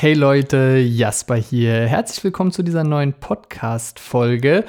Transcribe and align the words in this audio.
Hey 0.00 0.14
Leute, 0.14 0.78
Jasper 0.78 1.36
hier. 1.36 1.86
Herzlich 1.86 2.24
willkommen 2.24 2.52
zu 2.52 2.62
dieser 2.62 2.84
neuen 2.84 3.12
Podcast-Folge. 3.12 4.64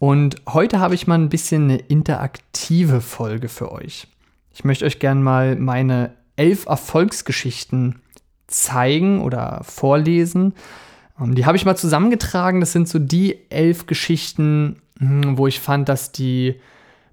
Und 0.00 0.42
heute 0.48 0.80
habe 0.80 0.96
ich 0.96 1.06
mal 1.06 1.14
ein 1.14 1.28
bisschen 1.28 1.70
eine 1.70 1.76
interaktive 1.76 3.00
Folge 3.00 3.48
für 3.48 3.70
euch. 3.70 4.08
Ich 4.52 4.64
möchte 4.64 4.84
euch 4.84 4.98
gerne 4.98 5.20
mal 5.20 5.54
meine 5.54 6.14
elf 6.34 6.66
Erfolgsgeschichten 6.66 8.00
zeigen 8.48 9.22
oder 9.22 9.60
vorlesen. 9.62 10.52
Ähm, 11.16 11.36
die 11.36 11.46
habe 11.46 11.56
ich 11.56 11.64
mal 11.64 11.76
zusammengetragen. 11.76 12.58
Das 12.58 12.72
sind 12.72 12.88
so 12.88 12.98
die 12.98 13.38
elf 13.50 13.86
Geschichten, 13.86 14.82
hm, 14.98 15.38
wo 15.38 15.46
ich 15.46 15.60
fand, 15.60 15.88
dass 15.88 16.10
die 16.10 16.56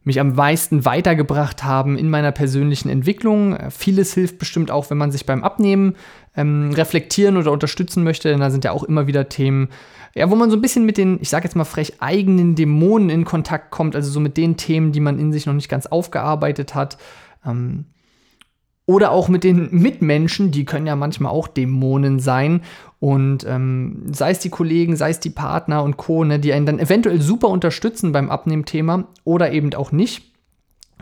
mich 0.03 0.19
am 0.19 0.33
meisten 0.33 0.85
weitergebracht 0.85 1.63
haben 1.63 1.97
in 1.97 2.09
meiner 2.09 2.31
persönlichen 2.31 2.89
Entwicklung. 2.89 3.57
Vieles 3.69 4.13
hilft 4.13 4.39
bestimmt 4.39 4.71
auch, 4.71 4.89
wenn 4.89 4.97
man 4.97 5.11
sich 5.11 5.25
beim 5.25 5.43
Abnehmen 5.43 5.95
ähm, 6.35 6.71
reflektieren 6.73 7.37
oder 7.37 7.51
unterstützen 7.51 8.03
möchte, 8.03 8.29
denn 8.29 8.39
da 8.39 8.49
sind 8.49 8.63
ja 8.63 8.71
auch 8.71 8.83
immer 8.83 9.07
wieder 9.07 9.29
Themen, 9.29 9.69
ja, 10.15 10.29
wo 10.31 10.35
man 10.35 10.49
so 10.49 10.57
ein 10.57 10.61
bisschen 10.61 10.85
mit 10.85 10.97
den, 10.97 11.19
ich 11.21 11.29
sage 11.29 11.45
jetzt 11.45 11.55
mal 11.55 11.65
frech, 11.65 12.01
eigenen 12.01 12.55
Dämonen 12.55 13.09
in 13.09 13.25
Kontakt 13.25 13.71
kommt, 13.71 13.95
also 13.95 14.09
so 14.09 14.19
mit 14.19 14.37
den 14.37 14.57
Themen, 14.57 14.91
die 14.91 14.99
man 14.99 15.19
in 15.19 15.31
sich 15.31 15.45
noch 15.45 15.53
nicht 15.53 15.69
ganz 15.69 15.85
aufgearbeitet 15.85 16.75
hat. 16.75 16.97
Ähm, 17.45 17.85
oder 18.89 19.11
auch 19.11 19.27
mit 19.27 19.43
den 19.43 19.69
Mitmenschen, 19.69 20.49
die 20.49 20.65
können 20.65 20.87
ja 20.87 20.95
manchmal 20.95 21.31
auch 21.31 21.47
Dämonen 21.47 22.17
sein. 22.17 22.61
Und 22.99 23.45
ähm, 23.47 24.01
sei 24.11 24.31
es 24.31 24.39
die 24.39 24.49
Kollegen, 24.49 24.95
sei 24.95 25.11
es 25.11 25.19
die 25.19 25.29
Partner 25.29 25.83
und 25.83 25.97
Co., 25.97 26.23
ne, 26.23 26.39
die 26.39 26.53
einen 26.53 26.65
dann 26.65 26.79
eventuell 26.79 27.21
super 27.21 27.49
unterstützen 27.49 28.13
beim 28.13 28.31
Abnehmthema 28.31 29.03
oder 29.25 29.51
eben 29.51 29.71
auch 29.75 29.91
nicht. 29.91 30.31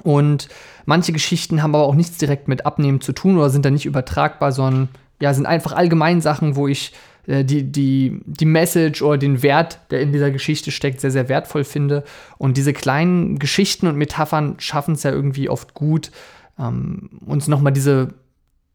Und 0.03 0.49
manche 0.85 1.13
Geschichten 1.13 1.63
haben 1.63 1.75
aber 1.75 1.85
auch 1.85 1.95
nichts 1.95 2.17
direkt 2.17 2.49
mit 2.49 2.65
Abnehmen 2.65 2.99
zu 2.99 3.13
tun 3.13 3.37
oder 3.37 3.49
sind 3.49 3.63
dann 3.63 3.71
nicht 3.71 3.85
übertragbar, 3.85 4.51
sondern 4.51 4.89
ja, 5.21 5.33
sind 5.33 5.45
einfach 5.45 5.71
allgemein 5.71 6.19
Sachen, 6.19 6.57
wo 6.57 6.67
ich 6.67 6.91
äh, 7.25 7.45
die, 7.45 7.63
die, 7.71 8.19
die 8.25 8.45
Message 8.45 9.01
oder 9.01 9.17
den 9.17 9.43
Wert, 9.43 9.79
der 9.91 10.01
in 10.01 10.11
dieser 10.11 10.31
Geschichte 10.31 10.71
steckt, 10.71 10.99
sehr, 10.99 11.11
sehr 11.11 11.29
wertvoll 11.29 11.63
finde. 11.63 12.03
Und 12.37 12.57
diese 12.57 12.73
kleinen 12.73 13.39
Geschichten 13.39 13.87
und 13.87 13.95
Metaphern 13.95 14.55
schaffen 14.57 14.95
es 14.95 15.03
ja 15.03 15.11
irgendwie 15.11 15.47
oft 15.47 15.73
gut, 15.73 16.11
ähm, 16.59 17.09
uns 17.25 17.47
nochmal 17.47 17.73
diese, 17.73 18.13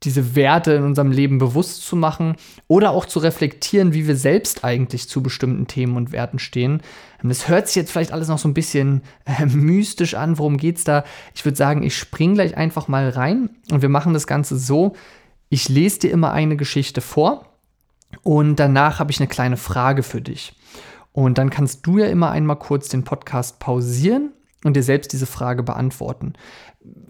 diese 0.02 0.34
Werte 0.34 0.72
in 0.72 0.82
unserem 0.82 1.10
Leben 1.10 1.38
bewusst 1.38 1.86
zu 1.86 1.96
machen 1.96 2.36
oder 2.68 2.90
auch 2.90 3.06
zu 3.06 3.18
reflektieren, 3.18 3.92
wie 3.92 4.06
wir 4.06 4.16
selbst 4.16 4.64
eigentlich 4.64 5.08
zu 5.08 5.22
bestimmten 5.22 5.66
Themen 5.66 5.96
und 5.96 6.12
Werten 6.12 6.38
stehen. 6.38 6.82
Ähm, 7.22 7.28
das 7.28 7.48
hört 7.48 7.66
sich 7.66 7.76
jetzt 7.76 7.92
vielleicht 7.92 8.12
alles 8.12 8.28
noch 8.28 8.38
so 8.38 8.48
ein 8.48 8.54
bisschen 8.54 9.02
äh, 9.24 9.46
mystisch 9.46 10.14
an. 10.14 10.38
Worum 10.38 10.56
geht 10.56 10.78
es 10.78 10.84
da? 10.84 11.04
Ich 11.34 11.44
würde 11.44 11.56
sagen, 11.56 11.82
ich 11.82 11.96
springe 11.96 12.34
gleich 12.34 12.56
einfach 12.56 12.88
mal 12.88 13.08
rein 13.08 13.50
und 13.70 13.82
wir 13.82 13.88
machen 13.88 14.14
das 14.14 14.26
Ganze 14.26 14.58
so. 14.58 14.94
Ich 15.48 15.68
lese 15.68 16.00
dir 16.00 16.10
immer 16.10 16.32
eine 16.32 16.56
Geschichte 16.56 17.00
vor 17.00 17.46
und 18.22 18.56
danach 18.56 18.98
habe 18.98 19.10
ich 19.10 19.20
eine 19.20 19.28
kleine 19.28 19.56
Frage 19.56 20.02
für 20.02 20.20
dich. 20.20 20.54
Und 21.12 21.36
dann 21.36 21.50
kannst 21.50 21.86
du 21.86 21.98
ja 21.98 22.06
immer 22.06 22.30
einmal 22.30 22.56
kurz 22.56 22.88
den 22.88 23.04
Podcast 23.04 23.58
pausieren 23.58 24.32
und 24.64 24.76
dir 24.76 24.82
selbst 24.82 25.12
diese 25.12 25.26
Frage 25.26 25.62
beantworten. 25.62 26.34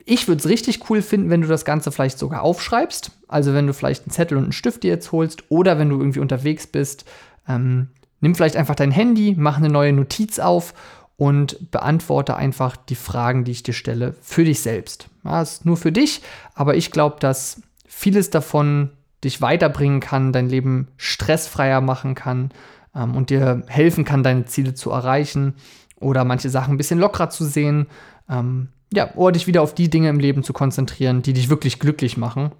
Ich 0.05 0.28
würde 0.28 0.41
es 0.41 0.48
richtig 0.48 0.91
cool 0.91 1.03
finden, 1.03 1.31
wenn 1.31 1.42
du 1.42 1.48
das 1.48 1.64
Ganze 1.64 1.92
vielleicht 1.92 2.19
sogar 2.19 2.42
aufschreibst. 2.42 3.12
Also 3.28 3.55
wenn 3.55 3.67
du 3.67 3.75
vielleicht 3.75 4.05
einen 4.05 4.11
Zettel 4.11 4.36
und 4.36 4.44
einen 4.44 4.53
Stift 4.53 4.83
dir 4.83 4.91
jetzt 4.91 5.12
holst 5.12 5.44
oder 5.48 5.78
wenn 5.78 5.89
du 5.89 5.98
irgendwie 5.98 6.20
unterwegs 6.20 6.67
bist, 6.67 7.05
ähm, 7.48 7.89
nimm 8.20 8.34
vielleicht 8.34 8.56
einfach 8.56 8.75
dein 8.75 8.91
Handy, 8.91 9.34
mach 9.36 9.56
eine 9.56 9.69
neue 9.69 9.92
Notiz 9.92 10.39
auf 10.39 10.75
und 11.17 11.70
beantworte 11.70 12.36
einfach 12.36 12.77
die 12.77 12.94
Fragen, 12.94 13.44
die 13.44 13.53
ich 13.53 13.62
dir 13.62 13.75
stelle, 13.75 14.14
für 14.20 14.44
dich 14.44 14.61
selbst. 14.61 15.09
Ja, 15.25 15.42
ist 15.42 15.64
nur 15.64 15.77
für 15.77 15.92
dich, 15.92 16.22
aber 16.55 16.75
ich 16.75 16.91
glaube, 16.91 17.16
dass 17.20 17.62
vieles 17.87 18.31
davon 18.31 18.91
dich 19.22 19.41
weiterbringen 19.41 20.00
kann, 20.00 20.33
dein 20.33 20.48
Leben 20.48 20.89
stressfreier 20.97 21.81
machen 21.81 22.14
kann 22.14 22.50
ähm, 22.94 23.14
und 23.14 23.31
dir 23.31 23.62
helfen 23.69 24.05
kann, 24.05 24.22
deine 24.22 24.47
Ziele 24.47 24.75
zu 24.75 24.91
erreichen 24.91 25.55
oder 26.03 26.25
manche 26.25 26.50
Sachen 26.50 26.75
ein 26.75 26.78
bisschen 26.78 26.98
lockerer 26.98 27.31
zu 27.31 27.45
sehen. 27.45 27.86
Ähm, 28.28 28.69
ja, 28.93 29.15
oder 29.15 29.32
dich 29.32 29.47
wieder 29.47 29.62
auf 29.62 29.75
die 29.75 29.88
Dinge 29.88 30.09
im 30.09 30.21
Leben 30.21 30.43
zu 30.43 30.53
konzentrieren, 30.53 31.22
die 31.22 31.32
dich 31.32 31.49
wirklich 31.49 31.78
glücklich 31.78 32.16
machen. 32.16 32.53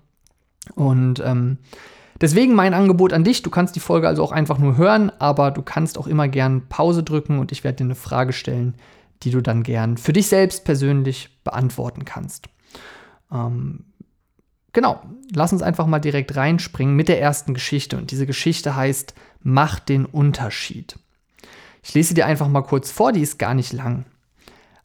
Und 0.75 1.21
ähm, 1.25 1.59
deswegen 2.21 2.55
mein 2.55 2.75
Angebot 2.75 3.13
an 3.13 3.25
dich, 3.25 3.43
du 3.43 3.51
kannst 3.51 3.77
die 3.77 3.81
Folge 3.81 4.09
also 4.09 4.23
auch 4.23 4.33
einfach 4.33 4.59
nur 4.59 4.77
hören, 4.77 5.13
aber 5.19 5.51
du 5.51 5.63
kannst 5.63 5.99
auch 5.99 6.07
immer 6.07 6.29
gern 6.29 6.69
Pause 6.69 7.03
drücken 7.03 7.39
und 7.39 7.53
ich 7.53 7.65
werde 7.65 7.79
dir 7.79 7.85
eine 7.85 7.95
Frage 7.95 8.33
stellen, 8.33 8.75
die 9.23 9.31
du 9.31 9.41
dann 9.41 9.63
gern 9.63 9.99
für 9.99 10.13
dich 10.13 10.29
selbst 10.29 10.65
persönlich 10.65 11.43
beantworten 11.45 12.05
kannst. 12.05 12.49
Ähm, 13.31 13.85
genau, 14.73 15.03
lass 15.35 15.53
uns 15.53 15.63
einfach 15.63 15.87
mal 15.87 16.01
direkt 16.01 16.37
reinspringen 16.37 16.97
mit 16.97 17.09
der 17.09 17.21
ersten 17.21 17.55
Geschichte 17.55 17.97
und 17.97 18.11
diese 18.11 18.27
Geschichte 18.27 18.75
heißt 18.75 19.15
Mach 19.45 19.81
den 19.81 20.05
Unterschied. 20.05 20.97
Ich 21.83 21.95
lese 21.95 22.15
dir 22.15 22.27
einfach 22.27 22.49
mal 22.49 22.63
kurz 22.63 22.91
vor, 22.91 23.13
die 23.13 23.21
ist 23.21 23.39
gar 23.39 23.55
nicht 23.55 23.73
lang. 23.73 24.05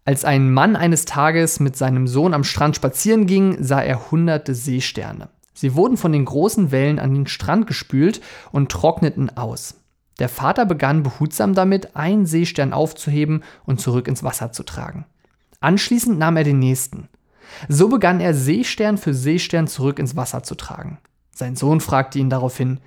Als 0.04 0.26
ein 0.26 0.52
Mann 0.52 0.76
eines 0.76 1.06
Tages 1.06 1.60
mit 1.60 1.76
seinem 1.76 2.08
Sohn 2.08 2.34
am 2.34 2.44
Strand 2.44 2.76
spazieren 2.76 3.28
ging, 3.28 3.58
sah 3.62 3.82
er 3.82 4.10
hunderte 4.10 4.56
Seesterne. 4.56 5.30
Sie 5.54 5.76
wurden 5.76 5.98
von 5.98 6.12
den 6.12 6.26
großen 6.26 6.72
Wellen 6.72 7.00
an 7.00 7.14
den 7.14 7.28
Strand 7.28 7.68
gespült 7.68 8.22
und 8.52 8.72
trockneten 8.72 9.36
aus. 9.36 9.76
Der 10.20 10.30
Vater 10.30 10.66
begann 10.66 11.04
behutsam 11.04 11.54
damit, 11.54 11.96
einen 11.96 12.26
Seestern 12.26 12.74
aufzuheben 12.74 13.44
und 13.66 13.82
zurück 13.82 14.08
ins 14.08 14.24
Wasser 14.24 14.52
zu 14.52 14.64
tragen. 14.64 15.06
Anschließend 15.60 16.18
nahm 16.18 16.38
er 16.38 16.44
den 16.44 16.60
nächsten. 16.60 17.10
So 17.68 17.90
begann 17.90 18.20
er 18.20 18.34
Seestern 18.34 18.98
für 18.98 19.14
Seestern 19.14 19.68
zurück 19.68 20.00
ins 20.00 20.16
Wasser 20.16 20.44
zu 20.44 20.56
tragen. 20.56 21.00
Sein 21.32 21.56
Sohn 21.56 21.82
fragte 21.82 22.20
ihn 22.20 22.30
daraufhin, 22.30 22.80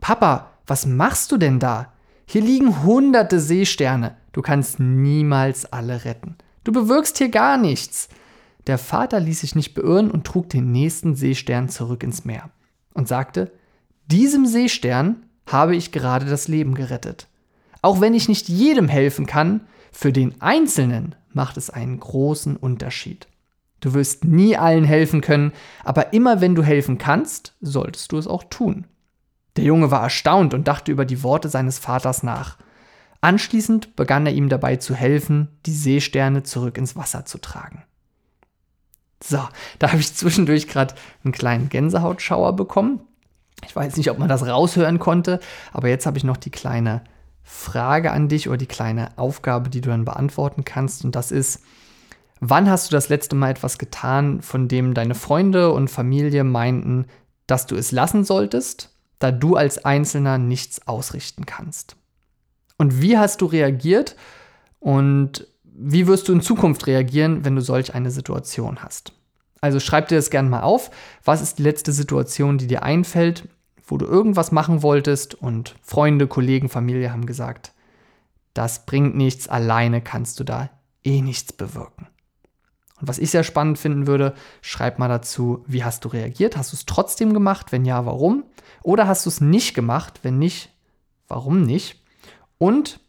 Papa, 0.00 0.50
was 0.66 0.86
machst 0.86 1.32
du 1.32 1.36
denn 1.36 1.58
da? 1.58 1.92
Hier 2.32 2.42
liegen 2.42 2.84
hunderte 2.84 3.40
Seesterne. 3.40 4.16
Du 4.30 4.40
kannst 4.40 4.78
niemals 4.78 5.66
alle 5.66 6.04
retten. 6.04 6.36
Du 6.62 6.70
bewirkst 6.70 7.18
hier 7.18 7.28
gar 7.28 7.56
nichts. 7.56 8.08
Der 8.68 8.78
Vater 8.78 9.18
ließ 9.18 9.40
sich 9.40 9.56
nicht 9.56 9.74
beirren 9.74 10.12
und 10.12 10.28
trug 10.28 10.48
den 10.48 10.70
nächsten 10.70 11.16
Seestern 11.16 11.68
zurück 11.68 12.04
ins 12.04 12.24
Meer 12.24 12.50
und 12.94 13.08
sagte, 13.08 13.50
diesem 14.06 14.46
Seestern 14.46 15.24
habe 15.44 15.74
ich 15.74 15.90
gerade 15.90 16.24
das 16.24 16.46
Leben 16.46 16.76
gerettet. 16.76 17.26
Auch 17.82 18.00
wenn 18.00 18.14
ich 18.14 18.28
nicht 18.28 18.48
jedem 18.48 18.86
helfen 18.86 19.26
kann, 19.26 19.62
für 19.90 20.12
den 20.12 20.40
Einzelnen 20.40 21.16
macht 21.32 21.56
es 21.56 21.68
einen 21.68 21.98
großen 21.98 22.56
Unterschied. 22.56 23.26
Du 23.80 23.92
wirst 23.92 24.24
nie 24.24 24.56
allen 24.56 24.84
helfen 24.84 25.20
können, 25.20 25.50
aber 25.82 26.12
immer 26.12 26.40
wenn 26.40 26.54
du 26.54 26.62
helfen 26.62 26.96
kannst, 26.96 27.56
solltest 27.60 28.12
du 28.12 28.18
es 28.18 28.28
auch 28.28 28.44
tun. 28.44 28.86
Der 29.56 29.64
Junge 29.64 29.90
war 29.90 30.02
erstaunt 30.02 30.54
und 30.54 30.68
dachte 30.68 30.92
über 30.92 31.04
die 31.04 31.22
Worte 31.22 31.48
seines 31.48 31.78
Vaters 31.78 32.22
nach. 32.22 32.56
Anschließend 33.20 33.96
begann 33.96 34.26
er 34.26 34.32
ihm 34.32 34.48
dabei 34.48 34.76
zu 34.76 34.94
helfen, 34.94 35.48
die 35.66 35.74
Seesterne 35.74 36.42
zurück 36.42 36.78
ins 36.78 36.96
Wasser 36.96 37.26
zu 37.26 37.38
tragen. 37.38 37.82
So, 39.22 39.46
da 39.78 39.88
habe 39.88 40.00
ich 40.00 40.14
zwischendurch 40.14 40.68
gerade 40.68 40.94
einen 41.24 41.32
kleinen 41.32 41.68
Gänsehautschauer 41.68 42.56
bekommen. 42.56 43.00
Ich 43.66 43.76
weiß 43.76 43.96
nicht, 43.96 44.10
ob 44.10 44.18
man 44.18 44.28
das 44.28 44.46
raushören 44.46 44.98
konnte, 44.98 45.40
aber 45.72 45.88
jetzt 45.88 46.06
habe 46.06 46.16
ich 46.16 46.24
noch 46.24 46.38
die 46.38 46.50
kleine 46.50 47.02
Frage 47.42 48.12
an 48.12 48.28
dich 48.28 48.48
oder 48.48 48.56
die 48.56 48.66
kleine 48.66 49.18
Aufgabe, 49.18 49.68
die 49.68 49.82
du 49.82 49.90
dann 49.90 50.06
beantworten 50.06 50.64
kannst. 50.64 51.04
Und 51.04 51.14
das 51.14 51.30
ist, 51.30 51.60
wann 52.40 52.70
hast 52.70 52.90
du 52.90 52.94
das 52.94 53.10
letzte 53.10 53.36
Mal 53.36 53.50
etwas 53.50 53.76
getan, 53.76 54.40
von 54.40 54.68
dem 54.68 54.94
deine 54.94 55.14
Freunde 55.14 55.72
und 55.72 55.90
Familie 55.90 56.44
meinten, 56.44 57.06
dass 57.46 57.66
du 57.66 57.76
es 57.76 57.92
lassen 57.92 58.24
solltest 58.24 58.89
da 59.20 59.30
du 59.30 59.54
als 59.54 59.84
Einzelner 59.84 60.38
nichts 60.38 60.86
ausrichten 60.88 61.46
kannst. 61.46 61.94
Und 62.76 63.00
wie 63.00 63.16
hast 63.16 63.40
du 63.42 63.46
reagiert 63.46 64.16
und 64.80 65.46
wie 65.62 66.06
wirst 66.06 66.28
du 66.28 66.32
in 66.32 66.40
Zukunft 66.40 66.86
reagieren, 66.86 67.44
wenn 67.44 67.54
du 67.54 67.62
solch 67.62 67.94
eine 67.94 68.10
Situation 68.10 68.82
hast? 68.82 69.12
Also 69.60 69.78
schreib 69.78 70.08
dir 70.08 70.16
das 70.16 70.30
gerne 70.30 70.48
mal 70.48 70.62
auf. 70.62 70.90
Was 71.22 71.42
ist 71.42 71.58
die 71.58 71.62
letzte 71.62 71.92
Situation, 71.92 72.58
die 72.58 72.66
dir 72.66 72.82
einfällt, 72.82 73.48
wo 73.84 73.98
du 73.98 74.06
irgendwas 74.06 74.52
machen 74.52 74.82
wolltest 74.82 75.34
und 75.34 75.76
Freunde, 75.82 76.26
Kollegen, 76.26 76.68
Familie 76.68 77.12
haben 77.12 77.26
gesagt, 77.26 77.72
das 78.54 78.86
bringt 78.86 79.16
nichts, 79.16 79.48
alleine 79.48 80.00
kannst 80.00 80.40
du 80.40 80.44
da 80.44 80.70
eh 81.04 81.20
nichts 81.20 81.52
bewirken. 81.52 82.08
Und 83.00 83.08
was 83.08 83.18
ich 83.18 83.30
sehr 83.30 83.44
spannend 83.44 83.78
finden 83.78 84.06
würde, 84.06 84.34
schreib 84.60 84.98
mal 84.98 85.08
dazu, 85.08 85.64
wie 85.66 85.84
hast 85.84 86.04
du 86.04 86.08
reagiert? 86.08 86.56
Hast 86.56 86.72
du 86.72 86.76
es 86.76 86.86
trotzdem 86.86 87.32
gemacht? 87.32 87.72
Wenn 87.72 87.84
ja, 87.84 88.04
warum? 88.06 88.44
Oder 88.82 89.06
hast 89.06 89.26
du 89.26 89.30
es 89.30 89.40
nicht 89.40 89.74
gemacht? 89.74 90.20
Wenn 90.22 90.38
nicht, 90.38 90.70
warum 91.28 91.62
nicht? 91.62 92.02
Und 92.58 93.00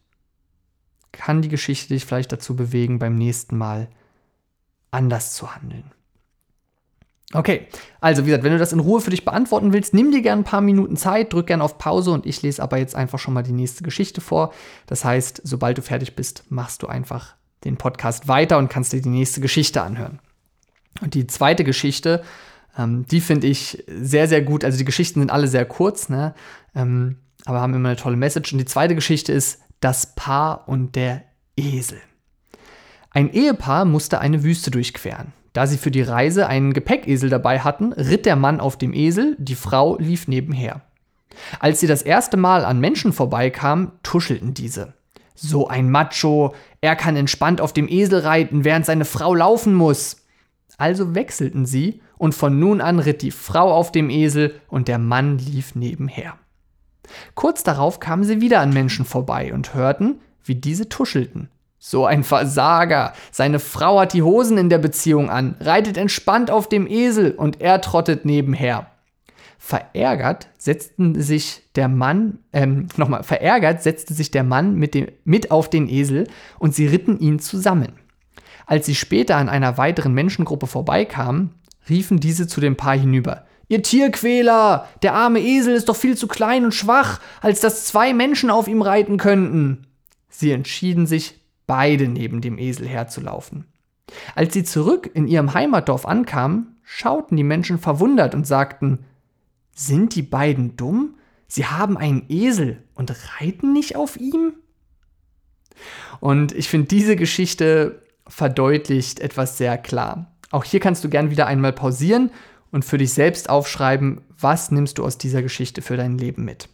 kann 1.12 1.42
die 1.42 1.50
Geschichte 1.50 1.94
dich 1.94 2.06
vielleicht 2.06 2.32
dazu 2.32 2.56
bewegen, 2.56 3.00
beim 3.00 3.16
nächsten 3.16 3.58
Mal 3.58 3.90
anders 4.92 5.34
zu 5.34 5.54
handeln? 5.54 5.92
Okay, 7.34 7.68
also 8.02 8.24
wie 8.24 8.28
gesagt, 8.28 8.44
wenn 8.44 8.52
du 8.52 8.60
das 8.60 8.74
in 8.74 8.80
Ruhe 8.80 9.00
für 9.00 9.10
dich 9.10 9.24
beantworten 9.24 9.72
willst, 9.72 9.94
nimm 9.94 10.12
dir 10.12 10.22
gerne 10.22 10.42
ein 10.42 10.46
paar 10.46 10.62
Minuten 10.62 10.98
Zeit, 10.98 11.32
drück 11.32 11.48
gerne 11.48 11.64
auf 11.64 11.78
Pause 11.78 12.12
und 12.12 12.26
ich 12.26 12.42
lese 12.42 12.62
aber 12.62 12.78
jetzt 12.78 12.96
einfach 12.96 13.20
schon 13.20 13.34
mal 13.34 13.44
die 13.44 13.54
nächste 13.54 13.84
Geschichte 13.84 14.20
vor. 14.20 14.54
Das 14.86 15.06
heißt, 15.06 15.42
sobald 15.44 15.78
du 15.78 15.82
fertig 15.82 16.16
bist, 16.16 16.44
machst 16.50 16.84
du 16.84 16.88
einfach 16.88 17.36
den 17.63 17.78
Podcast 17.78 18.28
weiter 18.28 18.58
und 18.58 18.69
kannst 18.69 18.94
dir 18.94 19.02
die 19.02 19.10
nächste 19.10 19.42
Geschichte 19.42 19.81
anhören. 19.81 20.19
Und 21.02 21.13
die 21.13 21.28
zweite 21.28 21.63
Geschichte 21.63 22.24
Ähm, 22.78 23.06
die 23.08 23.22
finde 23.22 23.48
ich 23.48 23.84
sehr, 23.88 24.28
sehr 24.28 24.42
gut. 24.42 24.63
Also 24.63 24.78
die 24.78 24.86
Geschichten 24.86 25.19
sind 25.19 25.31
alle 25.31 25.48
sehr 25.48 25.66
kurz, 25.66 26.10
ne? 26.10 26.34
Ähm, 26.75 27.18
aber 27.46 27.60
haben 27.60 27.74
immer 27.74 27.90
eine 27.90 27.98
tolle 27.98 28.18
Message. 28.18 28.54
Und 28.54 28.60
die 28.60 28.66
zweite 28.66 28.96
Geschichte 28.96 29.34
ist 29.34 29.62
Das 29.80 30.16
Paar 30.16 30.68
und 30.68 30.96
der 30.96 31.24
Esel. 31.58 32.00
Ein 33.10 33.34
Ehepaar 33.34 33.86
musste 33.86 34.19
eine 34.19 34.44
Wüste 34.44 34.72
durchqueren. 34.72 35.34
Da 35.54 35.68
sie 35.68 35.78
für 35.78 35.92
die 35.92 36.02
Reise 36.02 36.48
einen 36.48 36.72
Gepäckesel 36.72 37.30
dabei 37.30 37.60
hatten, 37.60 37.92
ritt 37.92 38.25
der 38.25 38.38
Mann 38.38 38.62
auf 38.62 38.78
dem 38.78 38.94
Esel, 38.94 39.36
die 39.38 39.56
Frau 39.56 39.98
lief 39.98 40.30
nebenher. 40.30 40.81
Als 41.60 41.81
sie 41.81 41.88
das 41.88 42.04
erste 42.04 42.38
Mal 42.38 42.64
an 42.64 42.80
Menschen 42.80 43.12
vorbeikamen, 43.12 43.92
tuschelten 44.02 44.54
diese. 44.54 44.94
So 45.44 45.68
ein 45.68 45.90
Macho, 45.90 46.54
er 46.82 46.96
kann 46.96 47.16
entspannt 47.16 47.62
auf 47.62 47.74
dem 47.74 47.88
Esel 47.90 48.20
reiten, 48.20 48.64
während 48.64 48.86
seine 48.86 49.06
Frau 49.06 49.34
laufen 49.34 49.74
muss. 49.74 50.18
Also 50.78 51.16
wechselten 51.16 51.66
sie, 51.66 52.00
und 52.20 52.36
von 52.36 52.60
nun 52.60 52.80
an 52.80 53.00
ritt 53.00 53.24
die 53.24 53.32
Frau 53.32 53.74
auf 53.74 53.92
dem 53.92 54.12
Esel 54.12 54.62
und 54.68 54.88
der 54.88 55.00
Mann 55.00 55.40
lief 55.40 55.74
nebenher. 55.74 56.36
Kurz 57.34 57.64
darauf 57.64 58.00
kamen 58.00 58.24
sie 58.24 58.40
wieder 58.40 58.60
an 58.60 58.72
Menschen 58.72 59.04
vorbei 59.04 59.52
und 59.52 59.74
hörten, 59.74 60.20
wie 60.44 60.54
diese 60.54 60.90
tuschelten. 60.90 61.50
So 61.80 62.06
ein 62.06 62.24
Versager. 62.24 63.14
Seine 63.32 63.58
Frau 63.58 64.00
hat 64.00 64.14
die 64.14 64.22
Hosen 64.22 64.60
in 64.60 64.70
der 64.70 64.78
Beziehung 64.78 65.32
an, 65.32 65.56
reitet 65.60 65.98
entspannt 65.98 66.52
auf 66.52 66.70
dem 66.70 66.86
Esel 66.86 67.32
und 67.32 67.62
er 67.62 67.82
trottet 67.82 68.26
nebenher. 68.26 68.91
Verärgert 69.71 70.50
setzten 70.57 71.21
sich 71.21 71.62
der 71.75 71.88
Mann, 71.88 72.39
ähm, 72.51 72.89
nochmal, 72.97 73.23
verärgert 73.23 73.81
setzte 73.81 74.13
sich 74.13 74.29
der 74.29 74.44
Mann 74.44 74.75
mit, 74.75 74.94
dem, 74.94 75.07
mit 75.23 75.50
auf 75.50 75.69
den 75.69 75.88
Esel 75.88 76.27
und 76.59 76.75
sie 76.75 76.88
ritten 76.88 77.18
ihn 77.21 77.39
zusammen. 77.39 77.94
Als 78.65 78.85
sie 78.85 78.95
später 78.95 79.38
an 79.38 79.47
einer 79.47 79.77
weiteren 79.77 80.13
Menschengruppe 80.13 80.68
vorbeikamen, 80.68 81.51
riefen 81.88 82.19
diese 82.19 82.47
zu 82.47 82.59
dem 82.59 82.75
Paar 82.75 82.97
hinüber. 82.97 83.45
Ihr 83.69 83.81
Tierquäler! 83.81 84.89
Der 85.03 85.13
arme 85.13 85.39
Esel 85.39 85.73
ist 85.73 85.88
doch 85.88 85.95
viel 85.95 86.18
zu 86.18 86.27
klein 86.27 86.65
und 86.65 86.73
schwach, 86.73 87.21
als 87.39 87.62
dass 87.62 87.85
zwei 87.85 88.13
Menschen 88.13 88.50
auf 88.50 88.68
ihm 88.68 88.81
reiten 88.81 89.15
könnten. 89.15 89.88
Sie 90.27 90.51
entschieden 90.51 91.07
sich, 91.07 91.39
beide 91.65 92.09
neben 92.09 92.41
dem 92.41 92.57
Esel 92.57 92.89
herzulaufen. 92.89 93.68
Als 94.35 94.53
sie 94.53 94.65
zurück 94.65 95.09
in 95.13 95.29
ihrem 95.29 95.53
Heimatdorf 95.53 96.06
ankamen, 96.06 96.75
schauten 96.83 97.38
die 97.38 97.45
Menschen 97.45 97.79
verwundert 97.79 98.35
und 98.35 98.45
sagten, 98.45 99.06
sind 99.73 100.15
die 100.15 100.21
beiden 100.21 100.75
dumm? 100.75 101.15
Sie 101.47 101.65
haben 101.65 101.97
einen 101.97 102.25
Esel 102.29 102.83
und 102.94 103.13
reiten 103.39 103.73
nicht 103.73 103.95
auf 103.95 104.18
ihm? 104.18 104.53
Und 106.19 106.53
ich 106.53 106.69
finde, 106.69 106.88
diese 106.88 107.15
Geschichte 107.15 108.03
verdeutlicht 108.27 109.19
etwas 109.19 109.57
sehr 109.57 109.77
klar. 109.77 110.35
Auch 110.51 110.63
hier 110.63 110.79
kannst 110.79 111.03
du 111.03 111.09
gern 111.09 111.31
wieder 111.31 111.47
einmal 111.47 111.73
pausieren 111.73 112.31
und 112.71 112.85
für 112.85 112.97
dich 112.97 113.13
selbst 113.13 113.50
aufschreiben, 113.50 114.21
was 114.38 114.71
nimmst 114.71 114.97
du 114.97 115.03
aus 115.03 115.18
dieser 115.18 115.41
Geschichte 115.41 115.81
für 115.81 115.97
dein 115.97 116.18
Leben 116.18 116.45
mit. 116.45 116.69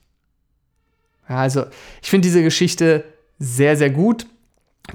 Ja, 1.29 1.37
also, 1.37 1.65
ich 2.01 2.09
finde 2.09 2.27
diese 2.27 2.43
Geschichte 2.43 3.03
sehr, 3.39 3.77
sehr 3.77 3.89
gut. 3.89 4.27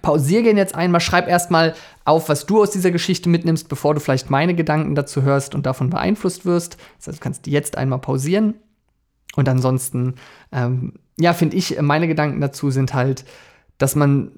Pausier 0.01 0.43
gehen 0.43 0.57
jetzt 0.57 0.75
einmal, 0.75 1.01
schreib 1.01 1.29
erstmal 1.29 1.75
auf, 2.05 2.29
was 2.29 2.47
du 2.47 2.63
aus 2.63 2.71
dieser 2.71 2.91
Geschichte 2.91 3.29
mitnimmst, 3.29 3.69
bevor 3.69 3.95
du 3.95 4.01
vielleicht 4.01 4.31
meine 4.31 4.55
Gedanken 4.55 4.95
dazu 4.95 5.23
hörst 5.23 5.55
und 5.55 5.67
davon 5.67 5.91
beeinflusst 5.91 6.47
wirst. 6.47 6.79
Das 6.99 7.09
heißt, 7.09 7.19
du 7.19 7.23
kannst 7.23 7.47
jetzt 7.47 7.77
einmal 7.77 7.99
pausieren. 7.99 8.55
Und 9.37 9.49
ansonsten, 9.49 10.15
ähm, 10.51 10.95
ja, 11.19 11.33
finde 11.35 11.57
ich, 11.57 11.81
meine 11.81 12.09
Gedanken 12.09 12.41
dazu 12.41 12.71
sind 12.71 12.95
halt, 12.95 13.25
dass 13.79 13.95
man 13.95 14.33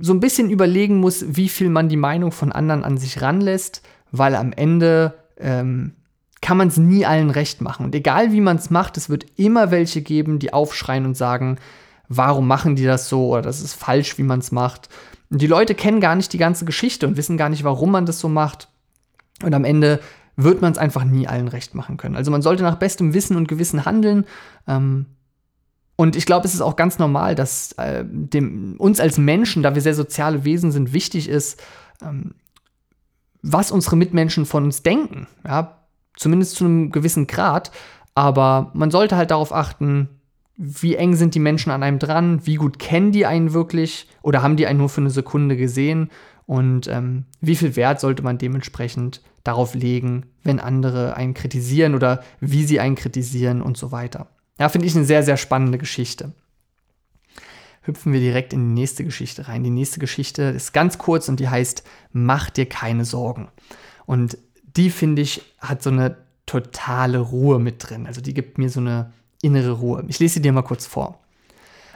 so 0.00 0.12
ein 0.12 0.20
bisschen 0.20 0.50
überlegen 0.50 0.96
muss, 0.96 1.24
wie 1.28 1.48
viel 1.48 1.70
man 1.70 1.88
die 1.88 1.96
Meinung 1.96 2.32
von 2.32 2.52
anderen 2.52 2.84
an 2.84 2.96
sich 2.96 3.20
ranlässt, 3.20 3.82
weil 4.12 4.34
am 4.34 4.52
Ende 4.52 5.14
ähm, 5.38 5.92
kann 6.40 6.56
man 6.56 6.68
es 6.68 6.78
nie 6.78 7.04
allen 7.04 7.30
recht 7.30 7.60
machen. 7.60 7.84
Und 7.84 7.94
egal 7.94 8.32
wie 8.32 8.40
man 8.40 8.56
es 8.56 8.70
macht, 8.70 8.96
es 8.96 9.10
wird 9.10 9.26
immer 9.36 9.70
welche 9.70 10.02
geben, 10.02 10.38
die 10.38 10.52
aufschreien 10.52 11.04
und 11.04 11.16
sagen, 11.16 11.58
warum 12.10 12.48
machen 12.48 12.74
die 12.74 12.84
das 12.84 13.08
so 13.08 13.28
oder 13.28 13.42
das 13.42 13.62
ist 13.62 13.74
falsch, 13.74 14.18
wie 14.18 14.24
man 14.24 14.40
es 14.40 14.50
macht. 14.50 14.88
Und 15.30 15.40
die 15.40 15.46
Leute 15.46 15.76
kennen 15.76 16.00
gar 16.00 16.16
nicht 16.16 16.32
die 16.32 16.38
ganze 16.38 16.64
Geschichte 16.64 17.06
und 17.06 17.16
wissen 17.16 17.36
gar 17.36 17.48
nicht, 17.48 17.62
warum 17.62 17.92
man 17.92 18.04
das 18.04 18.18
so 18.18 18.28
macht. 18.28 18.68
Und 19.44 19.54
am 19.54 19.64
Ende 19.64 20.00
wird 20.36 20.60
man 20.60 20.72
es 20.72 20.78
einfach 20.78 21.04
nie 21.04 21.28
allen 21.28 21.46
recht 21.46 21.74
machen 21.76 21.96
können. 21.96 22.16
Also 22.16 22.32
man 22.32 22.42
sollte 22.42 22.64
nach 22.64 22.76
bestem 22.76 23.14
Wissen 23.14 23.36
und 23.36 23.46
Gewissen 23.46 23.84
handeln. 23.84 24.26
Ähm, 24.66 25.06
und 25.94 26.16
ich 26.16 26.26
glaube, 26.26 26.46
es 26.48 26.54
ist 26.54 26.62
auch 26.62 26.74
ganz 26.74 26.98
normal, 26.98 27.36
dass 27.36 27.72
äh, 27.72 28.04
dem, 28.04 28.74
uns 28.78 28.98
als 28.98 29.16
Menschen, 29.16 29.62
da 29.62 29.76
wir 29.76 29.82
sehr 29.82 29.94
soziale 29.94 30.44
Wesen 30.44 30.72
sind, 30.72 30.92
wichtig 30.92 31.28
ist, 31.28 31.62
ähm, 32.02 32.34
was 33.40 33.70
unsere 33.70 33.96
Mitmenschen 33.96 34.46
von 34.46 34.64
uns 34.64 34.82
denken. 34.82 35.28
Ja? 35.46 35.86
Zumindest 36.16 36.56
zu 36.56 36.64
einem 36.64 36.90
gewissen 36.90 37.28
Grad. 37.28 37.70
Aber 38.16 38.72
man 38.74 38.90
sollte 38.90 39.16
halt 39.16 39.30
darauf 39.30 39.52
achten, 39.52 40.19
wie 40.62 40.94
eng 40.94 41.16
sind 41.16 41.34
die 41.34 41.40
Menschen 41.40 41.72
an 41.72 41.82
einem 41.82 41.98
dran, 41.98 42.44
wie 42.44 42.56
gut 42.56 42.78
kennen 42.78 43.12
die 43.12 43.24
einen 43.24 43.54
wirklich 43.54 44.06
oder 44.20 44.42
haben 44.42 44.56
die 44.56 44.66
einen 44.66 44.78
nur 44.78 44.90
für 44.90 45.00
eine 45.00 45.08
Sekunde 45.08 45.56
gesehen 45.56 46.10
und 46.44 46.86
ähm, 46.86 47.24
wie 47.40 47.56
viel 47.56 47.76
Wert 47.76 47.98
sollte 47.98 48.22
man 48.22 48.36
dementsprechend 48.36 49.22
darauf 49.42 49.74
legen, 49.74 50.26
wenn 50.44 50.60
andere 50.60 51.16
einen 51.16 51.32
kritisieren 51.32 51.94
oder 51.94 52.22
wie 52.40 52.64
sie 52.64 52.78
einen 52.78 52.94
kritisieren 52.94 53.62
und 53.62 53.78
so 53.78 53.90
weiter. 53.90 54.26
Ja, 54.58 54.68
finde 54.68 54.86
ich 54.86 54.94
eine 54.94 55.06
sehr, 55.06 55.22
sehr 55.22 55.38
spannende 55.38 55.78
Geschichte. 55.78 56.34
Hüpfen 57.80 58.12
wir 58.12 58.20
direkt 58.20 58.52
in 58.52 58.60
die 58.60 58.80
nächste 58.82 59.02
Geschichte 59.02 59.48
rein. 59.48 59.64
Die 59.64 59.70
nächste 59.70 59.98
Geschichte 59.98 60.42
ist 60.42 60.74
ganz 60.74 60.98
kurz 60.98 61.30
und 61.30 61.40
die 61.40 61.48
heißt 61.48 61.84
Mach 62.12 62.50
dir 62.50 62.66
keine 62.66 63.06
Sorgen. 63.06 63.48
Und 64.04 64.36
die, 64.76 64.90
finde 64.90 65.22
ich, 65.22 65.40
hat 65.58 65.82
so 65.82 65.88
eine 65.88 66.18
totale 66.44 67.18
Ruhe 67.18 67.58
mit 67.58 67.76
drin. 67.78 68.06
Also 68.06 68.20
die 68.20 68.34
gibt 68.34 68.58
mir 68.58 68.68
so 68.68 68.80
eine 68.80 69.14
innere 69.42 69.72
Ruhe. 69.72 70.04
Ich 70.08 70.18
lese 70.18 70.34
sie 70.34 70.42
dir 70.42 70.52
mal 70.52 70.62
kurz 70.62 70.86
vor. 70.86 71.18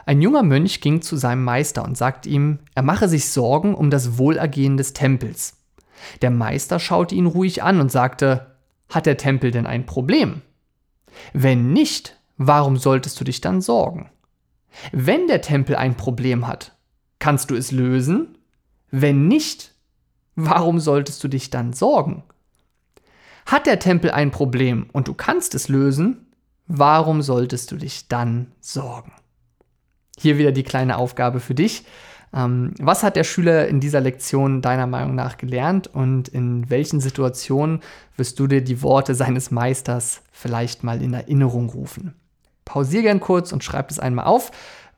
Ein 0.06 0.20
junger 0.20 0.43
Mönch 0.43 0.81
ging 0.81 1.00
zu 1.00 1.17
seinem 1.17 1.44
Meister 1.44 1.85
und 1.85 1.96
sagte 1.96 2.29
ihm, 2.29 2.58
er 2.75 2.82
mache 2.82 3.08
sich 3.08 3.31
Sorgen 3.31 3.75
um 3.75 3.91
das 3.91 4.19
Wohlergehen 4.19 4.76
des 4.76 4.93
Tempels. 4.93 5.56
Der 6.20 6.31
Meister 6.31 6.79
schaute 6.79 7.14
ihn 7.14 7.26
ruhig 7.26 7.62
an 7.62 7.81
und 7.81 7.91
sagte, 7.91 8.55
hat 8.88 9.06
der 9.06 9.17
Tempel 9.17 9.50
denn 9.50 9.67
ein 9.67 9.87
Problem? 9.87 10.43
Wenn 11.32 11.73
nicht, 11.73 12.19
warum 12.37 12.76
solltest 12.76 13.19
du 13.19 13.25
dich 13.25 13.41
dann 13.41 13.61
sorgen? 13.61 14.11
Wenn 14.93 15.26
der 15.26 15.41
Tempel 15.41 15.76
ein 15.76 15.96
Problem 15.96 16.46
hat, 16.46 16.73
kannst 17.19 17.50
du 17.50 17.55
es 17.55 17.70
lösen? 17.70 18.37
Wenn 18.91 19.29
nicht, 19.29 19.75
warum 20.35 20.81
solltest 20.81 21.23
du 21.25 21.29
dich 21.29 21.50
dann 21.50 21.73
sorgen? 21.73 22.25
Hat 23.46 23.67
der 23.67 23.79
Tempel 23.79 24.11
ein 24.11 24.31
Problem 24.31 24.88
und 24.93 25.08
du 25.08 25.14
kannst 25.14 25.55
es 25.55 25.69
lösen? 25.69 26.23
Warum 26.66 27.22
solltest 27.22 27.70
du 27.72 27.76
dich 27.76 28.08
dann 28.08 28.52
sorgen? 28.61 29.12
Hier 30.19 30.38
wieder 30.38 30.53
die 30.53 30.62
kleine 30.62 30.96
Aufgabe 30.96 31.41
für 31.41 31.55
dich. 31.55 31.84
Ähm, 32.32 32.74
was 32.79 33.03
hat 33.03 33.17
der 33.17 33.24
Schüler 33.24 33.69
in 33.69 33.81
dieser 33.81 34.00
Lektion 34.00 34.62
deiner 34.62 34.86
Meinung 34.86 35.15
nach 35.15 35.36
gelernt 35.36 35.86
und 35.86 36.29
in 36.29 36.69
welchen 36.70 37.00
Situationen 37.00 37.81
wirst 38.17 38.38
du 38.38 38.46
dir 38.46 38.62
die 38.62 38.82
Worte 38.82 39.15
seines 39.15 39.50
Meisters 39.50 40.22
vielleicht 40.32 40.82
mal 40.82 41.03
in 41.03 41.15
Erinnerung 41.15 41.69
rufen? 41.69 42.15
Pausier 42.65 43.03
gern 43.03 43.20
kurz 43.20 43.53
und 43.53 43.62
schreib 43.62 43.91
es 43.91 43.98
einmal 43.98 44.24
auf. 44.24 44.50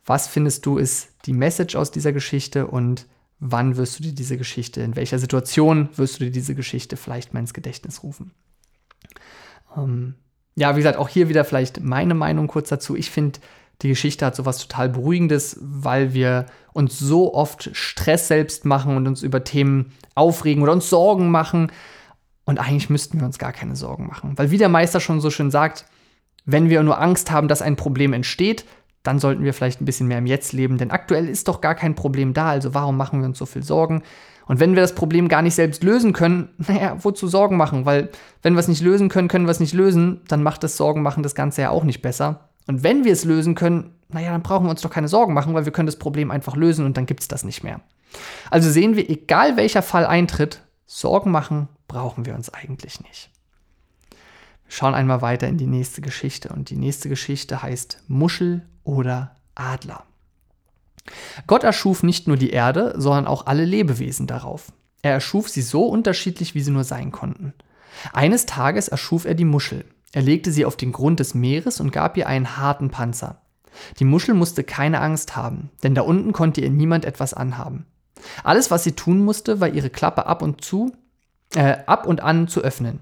Was 0.04 0.28
findest 0.28 0.64
du 0.66 0.78
ist 0.78 1.08
die 1.26 1.32
Message 1.32 1.74
aus 1.74 1.90
dieser 1.90 2.12
Geschichte 2.12 2.68
und 2.68 3.06
wann 3.40 3.76
wirst 3.76 3.98
du 3.98 4.04
dir 4.04 4.12
diese 4.12 4.38
Geschichte, 4.38 4.80
in 4.80 4.96
welcher 4.96 5.18
Situation 5.18 5.88
wirst 5.96 6.20
du 6.20 6.24
dir 6.24 6.30
diese 6.30 6.54
Geschichte 6.54 6.96
vielleicht 6.96 7.34
mal 7.34 7.40
ins 7.40 7.54
Gedächtnis 7.54 8.02
rufen? 8.02 8.30
Ähm, 9.76 10.14
ja, 10.56 10.74
wie 10.74 10.80
gesagt, 10.80 10.98
auch 10.98 11.08
hier 11.08 11.28
wieder 11.28 11.44
vielleicht 11.44 11.82
meine 11.82 12.14
Meinung 12.14 12.48
kurz 12.48 12.68
dazu. 12.70 12.96
Ich 12.96 13.10
finde, 13.10 13.38
die 13.82 13.88
Geschichte 13.88 14.24
hat 14.24 14.34
sowas 14.34 14.58
total 14.58 14.88
Beruhigendes, 14.88 15.58
weil 15.60 16.14
wir 16.14 16.46
uns 16.72 16.98
so 16.98 17.34
oft 17.34 17.70
Stress 17.74 18.28
selbst 18.28 18.64
machen 18.64 18.96
und 18.96 19.06
uns 19.06 19.22
über 19.22 19.44
Themen 19.44 19.92
aufregen 20.14 20.62
oder 20.62 20.72
uns 20.72 20.88
Sorgen 20.88 21.30
machen. 21.30 21.70
Und 22.46 22.58
eigentlich 22.58 22.88
müssten 22.88 23.18
wir 23.18 23.26
uns 23.26 23.38
gar 23.38 23.52
keine 23.52 23.76
Sorgen 23.76 24.06
machen. 24.06 24.32
Weil 24.36 24.50
wie 24.50 24.58
der 24.58 24.70
Meister 24.70 25.00
schon 25.00 25.20
so 25.20 25.30
schön 25.30 25.50
sagt, 25.50 25.84
wenn 26.46 26.70
wir 26.70 26.82
nur 26.82 27.00
Angst 27.00 27.30
haben, 27.30 27.48
dass 27.48 27.60
ein 27.60 27.76
Problem 27.76 28.12
entsteht, 28.12 28.64
dann 29.02 29.18
sollten 29.18 29.44
wir 29.44 29.52
vielleicht 29.52 29.80
ein 29.80 29.84
bisschen 29.84 30.06
mehr 30.06 30.18
im 30.18 30.26
Jetzt 30.26 30.52
leben. 30.52 30.78
Denn 30.78 30.90
aktuell 30.90 31.28
ist 31.28 31.48
doch 31.48 31.60
gar 31.60 31.74
kein 31.74 31.94
Problem 31.94 32.32
da. 32.32 32.48
Also 32.48 32.72
warum 32.72 32.96
machen 32.96 33.20
wir 33.20 33.26
uns 33.26 33.38
so 33.38 33.46
viel 33.46 33.62
Sorgen? 33.62 34.02
Und 34.46 34.60
wenn 34.60 34.74
wir 34.74 34.82
das 34.82 34.94
Problem 34.94 35.28
gar 35.28 35.42
nicht 35.42 35.54
selbst 35.54 35.82
lösen 35.82 36.12
können, 36.12 36.48
naja, 36.58 36.96
wozu 37.02 37.28
Sorgen 37.28 37.56
machen? 37.56 37.84
Weil 37.84 38.10
wenn 38.42 38.54
wir 38.54 38.60
es 38.60 38.68
nicht 38.68 38.82
lösen 38.82 39.08
können, 39.08 39.28
können 39.28 39.46
wir 39.46 39.50
es 39.50 39.60
nicht 39.60 39.74
lösen, 39.74 40.22
dann 40.28 40.42
macht 40.42 40.62
das 40.62 40.76
Sorgen 40.76 41.02
machen 41.02 41.22
das 41.22 41.34
Ganze 41.34 41.62
ja 41.62 41.70
auch 41.70 41.84
nicht 41.84 42.02
besser. 42.02 42.48
Und 42.66 42.82
wenn 42.82 43.04
wir 43.04 43.12
es 43.12 43.24
lösen 43.24 43.54
können, 43.54 43.92
naja, 44.08 44.30
dann 44.30 44.42
brauchen 44.42 44.66
wir 44.66 44.70
uns 44.70 44.80
doch 44.80 44.90
keine 44.90 45.08
Sorgen 45.08 45.34
machen, 45.34 45.54
weil 45.54 45.64
wir 45.64 45.72
können 45.72 45.86
das 45.86 45.98
Problem 45.98 46.30
einfach 46.30 46.56
lösen 46.56 46.84
und 46.84 46.96
dann 46.96 47.06
gibt 47.06 47.20
es 47.20 47.28
das 47.28 47.44
nicht 47.44 47.62
mehr. 47.62 47.80
Also 48.50 48.70
sehen 48.70 48.96
wir, 48.96 49.10
egal 49.10 49.56
welcher 49.56 49.82
Fall 49.82 50.06
eintritt, 50.06 50.62
Sorgen 50.86 51.30
machen 51.30 51.68
brauchen 51.88 52.26
wir 52.26 52.34
uns 52.34 52.52
eigentlich 52.52 53.00
nicht. 53.00 53.30
Wir 54.10 54.72
schauen 54.72 54.94
einmal 54.94 55.22
weiter 55.22 55.46
in 55.46 55.58
die 55.58 55.66
nächste 55.66 56.00
Geschichte 56.00 56.48
und 56.48 56.70
die 56.70 56.76
nächste 56.76 57.08
Geschichte 57.08 57.62
heißt 57.62 58.02
Muschel 58.08 58.66
oder 58.84 59.36
Adler. 59.54 60.04
Gott 61.46 61.64
erschuf 61.64 62.02
nicht 62.02 62.28
nur 62.28 62.36
die 62.36 62.50
Erde, 62.50 62.94
sondern 62.96 63.26
auch 63.26 63.46
alle 63.46 63.64
Lebewesen 63.64 64.26
darauf. 64.26 64.72
Er 65.02 65.12
erschuf 65.12 65.48
sie 65.48 65.62
so 65.62 65.86
unterschiedlich, 65.86 66.54
wie 66.54 66.60
sie 66.60 66.70
nur 66.70 66.84
sein 66.84 67.12
konnten. 67.12 67.54
Eines 68.12 68.46
Tages 68.46 68.88
erschuf 68.88 69.24
er 69.24 69.34
die 69.34 69.44
Muschel. 69.44 69.84
Er 70.12 70.22
legte 70.22 70.50
sie 70.52 70.64
auf 70.64 70.76
den 70.76 70.92
Grund 70.92 71.20
des 71.20 71.34
Meeres 71.34 71.80
und 71.80 71.92
gab 71.92 72.16
ihr 72.16 72.26
einen 72.26 72.56
harten 72.56 72.90
Panzer. 72.90 73.42
Die 73.98 74.04
Muschel 74.04 74.34
musste 74.34 74.64
keine 74.64 75.00
Angst 75.00 75.36
haben, 75.36 75.70
denn 75.82 75.94
da 75.94 76.02
unten 76.02 76.32
konnte 76.32 76.60
ihr 76.60 76.70
niemand 76.70 77.04
etwas 77.04 77.34
anhaben. 77.34 77.86
Alles, 78.42 78.70
was 78.70 78.84
sie 78.84 78.92
tun 78.92 79.24
musste, 79.24 79.60
war 79.60 79.68
ihre 79.68 79.90
Klappe 79.90 80.26
ab 80.26 80.42
und 80.42 80.64
zu, 80.64 80.92
äh, 81.54 81.76
ab 81.86 82.06
und 82.06 82.22
an 82.22 82.48
zu 82.48 82.60
öffnen, 82.62 83.00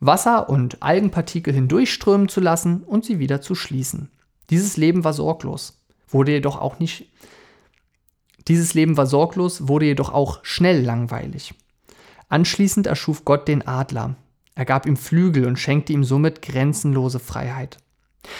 Wasser 0.00 0.48
und 0.48 0.82
Algenpartikel 0.82 1.52
hindurchströmen 1.52 2.28
zu 2.28 2.40
lassen 2.40 2.82
und 2.82 3.04
sie 3.04 3.18
wieder 3.18 3.40
zu 3.40 3.54
schließen. 3.54 4.10
Dieses 4.50 4.76
Leben 4.76 5.04
war 5.04 5.12
sorglos, 5.12 5.78
wurde 6.08 6.32
jedoch 6.32 6.60
auch 6.60 6.78
nicht. 6.78 7.10
Dieses 8.50 8.74
Leben 8.74 8.96
war 8.96 9.06
sorglos, 9.06 9.68
wurde 9.68 9.86
jedoch 9.86 10.12
auch 10.12 10.40
schnell 10.42 10.82
langweilig. 10.82 11.54
Anschließend 12.28 12.88
erschuf 12.88 13.24
Gott 13.24 13.46
den 13.46 13.64
Adler. 13.64 14.16
Er 14.56 14.64
gab 14.64 14.86
ihm 14.86 14.96
Flügel 14.96 15.46
und 15.46 15.56
schenkte 15.56 15.92
ihm 15.92 16.02
somit 16.02 16.42
grenzenlose 16.42 17.20
Freiheit. 17.20 17.76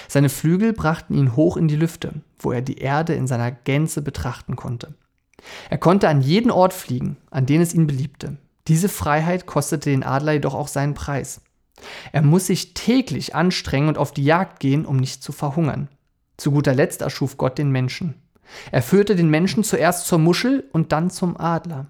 Seine 0.09 0.29
Flügel 0.29 0.73
brachten 0.73 1.15
ihn 1.15 1.37
hoch 1.37 1.57
in 1.57 1.69
die 1.69 1.77
Lüfte, 1.77 2.23
wo 2.41 2.51
er 2.51 2.61
die 2.61 2.79
Erde 2.79 3.15
in 3.15 3.29
seiner 3.29 3.53
Gänze 3.53 4.03
betrachten 4.03 4.57
konnte. 4.57 4.95
Er 5.71 5.79
konnte 5.79 6.09
an 6.09 6.23
jeden 6.23 6.51
Ort 6.51 6.73
fliegen, 6.73 7.17
an 7.31 7.47
den 7.47 7.61
es 7.61 7.73
ihn 7.73 7.87
beliebte. 7.87 8.37
Diese 8.67 8.89
Freiheit 8.89 9.47
kostete 9.47 9.91
den 9.91 10.03
Adler 10.03 10.33
jedoch 10.33 10.55
auch 10.55 10.67
seinen 10.67 10.95
Preis. 10.95 11.41
Er 12.11 12.23
muss 12.23 12.49
sich 12.49 12.75
täglich 12.75 13.37
anstrengen 13.37 13.87
und 13.87 13.97
auf 13.97 14.11
die 14.11 14.25
Jagd 14.25 14.59
gehen, 14.59 14.87
um 14.87 14.97
nicht 14.97 15.23
zu 15.23 15.31
verhungern. 15.31 15.87
Zu 16.37 16.51
guter 16.51 16.75
Letzt 16.75 17.01
erschuf 17.01 17.37
Gott 17.37 17.59
den 17.59 17.71
Menschen. 17.71 18.20
Er 18.71 18.83
führte 18.83 19.17
den 19.17 19.31
Menschen 19.31 19.65
zuerst 19.65 20.07
zur 20.07 20.19
Muschel 20.19 20.65
und 20.73 20.93
dann 20.93 21.11
zum 21.11 21.39
Adler. 21.39 21.87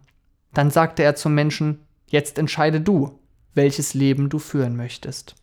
Dann 0.53 0.71
sagte 0.71 1.03
er 1.03 1.15
zum 1.15 1.35
Menschen, 1.35 1.81
jetzt 2.09 2.39
entscheide 2.39 2.81
du, 2.81 3.19
welches 3.55 3.95
Leben 3.95 4.29
du 4.29 4.39
führen 4.39 4.77
möchtest. 4.77 5.37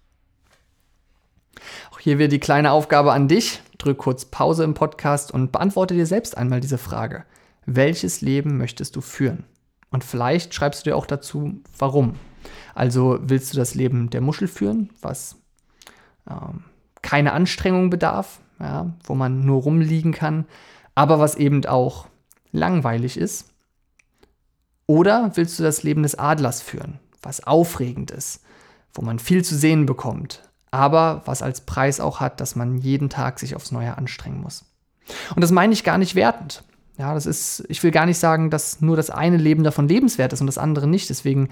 Auch 1.91 1.99
hier 1.99 2.19
wieder 2.19 2.27
die 2.27 2.39
kleine 2.39 2.71
Aufgabe 2.71 3.13
an 3.13 3.27
dich. 3.27 3.61
Drück 3.77 3.97
kurz 3.99 4.25
Pause 4.25 4.63
im 4.63 4.73
Podcast 4.73 5.31
und 5.31 5.51
beantworte 5.51 5.93
dir 5.93 6.05
selbst 6.05 6.37
einmal 6.37 6.59
diese 6.59 6.77
Frage. 6.77 7.23
Welches 7.65 8.21
Leben 8.21 8.57
möchtest 8.57 8.95
du 8.95 9.01
führen? 9.01 9.45
Und 9.89 10.03
vielleicht 10.03 10.53
schreibst 10.53 10.85
du 10.85 10.89
dir 10.89 10.97
auch 10.97 11.05
dazu, 11.05 11.61
warum. 11.77 12.15
Also 12.75 13.19
willst 13.21 13.53
du 13.53 13.57
das 13.57 13.75
Leben 13.75 14.09
der 14.09 14.21
Muschel 14.21 14.47
führen, 14.47 14.89
was 15.01 15.37
ähm, 16.29 16.63
keine 17.01 17.33
Anstrengung 17.33 17.89
bedarf, 17.89 18.39
ja, 18.59 18.93
wo 19.03 19.15
man 19.15 19.45
nur 19.45 19.61
rumliegen 19.61 20.11
kann, 20.11 20.45
aber 20.97 21.19
was 21.19 21.35
eben 21.35 21.63
auch 21.67 22.07
langweilig 22.51 23.17
ist? 23.17 23.49
Oder 24.87 25.31
willst 25.35 25.59
du 25.59 25.63
das 25.63 25.83
Leben 25.83 26.01
des 26.01 26.15
Adlers 26.15 26.63
führen, 26.63 26.99
was 27.21 27.45
aufregend 27.45 28.09
ist, 28.09 28.41
wo 28.95 29.03
man 29.03 29.19
viel 29.19 29.45
zu 29.45 29.55
sehen 29.55 29.85
bekommt, 29.85 30.41
aber 30.71 31.21
was 31.25 31.43
als 31.43 31.61
Preis 31.61 31.99
auch 31.99 32.19
hat, 32.19 32.41
dass 32.41 32.55
man 32.55 32.79
jeden 32.79 33.09
Tag 33.11 33.39
sich 33.39 33.55
aufs 33.55 33.71
Neue 33.71 33.95
anstrengen 33.95 34.41
muss? 34.41 34.65
Und 35.35 35.41
das 35.41 35.51
meine 35.51 35.71
ich 35.71 35.83
gar 35.83 35.99
nicht 35.99 36.15
wertend. 36.15 36.63
Ja, 36.97 37.13
das 37.13 37.27
ist, 37.27 37.63
ich 37.69 37.83
will 37.83 37.91
gar 37.91 38.07
nicht 38.07 38.17
sagen, 38.17 38.49
dass 38.49 38.81
nur 38.81 38.97
das 38.97 39.11
eine 39.11 39.37
Leben 39.37 39.63
davon 39.63 39.87
lebenswert 39.87 40.33
ist 40.33 40.41
und 40.41 40.47
das 40.47 40.57
andere 40.57 40.87
nicht. 40.87 41.11
Deswegen 41.11 41.49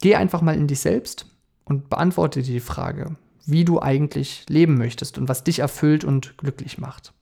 geh 0.00 0.16
einfach 0.16 0.42
mal 0.42 0.56
in 0.56 0.66
dich 0.66 0.80
selbst 0.80 1.26
und 1.64 1.88
beantworte 1.88 2.42
dir 2.42 2.54
die 2.54 2.58
Frage, 2.58 3.14
wie 3.46 3.64
du 3.64 3.80
eigentlich 3.80 4.44
leben 4.48 4.76
möchtest 4.76 5.18
und 5.18 5.28
was 5.28 5.44
dich 5.44 5.60
erfüllt 5.60 6.02
und 6.02 6.36
glücklich 6.36 6.78
macht. 6.78 7.12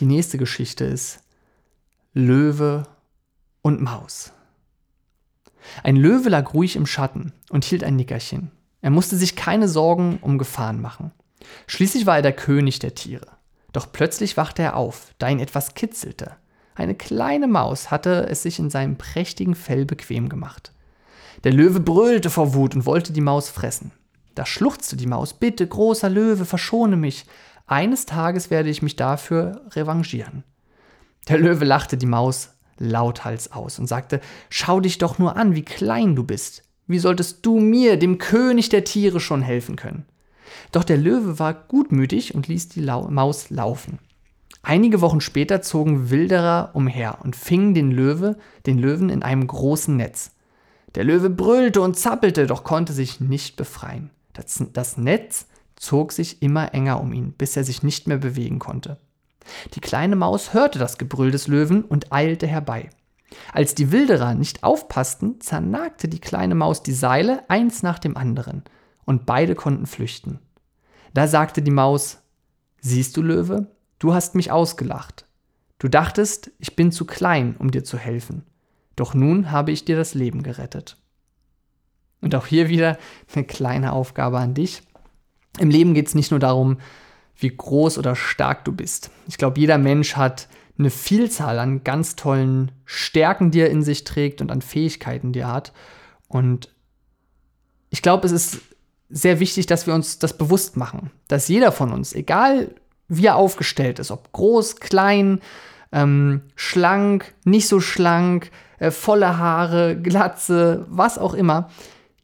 Die 0.00 0.06
nächste 0.06 0.38
Geschichte 0.38 0.84
ist 0.84 1.20
Löwe 2.12 2.86
und 3.62 3.80
Maus. 3.80 4.32
Ein 5.82 5.96
Löwe 5.96 6.28
lag 6.28 6.54
ruhig 6.54 6.76
im 6.76 6.86
Schatten 6.86 7.32
und 7.50 7.64
hielt 7.64 7.84
ein 7.84 7.96
Nickerchen. 7.96 8.50
Er 8.82 8.90
musste 8.90 9.16
sich 9.16 9.34
keine 9.34 9.68
Sorgen 9.68 10.18
um 10.20 10.38
Gefahren 10.38 10.80
machen. 10.80 11.12
Schließlich 11.66 12.06
war 12.06 12.16
er 12.16 12.22
der 12.22 12.34
König 12.34 12.78
der 12.78 12.94
Tiere. 12.94 13.26
Doch 13.72 13.90
plötzlich 13.92 14.36
wachte 14.36 14.62
er 14.62 14.76
auf, 14.76 15.14
da 15.18 15.28
ihn 15.28 15.40
etwas 15.40 15.74
kitzelte. 15.74 16.36
Eine 16.74 16.94
kleine 16.94 17.48
Maus 17.48 17.90
hatte 17.90 18.26
es 18.28 18.42
sich 18.42 18.58
in 18.58 18.70
seinem 18.70 18.96
prächtigen 18.96 19.54
Fell 19.54 19.84
bequem 19.84 20.28
gemacht. 20.28 20.72
Der 21.44 21.52
Löwe 21.52 21.80
brüllte 21.80 22.30
vor 22.30 22.54
Wut 22.54 22.74
und 22.74 22.86
wollte 22.86 23.12
die 23.12 23.20
Maus 23.20 23.48
fressen. 23.48 23.92
Da 24.34 24.46
schluchzte 24.46 24.96
die 24.96 25.06
Maus, 25.06 25.34
bitte, 25.34 25.66
großer 25.66 26.10
Löwe, 26.10 26.44
verschone 26.44 26.96
mich. 26.96 27.26
Eines 27.66 28.06
Tages 28.06 28.50
werde 28.50 28.68
ich 28.68 28.82
mich 28.82 28.96
dafür 28.96 29.62
revanchieren. 29.70 30.44
Der 31.28 31.38
Löwe 31.38 31.64
lachte 31.64 31.96
die 31.96 32.06
Maus 32.06 32.50
lauthals 32.78 33.52
aus 33.52 33.78
und 33.78 33.86
sagte, 33.86 34.20
schau 34.50 34.80
dich 34.80 34.98
doch 34.98 35.18
nur 35.18 35.36
an, 35.36 35.54
wie 35.54 35.64
klein 35.64 36.14
du 36.16 36.24
bist. 36.24 36.62
Wie 36.86 36.98
solltest 36.98 37.46
du 37.46 37.60
mir, 37.60 37.96
dem 37.96 38.18
König 38.18 38.68
der 38.68 38.84
Tiere, 38.84 39.20
schon 39.20 39.40
helfen 39.40 39.76
können? 39.76 40.04
Doch 40.72 40.84
der 40.84 40.98
Löwe 40.98 41.38
war 41.38 41.54
gutmütig 41.54 42.34
und 42.34 42.48
ließ 42.48 42.68
die 42.68 42.80
Lau 42.80 43.08
Maus 43.08 43.48
laufen. 43.48 43.98
Einige 44.62 45.00
Wochen 45.00 45.20
später 45.20 45.62
zogen 45.62 46.10
Wilderer 46.10 46.70
umher 46.74 47.18
und 47.22 47.36
fingen 47.36 47.74
den 47.74 47.90
Löwe, 47.90 48.36
den 48.66 48.78
Löwen 48.78 49.08
in 49.08 49.22
einem 49.22 49.46
großen 49.46 49.96
Netz. 49.96 50.32
Der 50.94 51.04
Löwe 51.04 51.30
brüllte 51.30 51.80
und 51.80 51.98
zappelte, 51.98 52.46
doch 52.46 52.64
konnte 52.64 52.92
sich 52.92 53.20
nicht 53.20 53.56
befreien. 53.56 54.10
Das, 54.32 54.62
das 54.72 54.96
Netz 54.96 55.46
zog 55.76 56.12
sich 56.12 56.42
immer 56.42 56.74
enger 56.74 57.00
um 57.00 57.12
ihn, 57.12 57.32
bis 57.32 57.56
er 57.56 57.64
sich 57.64 57.82
nicht 57.82 58.06
mehr 58.06 58.18
bewegen 58.18 58.58
konnte. 58.58 58.98
Die 59.74 59.80
kleine 59.80 60.16
Maus 60.16 60.54
hörte 60.54 60.78
das 60.78 60.98
Gebrüll 60.98 61.30
des 61.30 61.48
Löwen 61.48 61.84
und 61.84 62.12
eilte 62.12 62.46
herbei. 62.46 62.90
Als 63.52 63.74
die 63.74 63.90
Wilderer 63.92 64.34
nicht 64.34 64.62
aufpassten, 64.62 65.40
zernagte 65.40 66.08
die 66.08 66.20
kleine 66.20 66.54
Maus 66.54 66.82
die 66.82 66.92
Seile 66.92 67.48
eins 67.48 67.82
nach 67.82 67.98
dem 67.98 68.16
anderen, 68.16 68.62
und 69.04 69.26
beide 69.26 69.54
konnten 69.54 69.86
flüchten. 69.86 70.38
Da 71.12 71.26
sagte 71.28 71.62
die 71.62 71.70
Maus, 71.70 72.18
Siehst 72.80 73.16
du, 73.16 73.22
Löwe, 73.22 73.66
du 73.98 74.12
hast 74.12 74.34
mich 74.34 74.50
ausgelacht. 74.50 75.26
Du 75.78 75.88
dachtest, 75.88 76.50
ich 76.58 76.76
bin 76.76 76.92
zu 76.92 77.06
klein, 77.06 77.56
um 77.58 77.70
dir 77.70 77.82
zu 77.82 77.98
helfen. 77.98 78.44
Doch 78.96 79.14
nun 79.14 79.50
habe 79.50 79.72
ich 79.72 79.84
dir 79.84 79.96
das 79.96 80.14
Leben 80.14 80.42
gerettet. 80.42 80.98
Und 82.20 82.34
auch 82.34 82.46
hier 82.46 82.68
wieder 82.68 82.98
eine 83.34 83.44
kleine 83.44 83.92
Aufgabe 83.92 84.38
an 84.38 84.54
dich. 84.54 84.82
Im 85.58 85.70
Leben 85.70 85.94
geht 85.94 86.08
es 86.08 86.14
nicht 86.14 86.30
nur 86.30 86.40
darum, 86.40 86.78
wie 87.36 87.54
groß 87.54 87.98
oder 87.98 88.16
stark 88.16 88.64
du 88.64 88.72
bist. 88.72 89.10
Ich 89.26 89.38
glaube, 89.38 89.60
jeder 89.60 89.78
Mensch 89.78 90.16
hat 90.16 90.48
eine 90.78 90.90
Vielzahl 90.90 91.58
an 91.58 91.84
ganz 91.84 92.16
tollen 92.16 92.72
Stärken, 92.84 93.50
die 93.50 93.60
er 93.60 93.70
in 93.70 93.82
sich 93.82 94.04
trägt 94.04 94.40
und 94.40 94.50
an 94.50 94.62
Fähigkeiten, 94.62 95.32
die 95.32 95.40
er 95.40 95.52
hat. 95.52 95.72
Und 96.28 96.70
ich 97.90 98.02
glaube, 98.02 98.26
es 98.26 98.32
ist 98.32 98.60
sehr 99.08 99.38
wichtig, 99.38 99.66
dass 99.66 99.86
wir 99.86 99.94
uns 99.94 100.18
das 100.18 100.36
bewusst 100.36 100.76
machen, 100.76 101.10
dass 101.28 101.48
jeder 101.48 101.70
von 101.70 101.92
uns, 101.92 102.12
egal 102.12 102.74
wie 103.06 103.26
er 103.26 103.36
aufgestellt 103.36 103.98
ist, 103.98 104.10
ob 104.10 104.32
groß, 104.32 104.76
klein, 104.76 105.40
ähm, 105.92 106.42
schlank, 106.56 107.34
nicht 107.44 107.68
so 107.68 107.80
schlank, 107.80 108.50
äh, 108.78 108.90
volle 108.90 109.38
Haare, 109.38 109.96
Glatze, 109.96 110.86
was 110.88 111.18
auch 111.18 111.34
immer, 111.34 111.70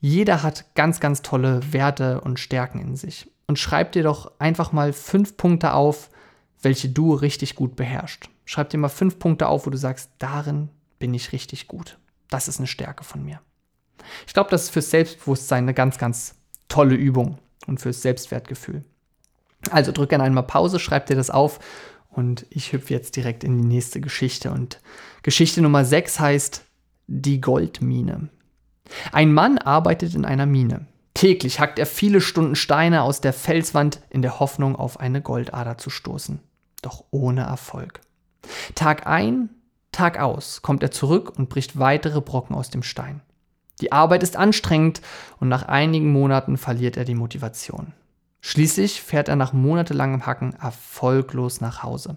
jeder 0.00 0.42
hat 0.42 0.74
ganz, 0.74 1.00
ganz 1.00 1.22
tolle 1.22 1.60
Werte 1.72 2.20
und 2.22 2.40
Stärken 2.40 2.80
in 2.80 2.96
sich. 2.96 3.30
Und 3.46 3.58
schreib 3.58 3.92
dir 3.92 4.02
doch 4.02 4.32
einfach 4.38 4.72
mal 4.72 4.92
fünf 4.92 5.36
Punkte 5.36 5.74
auf, 5.74 6.10
welche 6.62 6.88
du 6.88 7.14
richtig 7.14 7.54
gut 7.54 7.76
beherrschst. 7.76 8.28
Schreib 8.44 8.70
dir 8.70 8.78
mal 8.78 8.88
fünf 8.88 9.18
Punkte 9.18 9.48
auf, 9.48 9.66
wo 9.66 9.70
du 9.70 9.78
sagst, 9.78 10.10
darin 10.18 10.70
bin 10.98 11.14
ich 11.14 11.32
richtig 11.32 11.68
gut. 11.68 11.98
Das 12.28 12.48
ist 12.48 12.58
eine 12.58 12.66
Stärke 12.66 13.04
von 13.04 13.24
mir. 13.24 13.40
Ich 14.26 14.32
glaube, 14.32 14.50
das 14.50 14.64
ist 14.64 14.70
fürs 14.70 14.90
Selbstbewusstsein 14.90 15.64
eine 15.64 15.74
ganz, 15.74 15.98
ganz 15.98 16.36
tolle 16.68 16.94
Übung 16.94 17.38
und 17.66 17.80
fürs 17.80 18.02
Selbstwertgefühl. 18.02 18.84
Also 19.70 19.92
drück 19.92 20.10
gerne 20.10 20.24
einmal 20.24 20.44
Pause, 20.46 20.78
schreib 20.78 21.06
dir 21.06 21.16
das 21.16 21.30
auf 21.30 21.60
und 22.08 22.46
ich 22.50 22.72
hüpfe 22.72 22.94
jetzt 22.94 23.16
direkt 23.16 23.44
in 23.44 23.56
die 23.56 23.68
nächste 23.68 24.00
Geschichte. 24.00 24.50
Und 24.50 24.80
Geschichte 25.22 25.60
Nummer 25.60 25.84
6 25.84 26.18
heißt 26.18 26.64
Die 27.06 27.40
Goldmine. 27.40 28.30
Ein 29.12 29.32
Mann 29.32 29.58
arbeitet 29.58 30.14
in 30.14 30.24
einer 30.24 30.46
Mine. 30.46 30.86
Täglich 31.14 31.60
hackt 31.60 31.78
er 31.78 31.86
viele 31.86 32.20
Stunden 32.20 32.54
Steine 32.54 33.02
aus 33.02 33.20
der 33.20 33.32
Felswand 33.32 34.00
in 34.10 34.22
der 34.22 34.40
Hoffnung, 34.40 34.76
auf 34.76 35.00
eine 35.00 35.20
Goldader 35.20 35.76
zu 35.76 35.90
stoßen. 35.90 36.40
Doch 36.82 37.04
ohne 37.10 37.42
Erfolg. 37.42 38.00
Tag 38.74 39.06
ein, 39.06 39.50
Tag 39.92 40.18
aus 40.18 40.62
kommt 40.62 40.82
er 40.82 40.90
zurück 40.90 41.32
und 41.36 41.48
bricht 41.48 41.78
weitere 41.78 42.20
Brocken 42.20 42.54
aus 42.54 42.70
dem 42.70 42.82
Stein. 42.82 43.20
Die 43.80 43.92
Arbeit 43.92 44.22
ist 44.22 44.36
anstrengend 44.36 45.00
und 45.40 45.48
nach 45.48 45.64
einigen 45.64 46.12
Monaten 46.12 46.56
verliert 46.56 46.96
er 46.96 47.04
die 47.04 47.14
Motivation. 47.14 47.92
Schließlich 48.40 49.02
fährt 49.02 49.28
er 49.28 49.36
nach 49.36 49.52
monatelangem 49.52 50.26
Hacken 50.26 50.54
erfolglos 50.54 51.60
nach 51.60 51.82
Hause. 51.82 52.16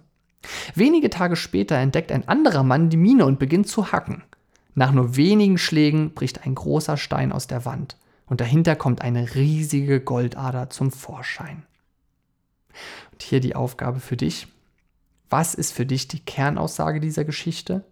Wenige 0.76 1.10
Tage 1.10 1.36
später 1.36 1.76
entdeckt 1.76 2.12
ein 2.12 2.28
anderer 2.28 2.64
Mann 2.64 2.90
die 2.90 2.98
Mine 2.98 3.26
und 3.26 3.40
beginnt 3.40 3.68
zu 3.68 3.92
hacken. 3.92 4.24
Nach 4.76 4.92
nur 4.92 5.16
wenigen 5.16 5.58
Schlägen 5.58 6.14
bricht 6.14 6.46
ein 6.46 6.56
großer 6.56 6.98
Stein 6.98 7.32
aus 7.32 7.48
der 7.48 7.66
Wand 7.66 7.98
und 8.26 8.42
dahinter 8.42 8.76
kommt 8.76 9.02
eine 9.02 9.36
riesige 9.36 10.02
Goldader 10.02 10.70
zum 10.70 10.92
Vorschein. 10.92 11.64
Und 13.12 13.22
hier 13.22 13.40
die 13.40 13.56
Aufgabe 13.56 14.00
für 14.00 14.18
dich. 14.18 14.48
Was 15.30 15.54
ist 15.54 15.72
für 15.72 15.86
dich 15.86 16.08
die 16.08 16.20
Kernaussage 16.20 17.00
dieser 17.00 17.26
Geschichte? 17.26 17.84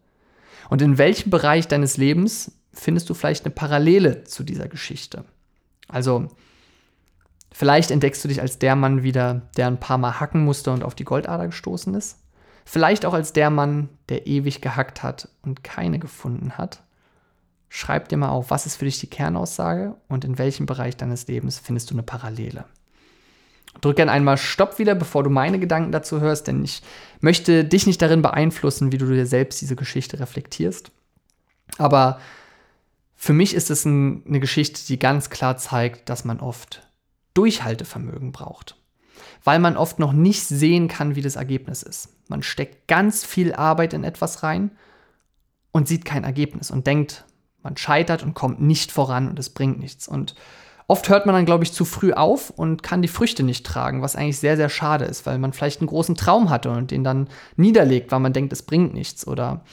Und 0.69 0.81
in 0.81 0.97
welchem 0.97 1.29
Bereich 1.29 1.67
deines 1.67 1.97
Lebens 1.97 2.51
findest 2.73 3.09
du 3.09 3.13
vielleicht 3.13 3.45
eine 3.45 3.53
Parallele 3.53 4.23
zu 4.23 4.43
dieser 4.43 4.67
Geschichte. 4.67 5.25
Also 5.87 6.29
vielleicht 7.51 7.91
entdeckst 7.91 8.23
du 8.23 8.27
dich 8.27 8.41
als 8.41 8.59
der 8.59 8.75
Mann 8.75 9.03
wieder, 9.03 9.49
der 9.57 9.67
ein 9.67 9.79
paar 9.79 9.97
Mal 9.97 10.19
hacken 10.19 10.43
musste 10.43 10.71
und 10.71 10.83
auf 10.83 10.95
die 10.95 11.03
Goldader 11.03 11.47
gestoßen 11.47 11.93
ist. 11.93 12.20
Vielleicht 12.65 13.05
auch 13.05 13.13
als 13.13 13.33
der 13.33 13.49
Mann, 13.49 13.89
der 14.09 14.27
ewig 14.27 14.61
gehackt 14.61 15.03
hat 15.03 15.29
und 15.41 15.63
keine 15.63 15.99
gefunden 15.99 16.57
hat. 16.57 16.83
Schreib 17.69 18.09
dir 18.09 18.17
mal 18.17 18.29
auf, 18.29 18.51
was 18.51 18.65
ist 18.65 18.75
für 18.75 18.85
dich 18.85 18.99
die 18.99 19.09
Kernaussage 19.09 19.95
und 20.07 20.25
in 20.25 20.37
welchem 20.37 20.65
Bereich 20.65 20.97
deines 20.97 21.27
Lebens 21.27 21.59
findest 21.59 21.89
du 21.89 21.95
eine 21.95 22.03
Parallele. 22.03 22.65
Drück 23.79 23.95
gerne 23.95 24.11
einmal 24.11 24.37
Stopp 24.37 24.79
wieder, 24.79 24.95
bevor 24.95 25.23
du 25.23 25.29
meine 25.29 25.57
Gedanken 25.57 25.93
dazu 25.93 26.19
hörst, 26.19 26.47
denn 26.47 26.63
ich 26.63 26.81
möchte 27.21 27.63
dich 27.63 27.87
nicht 27.87 28.01
darin 28.01 28.21
beeinflussen, 28.21 28.91
wie 28.91 28.97
du 28.97 29.05
dir 29.05 29.25
selbst 29.25 29.61
diese 29.61 29.77
Geschichte 29.77 30.19
reflektierst. 30.19 30.91
Aber 31.77 32.19
für 33.15 33.33
mich 33.33 33.53
ist 33.53 33.71
es 33.71 33.85
ein, 33.85 34.23
eine 34.27 34.39
Geschichte, 34.39 34.81
die 34.85 34.99
ganz 34.99 35.29
klar 35.29 35.55
zeigt, 35.55 36.09
dass 36.09 36.25
man 36.25 36.39
oft 36.41 36.85
Durchhaltevermögen 37.33 38.31
braucht. 38.31 38.75
Weil 39.43 39.59
man 39.59 39.77
oft 39.77 39.99
noch 39.99 40.11
nicht 40.11 40.43
sehen 40.43 40.87
kann, 40.87 41.15
wie 41.15 41.21
das 41.21 41.37
Ergebnis 41.37 41.83
ist. 41.83 42.09
Man 42.31 42.43
steckt 42.43 42.87
ganz 42.87 43.25
viel 43.25 43.53
Arbeit 43.53 43.93
in 43.93 44.05
etwas 44.05 44.41
rein 44.41 44.71
und 45.73 45.87
sieht 45.87 46.05
kein 46.05 46.23
Ergebnis 46.23 46.71
und 46.71 46.87
denkt, 46.87 47.25
man 47.61 47.75
scheitert 47.75 48.23
und 48.23 48.33
kommt 48.33 48.61
nicht 48.61 48.91
voran 48.91 49.27
und 49.27 49.37
es 49.37 49.49
bringt 49.49 49.79
nichts. 49.79 50.07
Und 50.07 50.33
oft 50.87 51.09
hört 51.09 51.25
man 51.25 51.35
dann, 51.35 51.45
glaube 51.45 51.65
ich, 51.65 51.73
zu 51.73 51.83
früh 51.83 52.13
auf 52.13 52.49
und 52.49 52.83
kann 52.83 53.01
die 53.01 53.09
Früchte 53.09 53.43
nicht 53.43 53.65
tragen, 53.65 54.01
was 54.01 54.15
eigentlich 54.15 54.39
sehr, 54.39 54.55
sehr 54.55 54.69
schade 54.69 55.03
ist, 55.03 55.25
weil 55.25 55.39
man 55.39 55.51
vielleicht 55.51 55.81
einen 55.81 55.89
großen 55.89 56.15
Traum 56.15 56.49
hatte 56.49 56.71
und 56.71 56.91
den 56.91 57.03
dann 57.03 57.27
niederlegt, 57.57 58.13
weil 58.13 58.21
man 58.21 58.31
denkt, 58.31 58.53
es 58.53 58.63
bringt 58.63 58.93
nichts 58.93 59.27
oder 59.27 59.65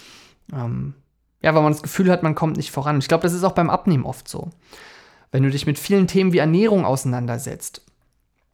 ähm, 0.53 0.95
ja, 1.41 1.55
weil 1.55 1.62
man 1.62 1.73
das 1.73 1.83
Gefühl 1.83 2.11
hat, 2.11 2.25
man 2.25 2.35
kommt 2.35 2.57
nicht 2.57 2.73
voran. 2.73 2.99
Ich 2.99 3.07
glaube, 3.07 3.23
das 3.23 3.35
ist 3.35 3.45
auch 3.45 3.53
beim 3.53 3.71
Abnehmen 3.71 4.05
oft 4.05 4.27
so. 4.27 4.50
Wenn 5.31 5.45
du 5.45 5.50
dich 5.50 5.65
mit 5.65 5.79
vielen 5.79 6.09
Themen 6.09 6.33
wie 6.33 6.38
Ernährung 6.38 6.85
auseinandersetzt 6.85 7.83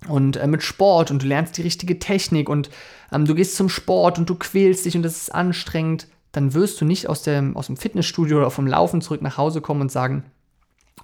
und 0.09 0.37
äh, 0.37 0.47
mit 0.47 0.63
Sport 0.63 1.11
und 1.11 1.23
du 1.23 1.27
lernst 1.27 1.57
die 1.57 1.63
richtige 1.63 1.99
Technik 1.99 2.49
und 2.49 2.71
ähm, 3.13 3.25
du 3.25 3.35
gehst 3.35 3.57
zum 3.57 3.69
Sport 3.69 4.19
und 4.19 4.29
du 4.29 4.35
quälst 4.35 4.85
dich 4.85 4.97
und 4.97 5.03
das 5.03 5.17
ist 5.17 5.35
anstrengend, 5.35 6.09
dann 6.33 6.53
wirst 6.53 6.81
du 6.81 6.85
nicht 6.85 7.09
aus 7.09 7.23
dem, 7.23 7.57
aus 7.57 7.67
dem 7.67 7.77
Fitnessstudio 7.77 8.39
oder 8.39 8.51
vom 8.51 8.67
Laufen 8.67 9.01
zurück 9.01 9.23
nach 9.23 9.39
Hause 9.39 9.61
kommen 9.61 9.83
und 9.83 9.93
sagen, 9.93 10.25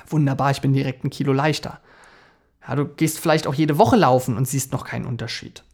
wunderbar, 0.09 0.51
ich 0.51 0.61
bin 0.61 0.73
direkt 0.73 1.05
ein 1.05 1.11
Kilo 1.11 1.33
leichter. 1.33 1.81
Ja, 2.67 2.75
du 2.75 2.85
gehst 2.85 3.19
vielleicht 3.19 3.47
auch 3.47 3.55
jede 3.55 3.79
Woche 3.79 3.97
laufen 3.97 4.37
und 4.37 4.47
siehst 4.47 4.73
noch 4.73 4.85
keinen 4.85 5.07
Unterschied. 5.07 5.65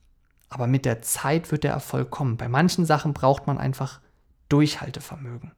Aber 0.49 0.67
mit 0.67 0.85
der 0.85 1.03
Zeit 1.03 1.51
wird 1.51 1.65
der 1.65 1.73
Erfolg 1.73 2.11
kommen. 2.11 2.37
Bei 2.37 2.49
manchen 2.49 2.85
Sachen 2.85 3.13
braucht 3.13 3.47
man 3.47 3.59
einfach 3.59 4.01
Durchhaltevermögen. 4.49 5.53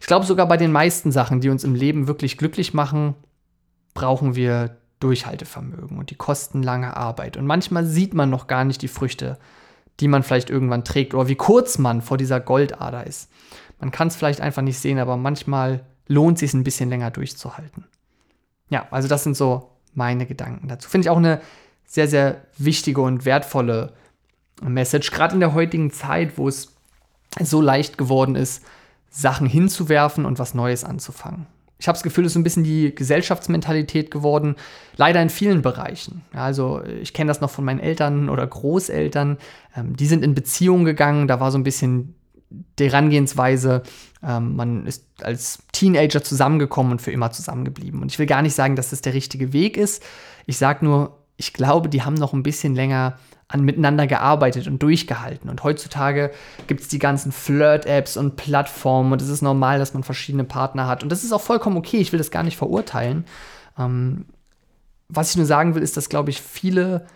Ich 0.00 0.06
glaube 0.06 0.26
sogar 0.26 0.46
bei 0.46 0.56
den 0.56 0.72
meisten 0.72 1.12
Sachen, 1.12 1.40
die 1.40 1.48
uns 1.48 1.64
im 1.64 1.74
Leben 1.74 2.06
wirklich 2.06 2.36
glücklich 2.36 2.74
machen, 2.74 3.14
brauchen 3.94 4.34
wir 4.34 4.76
Durchhaltevermögen 5.00 5.98
und 5.98 6.10
die 6.10 6.14
kosten 6.14 6.62
lange 6.62 6.96
Arbeit. 6.96 7.36
Und 7.36 7.46
manchmal 7.46 7.84
sieht 7.86 8.14
man 8.14 8.30
noch 8.30 8.46
gar 8.46 8.64
nicht 8.64 8.82
die 8.82 8.88
Früchte, 8.88 9.38
die 9.98 10.08
man 10.08 10.22
vielleicht 10.22 10.50
irgendwann 10.50 10.84
trägt 10.84 11.14
oder 11.14 11.28
wie 11.28 11.36
kurz 11.36 11.78
man 11.78 12.02
vor 12.02 12.16
dieser 12.16 12.40
Goldader 12.40 13.06
ist. 13.06 13.30
Man 13.80 13.90
kann 13.90 14.08
es 14.08 14.16
vielleicht 14.16 14.40
einfach 14.40 14.62
nicht 14.62 14.78
sehen, 14.78 14.98
aber 14.98 15.16
manchmal 15.16 15.84
lohnt 16.06 16.36
es 16.36 16.40
sich 16.40 16.54
ein 16.54 16.64
bisschen 16.64 16.90
länger 16.90 17.10
durchzuhalten. 17.10 17.84
Ja, 18.68 18.86
also 18.90 19.08
das 19.08 19.24
sind 19.24 19.36
so 19.36 19.70
meine 19.94 20.26
Gedanken 20.26 20.68
dazu. 20.68 20.88
Finde 20.88 21.06
ich 21.06 21.10
auch 21.10 21.16
eine 21.16 21.40
sehr, 21.86 22.06
sehr 22.06 22.42
wichtige 22.56 23.00
und 23.00 23.24
wertvolle 23.24 23.94
Message, 24.62 25.10
gerade 25.10 25.34
in 25.34 25.40
der 25.40 25.54
heutigen 25.54 25.90
Zeit, 25.90 26.36
wo 26.36 26.46
es 26.46 26.74
so 27.40 27.60
leicht 27.60 27.98
geworden 27.98 28.36
ist, 28.36 28.64
Sachen 29.10 29.46
hinzuwerfen 29.46 30.24
und 30.24 30.38
was 30.38 30.54
Neues 30.54 30.84
anzufangen. 30.84 31.46
Ich 31.80 31.88
habe 31.88 31.96
das 31.96 32.02
Gefühl, 32.02 32.26
es 32.26 32.32
ist 32.32 32.36
ein 32.36 32.44
bisschen 32.44 32.62
die 32.62 32.94
Gesellschaftsmentalität 32.94 34.10
geworden, 34.10 34.56
leider 34.96 35.20
in 35.20 35.30
vielen 35.30 35.62
Bereichen. 35.62 36.22
also 36.32 36.82
ich 36.84 37.14
kenne 37.14 37.28
das 37.28 37.40
noch 37.40 37.50
von 37.50 37.64
meinen 37.64 37.80
Eltern 37.80 38.28
oder 38.28 38.46
Großeltern, 38.46 39.38
ähm, 39.76 39.96
die 39.96 40.06
sind 40.06 40.22
in 40.22 40.34
Beziehungen 40.34 40.84
gegangen, 40.84 41.26
da 41.26 41.40
war 41.40 41.50
so 41.50 41.58
ein 41.58 41.64
bisschen 41.64 42.14
die 42.78 42.90
Herangehensweise, 42.90 43.82
ähm, 44.22 44.56
man 44.56 44.86
ist 44.86 45.06
als 45.22 45.60
Teenager 45.72 46.22
zusammengekommen 46.22 46.92
und 46.92 47.02
für 47.02 47.12
immer 47.12 47.30
zusammengeblieben. 47.30 48.02
Und 48.02 48.10
ich 48.10 48.18
will 48.18 48.26
gar 48.26 48.42
nicht 48.42 48.54
sagen, 48.54 48.76
dass 48.76 48.90
das 48.90 49.00
der 49.00 49.14
richtige 49.14 49.52
Weg 49.52 49.76
ist. 49.76 50.02
Ich 50.46 50.58
sage 50.58 50.84
nur, 50.84 51.19
ich 51.40 51.54
glaube, 51.54 51.88
die 51.88 52.02
haben 52.02 52.14
noch 52.14 52.34
ein 52.34 52.42
bisschen 52.42 52.74
länger 52.74 53.18
an 53.48 53.64
miteinander 53.64 54.06
gearbeitet 54.06 54.66
und 54.66 54.82
durchgehalten. 54.82 55.48
Und 55.48 55.64
heutzutage 55.64 56.30
gibt 56.66 56.82
es 56.82 56.88
die 56.88 56.98
ganzen 56.98 57.32
Flirt-Apps 57.32 58.18
und 58.18 58.36
Plattformen 58.36 59.10
und 59.10 59.22
es 59.22 59.28
ist 59.30 59.40
normal, 59.40 59.78
dass 59.78 59.94
man 59.94 60.04
verschiedene 60.04 60.44
Partner 60.44 60.86
hat. 60.86 61.02
Und 61.02 61.08
das 61.10 61.24
ist 61.24 61.32
auch 61.32 61.40
vollkommen 61.40 61.78
okay, 61.78 61.96
ich 61.96 62.12
will 62.12 62.18
das 62.18 62.30
gar 62.30 62.42
nicht 62.42 62.58
verurteilen. 62.58 63.24
Ähm, 63.78 64.26
was 65.08 65.30
ich 65.30 65.38
nur 65.38 65.46
sagen 65.46 65.74
will, 65.74 65.82
ist, 65.82 65.96
dass, 65.96 66.10
glaube 66.10 66.28
ich, 66.28 66.42
viele, 66.42 67.06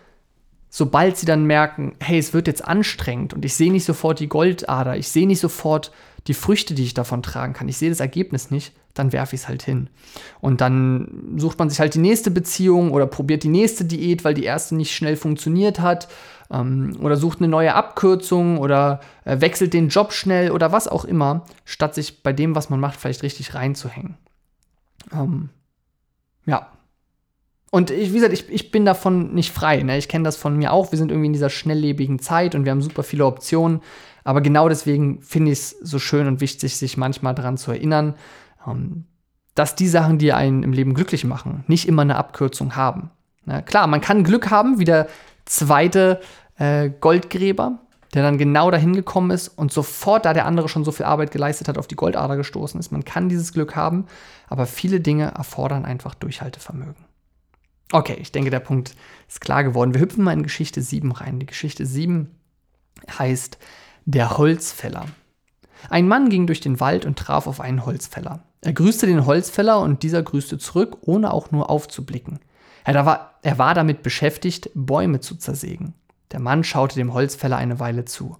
sobald 0.69 1.17
sie 1.17 1.27
dann 1.27 1.45
merken, 1.45 1.95
hey, 1.99 2.17
es 2.17 2.33
wird 2.33 2.47
jetzt 2.47 2.67
anstrengend 2.67 3.35
und 3.35 3.45
ich 3.45 3.53
sehe 3.53 3.71
nicht 3.71 3.85
sofort 3.85 4.19
die 4.19 4.27
Goldader, 4.27 4.97
ich 4.97 5.07
sehe 5.07 5.27
nicht 5.27 5.39
sofort 5.39 5.91
die 6.25 6.33
Früchte, 6.33 6.73
die 6.73 6.83
ich 6.83 6.95
davon 6.95 7.21
tragen 7.21 7.53
kann, 7.53 7.69
ich 7.69 7.77
sehe 7.77 7.89
das 7.89 7.99
Ergebnis 7.99 8.49
nicht, 8.49 8.73
dann 8.95 9.13
werfe 9.13 9.35
ich 9.35 9.41
es 9.41 9.47
halt 9.47 9.61
hin. 9.61 9.89
Und 10.41 10.61
dann 10.61 11.35
sucht 11.37 11.59
man 11.59 11.69
sich 11.69 11.79
halt 11.79 11.93
die 11.93 11.99
nächste 11.99 12.31
Beziehung 12.31 12.91
oder 12.91 13.05
probiert 13.05 13.43
die 13.43 13.49
nächste 13.49 13.85
Diät, 13.85 14.23
weil 14.23 14.33
die 14.33 14.45
erste 14.45 14.75
nicht 14.75 14.95
schnell 14.95 15.17
funktioniert 15.17 15.79
hat. 15.79 16.07
Ähm, 16.49 16.97
oder 17.01 17.17
sucht 17.17 17.39
eine 17.39 17.47
neue 17.47 17.75
Abkürzung 17.75 18.57
oder 18.57 19.01
äh, 19.25 19.41
wechselt 19.41 19.73
den 19.73 19.89
Job 19.89 20.13
schnell 20.13 20.51
oder 20.51 20.71
was 20.71 20.87
auch 20.87 21.05
immer, 21.05 21.45
statt 21.65 21.93
sich 21.93 22.23
bei 22.23 22.33
dem, 22.33 22.55
was 22.55 22.69
man 22.69 22.79
macht, 22.79 22.99
vielleicht 22.99 23.23
richtig 23.23 23.53
reinzuhängen. 23.53 24.15
Ähm, 25.11 25.49
ja. 26.45 26.71
Und 27.71 27.91
ich, 27.91 28.11
wie 28.11 28.15
gesagt, 28.15 28.33
ich, 28.33 28.49
ich 28.49 28.71
bin 28.71 28.85
davon 28.85 29.33
nicht 29.33 29.51
frei. 29.51 29.83
Ne? 29.83 29.97
Ich 29.97 30.07
kenne 30.07 30.23
das 30.23 30.37
von 30.37 30.55
mir 30.55 30.71
auch. 30.71 30.91
Wir 30.91 30.97
sind 30.97 31.11
irgendwie 31.11 31.27
in 31.27 31.33
dieser 31.33 31.49
schnelllebigen 31.49 32.19
Zeit 32.19 32.55
und 32.55 32.63
wir 32.63 32.71
haben 32.71 32.81
super 32.81 33.03
viele 33.03 33.25
Optionen. 33.25 33.81
Aber 34.23 34.41
genau 34.41 34.69
deswegen 34.69 35.21
finde 35.21 35.51
ich 35.51 35.59
es 35.59 35.69
so 35.81 35.99
schön 35.99 36.27
und 36.27 36.41
wichtig, 36.41 36.77
sich 36.77 36.97
manchmal 36.97 37.35
daran 37.35 37.57
zu 37.57 37.71
erinnern, 37.71 38.15
dass 39.55 39.75
die 39.75 39.87
Sachen, 39.87 40.17
die 40.17 40.33
einen 40.33 40.63
im 40.63 40.73
Leben 40.73 40.93
glücklich 40.93 41.23
machen, 41.23 41.63
nicht 41.67 41.87
immer 41.87 42.01
eine 42.01 42.17
Abkürzung 42.17 42.75
haben. 42.75 43.11
Na, 43.45 43.61
klar, 43.61 43.87
man 43.87 44.01
kann 44.01 44.23
Glück 44.23 44.49
haben, 44.49 44.79
wie 44.79 44.85
der 44.85 45.07
zweite 45.45 46.19
äh, 46.57 46.89
Goldgräber, 46.89 47.79
der 48.13 48.23
dann 48.23 48.37
genau 48.37 48.71
dahin 48.71 48.95
gekommen 48.95 49.31
ist 49.31 49.49
und 49.49 49.71
sofort, 49.71 50.25
da 50.25 50.33
der 50.33 50.45
andere 50.45 50.69
schon 50.69 50.83
so 50.83 50.91
viel 50.91 51.05
Arbeit 51.05 51.31
geleistet 51.31 51.67
hat, 51.67 51.77
auf 51.77 51.87
die 51.87 51.95
Goldader 51.95 52.37
gestoßen 52.37 52.79
ist. 52.79 52.91
Man 52.91 53.05
kann 53.05 53.29
dieses 53.29 53.53
Glück 53.53 53.75
haben, 53.75 54.05
aber 54.47 54.65
viele 54.65 54.99
Dinge 54.99 55.31
erfordern 55.35 55.85
einfach 55.85 56.15
Durchhaltevermögen. 56.15 57.05
Okay, 57.91 58.17
ich 58.19 58.31
denke, 58.31 58.49
der 58.49 58.59
Punkt 58.59 58.95
ist 59.27 59.41
klar 59.41 59.63
geworden. 59.63 59.93
Wir 59.93 60.01
hüpfen 60.01 60.23
mal 60.23 60.33
in 60.33 60.43
Geschichte 60.43 60.81
7 60.81 61.11
rein. 61.11 61.39
Die 61.39 61.45
Geschichte 61.45 61.85
7 61.85 62.31
heißt 63.19 63.59
Der 64.05 64.37
Holzfäller. 64.37 65.05
Ein 65.89 66.07
Mann 66.07 66.29
ging 66.29 66.47
durch 66.47 66.61
den 66.61 66.79
Wald 66.79 67.05
und 67.05 67.19
traf 67.19 67.47
auf 67.47 67.61
einen 67.61 67.85
Holzfäller. 67.85 68.43
Er 68.65 68.73
grüßte 68.73 69.05
den 69.05 69.27
Holzfäller 69.27 69.79
und 69.79 70.01
dieser 70.01 70.23
grüßte 70.23 70.57
zurück, 70.57 70.97
ohne 71.01 71.31
auch 71.31 71.51
nur 71.51 71.69
aufzublicken. 71.69 72.39
Er 72.83 73.05
war, 73.05 73.35
er 73.43 73.59
war 73.59 73.75
damit 73.75 74.01
beschäftigt, 74.01 74.71
Bäume 74.73 75.19
zu 75.19 75.35
zersägen. 75.35 75.93
Der 76.31 76.39
Mann 76.39 76.63
schaute 76.63 76.95
dem 76.95 77.13
Holzfäller 77.13 77.57
eine 77.57 77.79
Weile 77.79 78.05
zu. 78.05 78.37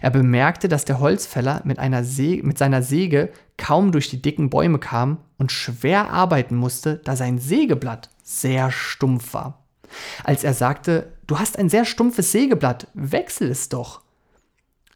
Er 0.00 0.08
bemerkte, 0.08 0.68
dass 0.68 0.86
der 0.86 0.98
Holzfäller 0.98 1.60
mit, 1.64 1.76
mit 1.78 2.56
seiner 2.56 2.82
Säge 2.82 3.28
kaum 3.58 3.92
durch 3.92 4.08
die 4.08 4.22
dicken 4.22 4.48
Bäume 4.48 4.78
kam 4.78 5.18
und 5.36 5.52
schwer 5.52 6.10
arbeiten 6.10 6.56
musste, 6.56 6.96
da 7.04 7.14
sein 7.14 7.38
Sägeblatt 7.38 8.08
sehr 8.22 8.70
stumpf 8.70 9.34
war. 9.34 9.66
Als 10.24 10.42
er 10.42 10.54
sagte, 10.54 11.12
du 11.26 11.38
hast 11.38 11.58
ein 11.58 11.68
sehr 11.68 11.84
stumpfes 11.84 12.32
Sägeblatt, 12.32 12.86
wechsel 12.94 13.50
es 13.50 13.68
doch. 13.68 14.00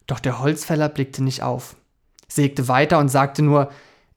Doch 0.07 0.21
der 0.21 0.39
Holzfäller 0.39 0.89
blickte 0.89 1.23
nicht 1.23 1.43
auf 1.43 1.77
sägte 2.31 2.69
weiter 2.69 2.99
und 2.99 3.09
sagte 3.09 3.43
nur, 3.43 3.71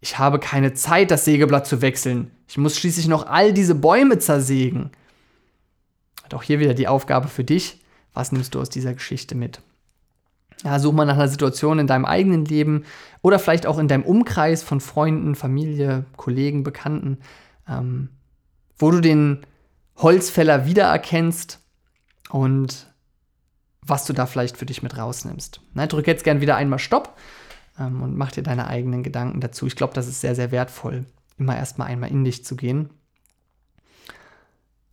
ich 0.03 0.19
habe 0.19 0.37
keine 0.37 0.73
Zeit, 0.73 1.11
das 1.11 1.23
Sägeblatt 1.23 1.65
zu 1.65 1.81
wechseln. 1.81 2.29
Ich 2.49 2.57
muss 2.57 2.75
schließlich 2.75 3.07
noch 3.07 3.25
all 3.25 3.53
diese 3.53 3.73
Bäume 3.73 4.19
zersägen. 4.19 4.91
Doch 6.27 6.43
hier 6.43 6.59
wieder 6.59 6.73
die 6.73 6.89
Aufgabe 6.89 7.29
für 7.29 7.45
dich. 7.45 7.79
Was 8.13 8.33
nimmst 8.33 8.53
du 8.53 8.59
aus 8.59 8.69
dieser 8.69 8.93
Geschichte 8.93 9.33
mit? 9.33 9.61
Ja, 10.65 10.77
such 10.77 10.91
mal 10.91 11.05
nach 11.05 11.15
einer 11.15 11.29
Situation 11.29 11.79
in 11.79 11.87
deinem 11.87 12.03
eigenen 12.03 12.43
Leben 12.43 12.83
oder 13.21 13.39
vielleicht 13.39 13.65
auch 13.65 13.79
in 13.79 13.87
deinem 13.87 14.03
Umkreis 14.03 14.61
von 14.61 14.81
Freunden, 14.81 15.35
Familie, 15.35 16.03
Kollegen, 16.17 16.63
Bekannten, 16.63 17.19
ähm, 17.69 18.09
wo 18.77 18.91
du 18.91 18.99
den 18.99 19.45
Holzfäller 19.95 20.65
wiedererkennst 20.65 21.61
und 22.29 22.87
was 23.81 24.03
du 24.03 24.11
da 24.11 24.25
vielleicht 24.25 24.57
für 24.57 24.65
dich 24.65 24.83
mit 24.83 24.97
rausnimmst. 24.97 25.61
Na, 25.73 25.87
drück 25.87 26.07
jetzt 26.07 26.25
gern 26.25 26.41
wieder 26.41 26.57
einmal 26.57 26.79
Stopp 26.79 27.15
ähm, 27.79 28.01
und 28.01 28.17
mach 28.17 28.31
dir 28.31 28.43
deine 28.43 28.67
eigenen 28.67 29.03
Gedanken 29.03 29.39
dazu. 29.39 29.67
Ich 29.67 29.75
glaube, 29.75 29.93
das 29.93 30.07
ist 30.07 30.21
sehr, 30.21 30.35
sehr 30.35 30.51
wertvoll, 30.51 31.05
immer 31.37 31.55
erstmal 31.55 31.87
einmal 31.87 32.11
in 32.11 32.23
dich 32.23 32.45
zu 32.45 32.55
gehen. 32.55 32.89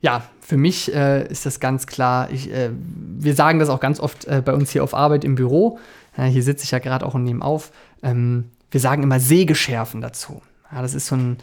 Ja, 0.02 0.24
für 0.40 0.56
mich 0.56 0.94
äh, 0.94 1.26
ist 1.28 1.44
das 1.44 1.60
ganz 1.60 1.86
klar. 1.86 2.30
Ich, 2.30 2.50
äh, 2.50 2.70
wir 2.72 3.34
sagen 3.34 3.58
das 3.58 3.68
auch 3.68 3.80
ganz 3.80 4.00
oft 4.00 4.24
äh, 4.24 4.42
bei 4.42 4.54
uns 4.54 4.70
hier 4.70 4.82
auf 4.82 4.94
Arbeit 4.94 5.24
im 5.24 5.34
Büro. 5.34 5.78
hier 6.16 6.42
sitze 6.42 6.64
ich 6.64 6.70
ja 6.70 6.78
gerade 6.78 7.06
auch 7.06 7.14
und 7.14 7.24
nehme 7.24 7.44
auf. 7.44 7.70
Ähm, 8.02 8.50
wir 8.70 8.80
sagen 8.80 9.02
immer 9.02 9.20
Sägeschärfen 9.20 10.00
dazu. 10.00 10.42
Ja, 10.72 10.82
das 10.82 10.94
ist 10.94 11.06
so 11.06 11.16
ein 11.16 11.38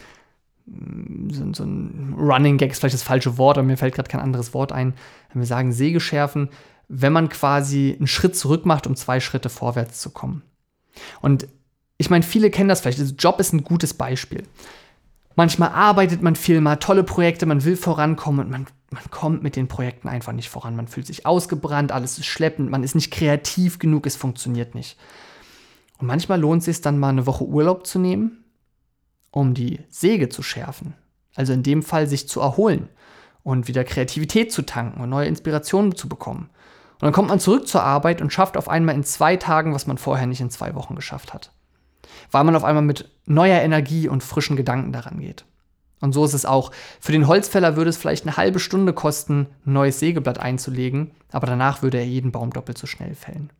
mm, 0.65 1.29
so, 1.29 1.53
so 1.53 1.63
ein 1.63 2.15
Running 2.17 2.57
Gag 2.57 2.71
ist 2.71 2.79
vielleicht 2.79 2.95
das 2.95 3.03
falsche 3.03 3.37
Wort, 3.37 3.57
aber 3.57 3.67
mir 3.67 3.77
fällt 3.77 3.95
gerade 3.95 4.09
kein 4.09 4.21
anderes 4.21 4.53
Wort 4.53 4.71
ein. 4.71 4.93
Wir 5.33 5.45
sagen 5.45 5.71
Säge 5.71 5.99
schärfen, 5.99 6.49
wenn 6.87 7.13
man 7.13 7.29
quasi 7.29 7.95
einen 7.97 8.07
Schritt 8.07 8.35
zurück 8.35 8.65
macht, 8.65 8.87
um 8.87 8.95
zwei 8.95 9.19
Schritte 9.19 9.49
vorwärts 9.49 10.01
zu 10.01 10.09
kommen. 10.09 10.41
Und 11.21 11.47
ich 11.97 12.09
meine, 12.09 12.23
viele 12.23 12.49
kennen 12.49 12.69
das 12.69 12.81
vielleicht. 12.81 12.99
Also 12.99 13.15
Job 13.15 13.39
ist 13.39 13.53
ein 13.53 13.63
gutes 13.63 13.93
Beispiel. 13.93 14.43
Manchmal 15.35 15.69
arbeitet 15.69 16.21
man 16.23 16.35
viel, 16.35 16.61
mal 16.61 16.77
tolle 16.77 17.03
Projekte, 17.03 17.45
man 17.45 17.63
will 17.63 17.77
vorankommen 17.77 18.45
und 18.45 18.51
man, 18.51 18.65
man 18.89 19.03
kommt 19.11 19.43
mit 19.43 19.55
den 19.55 19.67
Projekten 19.67 20.07
einfach 20.07 20.33
nicht 20.33 20.49
voran. 20.49 20.75
Man 20.75 20.87
fühlt 20.87 21.05
sich 21.05 21.25
ausgebrannt, 21.25 21.91
alles 21.91 22.17
ist 22.17 22.25
schleppend, 22.25 22.71
man 22.71 22.83
ist 22.83 22.95
nicht 22.95 23.11
kreativ 23.11 23.77
genug, 23.77 24.07
es 24.07 24.15
funktioniert 24.15 24.73
nicht. 24.73 24.97
Und 25.99 26.07
manchmal 26.07 26.39
lohnt 26.39 26.59
es 26.59 26.65
sich 26.65 26.81
dann 26.81 26.97
mal 26.97 27.09
eine 27.09 27.25
Woche 27.25 27.45
Urlaub 27.45 27.85
zu 27.85 27.99
nehmen, 27.99 28.43
um 29.31 29.53
die 29.53 29.79
Säge 29.89 30.29
zu 30.29 30.41
schärfen. 30.41 30.95
Also 31.35 31.53
in 31.53 31.63
dem 31.63 31.83
Fall 31.83 32.07
sich 32.07 32.27
zu 32.27 32.41
erholen 32.41 32.89
und 33.43 33.67
wieder 33.67 33.83
Kreativität 33.83 34.51
zu 34.51 34.63
tanken 34.63 35.01
und 35.01 35.09
neue 35.09 35.27
Inspirationen 35.27 35.95
zu 35.95 36.09
bekommen. 36.09 36.49
Und 36.99 37.03
dann 37.03 37.13
kommt 37.13 37.29
man 37.29 37.39
zurück 37.39 37.67
zur 37.67 37.83
Arbeit 37.83 38.21
und 38.21 38.33
schafft 38.33 38.57
auf 38.57 38.69
einmal 38.69 38.95
in 38.95 39.03
zwei 39.03 39.35
Tagen, 39.35 39.73
was 39.73 39.85
man 39.85 39.97
vorher 39.97 40.25
nicht 40.25 40.41
in 40.41 40.49
zwei 40.49 40.73
Wochen 40.73 40.95
geschafft 40.95 41.33
hat. 41.33 41.51
Weil 42.31 42.43
man 42.43 42.55
auf 42.55 42.63
einmal 42.63 42.83
mit 42.83 43.09
neuer 43.25 43.61
Energie 43.61 44.07
und 44.07 44.23
frischen 44.23 44.57
Gedanken 44.57 44.91
daran 44.91 45.19
geht. 45.19 45.45
Und 45.99 46.13
so 46.13 46.25
ist 46.25 46.33
es 46.33 46.45
auch. 46.45 46.71
Für 46.99 47.11
den 47.11 47.27
Holzfäller 47.27 47.75
würde 47.75 47.89
es 47.89 47.97
vielleicht 47.97 48.25
eine 48.25 48.37
halbe 48.37 48.59
Stunde 48.59 48.93
kosten, 48.93 49.47
ein 49.65 49.73
neues 49.73 49.99
Sägeblatt 49.99 50.39
einzulegen, 50.39 51.11
aber 51.31 51.47
danach 51.47 51.81
würde 51.81 51.97
er 51.97 52.05
jeden 52.05 52.31
Baum 52.31 52.51
doppelt 52.51 52.77
so 52.77 52.87
schnell 52.87 53.15
fällen. 53.15 53.51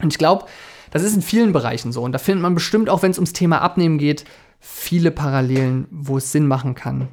Und 0.00 0.12
ich 0.12 0.18
glaube, 0.18 0.46
das 0.90 1.02
ist 1.02 1.14
in 1.14 1.22
vielen 1.22 1.52
Bereichen 1.52 1.92
so. 1.92 2.02
Und 2.02 2.12
da 2.12 2.18
findet 2.18 2.42
man 2.42 2.54
bestimmt, 2.54 2.88
auch 2.88 3.02
wenn 3.02 3.10
es 3.10 3.18
ums 3.18 3.32
Thema 3.32 3.60
Abnehmen 3.60 3.98
geht, 3.98 4.24
viele 4.58 5.10
Parallelen, 5.10 5.86
wo 5.90 6.18
es 6.18 6.32
Sinn 6.32 6.46
machen 6.46 6.74
kann, 6.74 7.08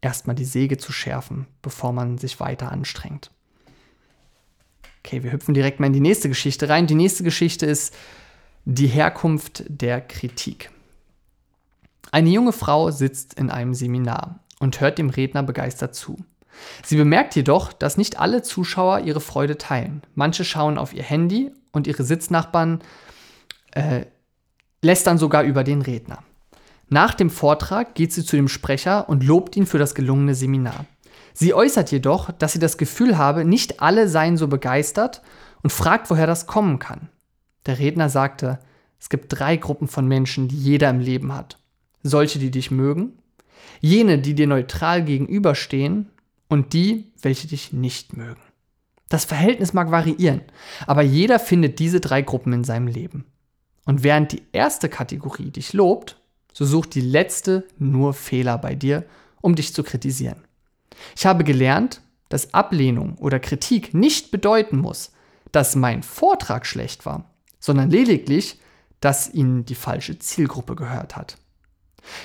erstmal 0.00 0.36
die 0.36 0.44
Säge 0.44 0.78
zu 0.78 0.92
schärfen, 0.92 1.46
bevor 1.62 1.92
man 1.92 2.18
sich 2.18 2.38
weiter 2.40 2.72
anstrengt. 2.72 3.30
Okay, 5.06 5.22
wir 5.22 5.30
hüpfen 5.30 5.54
direkt 5.54 5.78
mal 5.78 5.86
in 5.86 5.92
die 5.92 6.00
nächste 6.00 6.28
Geschichte 6.28 6.68
rein. 6.68 6.88
Die 6.88 6.96
nächste 6.96 7.22
Geschichte 7.22 7.64
ist 7.64 7.94
die 8.64 8.88
Herkunft 8.88 9.62
der 9.68 10.00
Kritik. 10.00 10.72
Eine 12.10 12.30
junge 12.30 12.50
Frau 12.50 12.90
sitzt 12.90 13.34
in 13.34 13.48
einem 13.48 13.72
Seminar 13.72 14.40
und 14.58 14.80
hört 14.80 14.98
dem 14.98 15.10
Redner 15.10 15.44
begeistert 15.44 15.94
zu. 15.94 16.16
Sie 16.84 16.96
bemerkt 16.96 17.36
jedoch, 17.36 17.72
dass 17.72 17.96
nicht 17.96 18.18
alle 18.18 18.42
Zuschauer 18.42 18.98
ihre 18.98 19.20
Freude 19.20 19.58
teilen. 19.58 20.02
Manche 20.16 20.44
schauen 20.44 20.76
auf 20.76 20.92
ihr 20.92 21.04
Handy 21.04 21.52
und 21.70 21.86
ihre 21.86 22.02
Sitznachbarn 22.02 22.80
äh, 23.76 24.06
lästern 24.82 25.18
sogar 25.18 25.44
über 25.44 25.62
den 25.62 25.82
Redner. 25.82 26.24
Nach 26.88 27.14
dem 27.14 27.30
Vortrag 27.30 27.94
geht 27.94 28.12
sie 28.12 28.24
zu 28.24 28.34
dem 28.34 28.48
Sprecher 28.48 29.08
und 29.08 29.22
lobt 29.22 29.54
ihn 29.54 29.66
für 29.66 29.78
das 29.78 29.94
gelungene 29.94 30.34
Seminar. 30.34 30.84
Sie 31.38 31.52
äußert 31.52 31.92
jedoch, 31.92 32.32
dass 32.32 32.54
sie 32.54 32.58
das 32.58 32.78
Gefühl 32.78 33.18
habe, 33.18 33.44
nicht 33.44 33.82
alle 33.82 34.08
seien 34.08 34.38
so 34.38 34.48
begeistert 34.48 35.20
und 35.62 35.68
fragt, 35.68 36.08
woher 36.08 36.26
das 36.26 36.46
kommen 36.46 36.78
kann. 36.78 37.10
Der 37.66 37.78
Redner 37.78 38.08
sagte, 38.08 38.58
es 38.98 39.10
gibt 39.10 39.26
drei 39.28 39.58
Gruppen 39.58 39.86
von 39.86 40.08
Menschen, 40.08 40.48
die 40.48 40.56
jeder 40.56 40.88
im 40.88 40.98
Leben 40.98 41.34
hat. 41.34 41.58
Solche, 42.02 42.38
die 42.38 42.50
dich 42.50 42.70
mögen, 42.70 43.18
jene, 43.82 44.18
die 44.18 44.32
dir 44.32 44.46
neutral 44.46 45.04
gegenüberstehen 45.04 46.08
und 46.48 46.72
die, 46.72 47.12
welche 47.20 47.48
dich 47.48 47.70
nicht 47.70 48.16
mögen. 48.16 48.40
Das 49.10 49.26
Verhältnis 49.26 49.74
mag 49.74 49.90
variieren, 49.90 50.40
aber 50.86 51.02
jeder 51.02 51.38
findet 51.38 51.80
diese 51.80 52.00
drei 52.00 52.22
Gruppen 52.22 52.54
in 52.54 52.64
seinem 52.64 52.86
Leben. 52.86 53.26
Und 53.84 54.02
während 54.02 54.32
die 54.32 54.42
erste 54.52 54.88
Kategorie 54.88 55.50
dich 55.50 55.74
lobt, 55.74 56.16
so 56.54 56.64
sucht 56.64 56.94
die 56.94 57.02
letzte 57.02 57.68
nur 57.78 58.14
Fehler 58.14 58.56
bei 58.56 58.74
dir, 58.74 59.04
um 59.42 59.54
dich 59.54 59.74
zu 59.74 59.82
kritisieren. 59.82 60.45
Ich 61.16 61.26
habe 61.26 61.44
gelernt, 61.44 62.00
dass 62.28 62.54
Ablehnung 62.54 63.16
oder 63.18 63.38
Kritik 63.38 63.94
nicht 63.94 64.30
bedeuten 64.30 64.78
muss, 64.78 65.12
dass 65.52 65.76
mein 65.76 66.02
Vortrag 66.02 66.66
schlecht 66.66 67.06
war, 67.06 67.30
sondern 67.60 67.90
lediglich, 67.90 68.60
dass 69.00 69.32
ihnen 69.32 69.64
die 69.64 69.74
falsche 69.74 70.18
Zielgruppe 70.18 70.74
gehört 70.74 71.16
hat. 71.16 71.38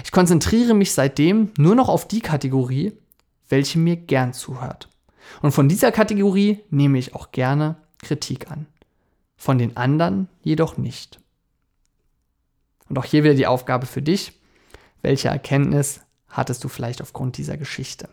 Ich 0.04 0.12
konzentriere 0.12 0.74
mich 0.74 0.94
seitdem 0.94 1.52
nur 1.58 1.76
noch 1.76 1.90
auf 1.90 2.08
die 2.08 2.22
Kategorie, 2.22 2.94
welche 3.50 3.80
mir 3.80 3.96
gern 3.96 4.34
zuhört. 4.34 4.90
Und 5.42 5.52
von 5.52 5.70
dieser 5.70 5.92
Kategorie 5.92 6.64
nehme 6.70 6.98
ich 6.98 7.16
auch 7.16 7.32
gerne 7.32 7.78
Kritik 8.00 8.50
an. 8.50 8.68
Von 9.38 9.58
den 9.58 9.78
anderen 9.78 10.28
jedoch 10.44 10.78
nicht. 10.78 11.20
Und 12.90 12.98
auch 12.98 13.06
hier 13.06 13.24
wieder 13.24 13.34
die 13.34 13.48
Aufgabe 13.48 13.86
für 13.86 14.02
dich. 14.02 14.40
Welche 15.02 15.30
Erkenntnis 15.30 16.02
hattest 16.28 16.64
du 16.64 16.68
vielleicht 16.68 17.02
aufgrund 17.02 17.38
dieser 17.38 17.58
Geschichte? 17.58 18.10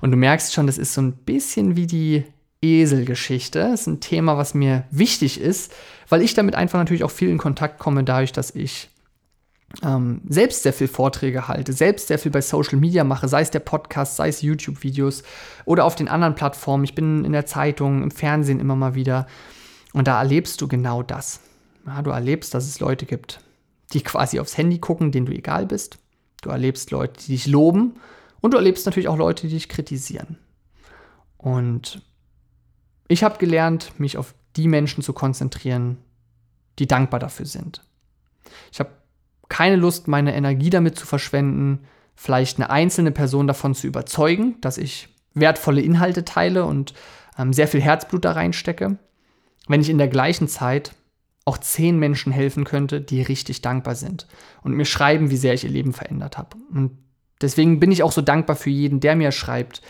Und 0.00 0.10
du 0.10 0.16
merkst 0.16 0.52
schon, 0.52 0.66
das 0.66 0.78
ist 0.78 0.94
so 0.94 1.00
ein 1.00 1.12
bisschen 1.12 1.76
wie 1.76 1.86
die 1.86 2.24
Eselgeschichte. 2.62 3.60
Das 3.60 3.82
ist 3.82 3.86
ein 3.86 4.00
Thema, 4.00 4.36
was 4.36 4.54
mir 4.54 4.84
wichtig 4.90 5.40
ist, 5.40 5.72
weil 6.08 6.22
ich 6.22 6.34
damit 6.34 6.54
einfach 6.54 6.78
natürlich 6.78 7.04
auch 7.04 7.10
viel 7.10 7.28
in 7.28 7.38
Kontakt 7.38 7.78
komme, 7.78 8.04
dadurch, 8.04 8.32
dass 8.32 8.54
ich 8.54 8.90
ähm, 9.82 10.22
selbst 10.28 10.62
sehr 10.62 10.72
viel 10.72 10.88
Vorträge 10.88 11.46
halte, 11.46 11.72
selbst 11.72 12.08
sehr 12.08 12.18
viel 12.18 12.32
bei 12.32 12.40
Social 12.40 12.78
Media 12.78 13.04
mache, 13.04 13.28
sei 13.28 13.42
es 13.42 13.50
der 13.50 13.60
Podcast, 13.60 14.16
sei 14.16 14.28
es 14.28 14.42
YouTube-Videos 14.42 15.22
oder 15.66 15.84
auf 15.84 15.94
den 15.94 16.08
anderen 16.08 16.34
Plattformen. 16.34 16.84
Ich 16.84 16.94
bin 16.94 17.24
in 17.24 17.32
der 17.32 17.46
Zeitung, 17.46 18.02
im 18.02 18.10
Fernsehen 18.10 18.60
immer 18.60 18.76
mal 18.76 18.94
wieder. 18.94 19.26
Und 19.92 20.08
da 20.08 20.18
erlebst 20.18 20.60
du 20.60 20.68
genau 20.68 21.02
das. 21.02 21.40
Ja, 21.86 22.02
du 22.02 22.10
erlebst, 22.10 22.54
dass 22.54 22.66
es 22.66 22.80
Leute 22.80 23.06
gibt, 23.06 23.40
die 23.92 24.02
quasi 24.02 24.40
aufs 24.40 24.56
Handy 24.56 24.78
gucken, 24.78 25.12
denen 25.12 25.26
du 25.26 25.32
egal 25.32 25.66
bist. 25.66 25.98
Du 26.42 26.50
erlebst 26.50 26.90
Leute, 26.90 27.20
die 27.20 27.32
dich 27.32 27.46
loben 27.46 27.94
und 28.40 28.52
du 28.52 28.56
erlebst 28.58 28.86
natürlich 28.86 29.08
auch 29.08 29.16
Leute, 29.16 29.46
die 29.46 29.54
dich 29.54 29.68
kritisieren. 29.68 30.38
Und 31.36 32.02
ich 33.08 33.24
habe 33.24 33.38
gelernt, 33.38 33.98
mich 33.98 34.16
auf 34.16 34.34
die 34.56 34.68
Menschen 34.68 35.02
zu 35.02 35.12
konzentrieren, 35.12 35.98
die 36.78 36.86
dankbar 36.86 37.20
dafür 37.20 37.46
sind. 37.46 37.82
Ich 38.72 38.80
habe 38.80 38.90
keine 39.48 39.76
Lust, 39.76 40.08
meine 40.08 40.34
Energie 40.34 40.70
damit 40.70 40.98
zu 40.98 41.06
verschwenden, 41.06 41.80
vielleicht 42.14 42.58
eine 42.58 42.70
einzelne 42.70 43.12
Person 43.12 43.46
davon 43.46 43.74
zu 43.74 43.86
überzeugen, 43.86 44.60
dass 44.60 44.78
ich 44.78 45.08
wertvolle 45.34 45.80
Inhalte 45.80 46.24
teile 46.24 46.64
und 46.64 46.92
ähm, 47.38 47.52
sehr 47.52 47.68
viel 47.68 47.80
Herzblut 47.80 48.24
da 48.24 48.32
reinstecke, 48.32 48.98
wenn 49.68 49.80
ich 49.80 49.88
in 49.88 49.98
der 49.98 50.08
gleichen 50.08 50.48
Zeit 50.48 50.92
auch 51.44 51.58
zehn 51.58 51.98
Menschen 51.98 52.32
helfen 52.32 52.64
könnte, 52.64 53.00
die 53.00 53.22
richtig 53.22 53.62
dankbar 53.62 53.94
sind 53.94 54.26
und 54.62 54.74
mir 54.74 54.84
schreiben, 54.84 55.30
wie 55.30 55.36
sehr 55.36 55.54
ich 55.54 55.64
ihr 55.64 55.70
Leben 55.70 55.94
verändert 55.94 56.36
habe. 56.36 56.56
Und 56.70 56.98
Deswegen 57.40 57.80
bin 57.80 57.92
ich 57.92 58.02
auch 58.02 58.12
so 58.12 58.22
dankbar 58.22 58.56
für 58.56 58.70
jeden, 58.70 59.00
der 59.00 59.16
mir 59.16 59.32
schreibt, 59.32 59.82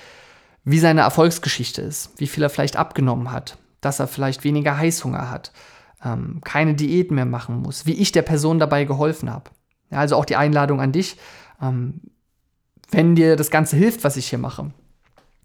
wie 0.65 0.79
seine 0.79 1.01
Erfolgsgeschichte 1.01 1.81
ist, 1.83 2.13
wie 2.19 2.27
viel 2.27 2.43
er 2.43 2.51
vielleicht 2.51 2.77
abgenommen 2.77 3.33
hat, 3.33 3.59
dass 3.81 4.01
er 4.01 4.09
vielleicht 4.09 4.45
weniger 4.45 4.77
Heißhunger 4.77 5.31
hat, 5.31 5.53
ähm, 6.05 6.41
keine 6.45 6.75
Diät 6.75 7.11
mehr 7.11 7.25
machen 7.25 7.63
muss, 7.63 7.87
wie 7.87 7.95
ich 7.95 8.13
der 8.13 8.23
Person 8.23 8.59
dabei 8.59 8.85
geholfen 8.85 9.33
habe. 9.33 9.51
Ja, 9.91 9.99
also 9.99 10.17
auch 10.17 10.27
die 10.27 10.37
Einladung 10.37 10.81
an 10.81 10.93
dich, 10.93 11.17
ähm, 11.63 12.03
wenn 12.91 13.15
dir 13.15 13.37
das 13.37 13.51
Ganze 13.51 13.77
hilft, 13.77 14.05
was 14.05 14.17
ich 14.17 14.29
hier 14.29 14.39
mache, 14.39 14.71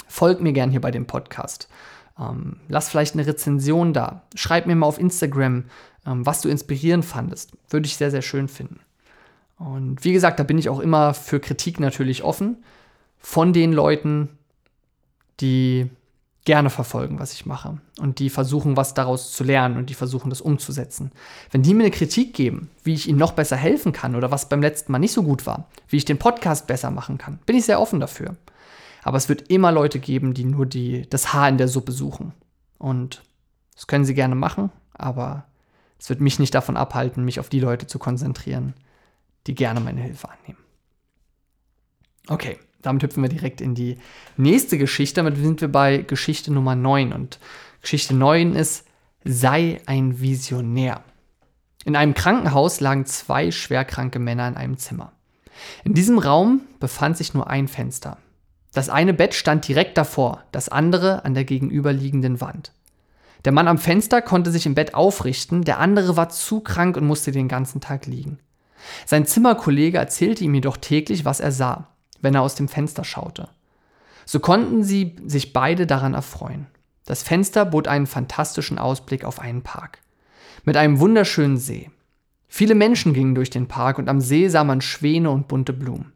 folg 0.07 0.41
mir 0.41 0.53
gern 0.53 0.71
hier 0.71 0.81
bei 0.81 0.91
dem 0.91 1.07
Podcast. 1.07 1.69
Ähm, 2.19 2.57
lass 2.67 2.89
vielleicht 2.89 3.15
eine 3.15 3.25
Rezension 3.25 3.93
da. 3.93 4.23
Schreib 4.35 4.65
mir 4.65 4.75
mal 4.75 4.85
auf 4.85 4.99
Instagram, 4.99 5.65
ähm, 6.05 6.25
was 6.25 6.41
du 6.41 6.49
inspirierend 6.49 7.05
fandest. 7.05 7.57
Würde 7.69 7.87
ich 7.87 7.97
sehr, 7.97 8.11
sehr 8.11 8.21
schön 8.21 8.47
finden. 8.47 8.79
Und 9.57 10.03
wie 10.03 10.13
gesagt, 10.13 10.39
da 10.39 10.43
bin 10.43 10.57
ich 10.57 10.69
auch 10.69 10.79
immer 10.79 11.13
für 11.13 11.39
Kritik 11.39 11.79
natürlich 11.79 12.23
offen 12.23 12.63
von 13.19 13.53
den 13.53 13.71
Leuten, 13.71 14.29
die 15.39 15.89
gerne 16.45 16.69
verfolgen, 16.69 17.19
was 17.19 17.33
ich 17.33 17.45
mache 17.45 17.77
und 17.99 18.19
die 18.19 18.29
versuchen, 18.29 18.75
was 18.75 18.93
daraus 18.93 19.31
zu 19.31 19.43
lernen 19.43 19.77
und 19.77 19.89
die 19.89 19.93
versuchen, 19.93 20.29
das 20.29 20.41
umzusetzen. 20.41 21.11
Wenn 21.51 21.63
die 21.63 21.73
mir 21.73 21.83
eine 21.83 21.91
Kritik 21.91 22.33
geben, 22.33 22.69
wie 22.83 22.93
ich 22.93 23.07
ihnen 23.07 23.19
noch 23.19 23.31
besser 23.31 23.55
helfen 23.55 23.93
kann 23.93 24.15
oder 24.15 24.29
was 24.29 24.49
beim 24.49 24.61
letzten 24.61 24.91
Mal 24.91 24.99
nicht 24.99 25.13
so 25.13 25.23
gut 25.23 25.45
war, 25.45 25.67
wie 25.87 25.97
ich 25.97 26.05
den 26.05 26.19
Podcast 26.19 26.67
besser 26.67 26.91
machen 26.91 27.17
kann, 27.17 27.39
bin 27.45 27.55
ich 27.55 27.65
sehr 27.65 27.79
offen 27.79 28.01
dafür. 28.01 28.35
Aber 29.03 29.17
es 29.17 29.29
wird 29.29 29.49
immer 29.49 29.71
Leute 29.71 29.99
geben, 29.99 30.33
die 30.33 30.45
nur 30.45 30.65
die, 30.65 31.09
das 31.09 31.33
Haar 31.33 31.49
in 31.49 31.57
der 31.57 31.67
Suppe 31.67 31.91
suchen. 31.91 32.33
Und 32.77 33.21
das 33.75 33.87
können 33.87 34.05
sie 34.05 34.13
gerne 34.13 34.35
machen, 34.35 34.69
aber 34.93 35.45
es 35.99 36.09
wird 36.09 36.19
mich 36.19 36.39
nicht 36.39 36.53
davon 36.53 36.75
abhalten, 36.75 37.23
mich 37.23 37.39
auf 37.39 37.49
die 37.49 37.61
Leute 37.61 37.87
zu 37.87 37.99
konzentrieren, 37.99 38.73
die 39.47 39.55
gerne 39.55 39.79
meine 39.79 40.01
Hilfe 40.01 40.29
annehmen. 40.29 40.59
Okay, 42.27 42.57
damit 42.81 43.03
hüpfen 43.03 43.23
wir 43.23 43.29
direkt 43.29 43.61
in 43.61 43.75
die 43.75 43.97
nächste 44.37 44.77
Geschichte. 44.77 45.15
Damit 45.15 45.37
sind 45.37 45.61
wir 45.61 45.71
bei 45.71 45.97
Geschichte 45.99 46.51
Nummer 46.51 46.75
9. 46.75 47.13
Und 47.13 47.39
Geschichte 47.81 48.15
9 48.15 48.55
ist, 48.55 48.85
sei 49.23 49.81
ein 49.85 50.19
Visionär. 50.19 51.03
In 51.85 51.95
einem 51.95 52.13
Krankenhaus 52.13 52.79
lagen 52.79 53.05
zwei 53.05 53.51
schwerkranke 53.51 54.19
Männer 54.19 54.47
in 54.47 54.55
einem 54.55 54.77
Zimmer. 54.77 55.11
In 55.83 55.93
diesem 55.93 56.17
Raum 56.17 56.61
befand 56.79 57.17
sich 57.17 57.33
nur 57.33 57.49
ein 57.49 57.67
Fenster. 57.67 58.17
Das 58.73 58.89
eine 58.89 59.13
Bett 59.13 59.33
stand 59.33 59.67
direkt 59.67 59.97
davor, 59.97 60.43
das 60.51 60.69
andere 60.69 61.25
an 61.25 61.33
der 61.33 61.43
gegenüberliegenden 61.43 62.41
Wand. 62.41 62.71
Der 63.45 63.51
Mann 63.51 63.67
am 63.67 63.77
Fenster 63.77 64.21
konnte 64.21 64.51
sich 64.51 64.65
im 64.65 64.73
Bett 64.73 64.95
aufrichten, 64.95 65.63
der 65.63 65.79
andere 65.79 66.15
war 66.15 66.29
zu 66.29 66.61
krank 66.61 66.97
und 66.97 67.05
musste 67.05 67.31
den 67.31 67.47
ganzen 67.47 67.81
Tag 67.81 68.05
liegen. 68.05 68.39
Sein 69.05 69.25
Zimmerkollege 69.25 69.97
erzählte 69.97 70.43
ihm 70.43 70.53
jedoch 70.53 70.77
täglich, 70.77 71.25
was 71.25 71.39
er 71.39 71.51
sah, 71.51 71.89
wenn 72.21 72.35
er 72.35 72.41
aus 72.41 72.55
dem 72.55 72.67
Fenster 72.67 73.03
schaute. 73.03 73.49
So 74.25 74.39
konnten 74.39 74.83
sie 74.83 75.15
sich 75.25 75.53
beide 75.53 75.85
daran 75.85 76.13
erfreuen. 76.13 76.67
Das 77.05 77.23
Fenster 77.23 77.65
bot 77.65 77.87
einen 77.87 78.07
fantastischen 78.07 78.77
Ausblick 78.77 79.25
auf 79.25 79.39
einen 79.39 79.61
Park. 79.61 79.99
Mit 80.63 80.77
einem 80.77 80.99
wunderschönen 80.99 81.57
See. 81.57 81.91
Viele 82.47 82.75
Menschen 82.75 83.13
gingen 83.13 83.35
durch 83.35 83.49
den 83.49 83.67
Park 83.67 83.97
und 83.97 84.07
am 84.07 84.21
See 84.21 84.47
sah 84.47 84.63
man 84.63 84.79
Schwäne 84.79 85.29
und 85.29 85.47
bunte 85.47 85.73
Blumen. 85.73 86.13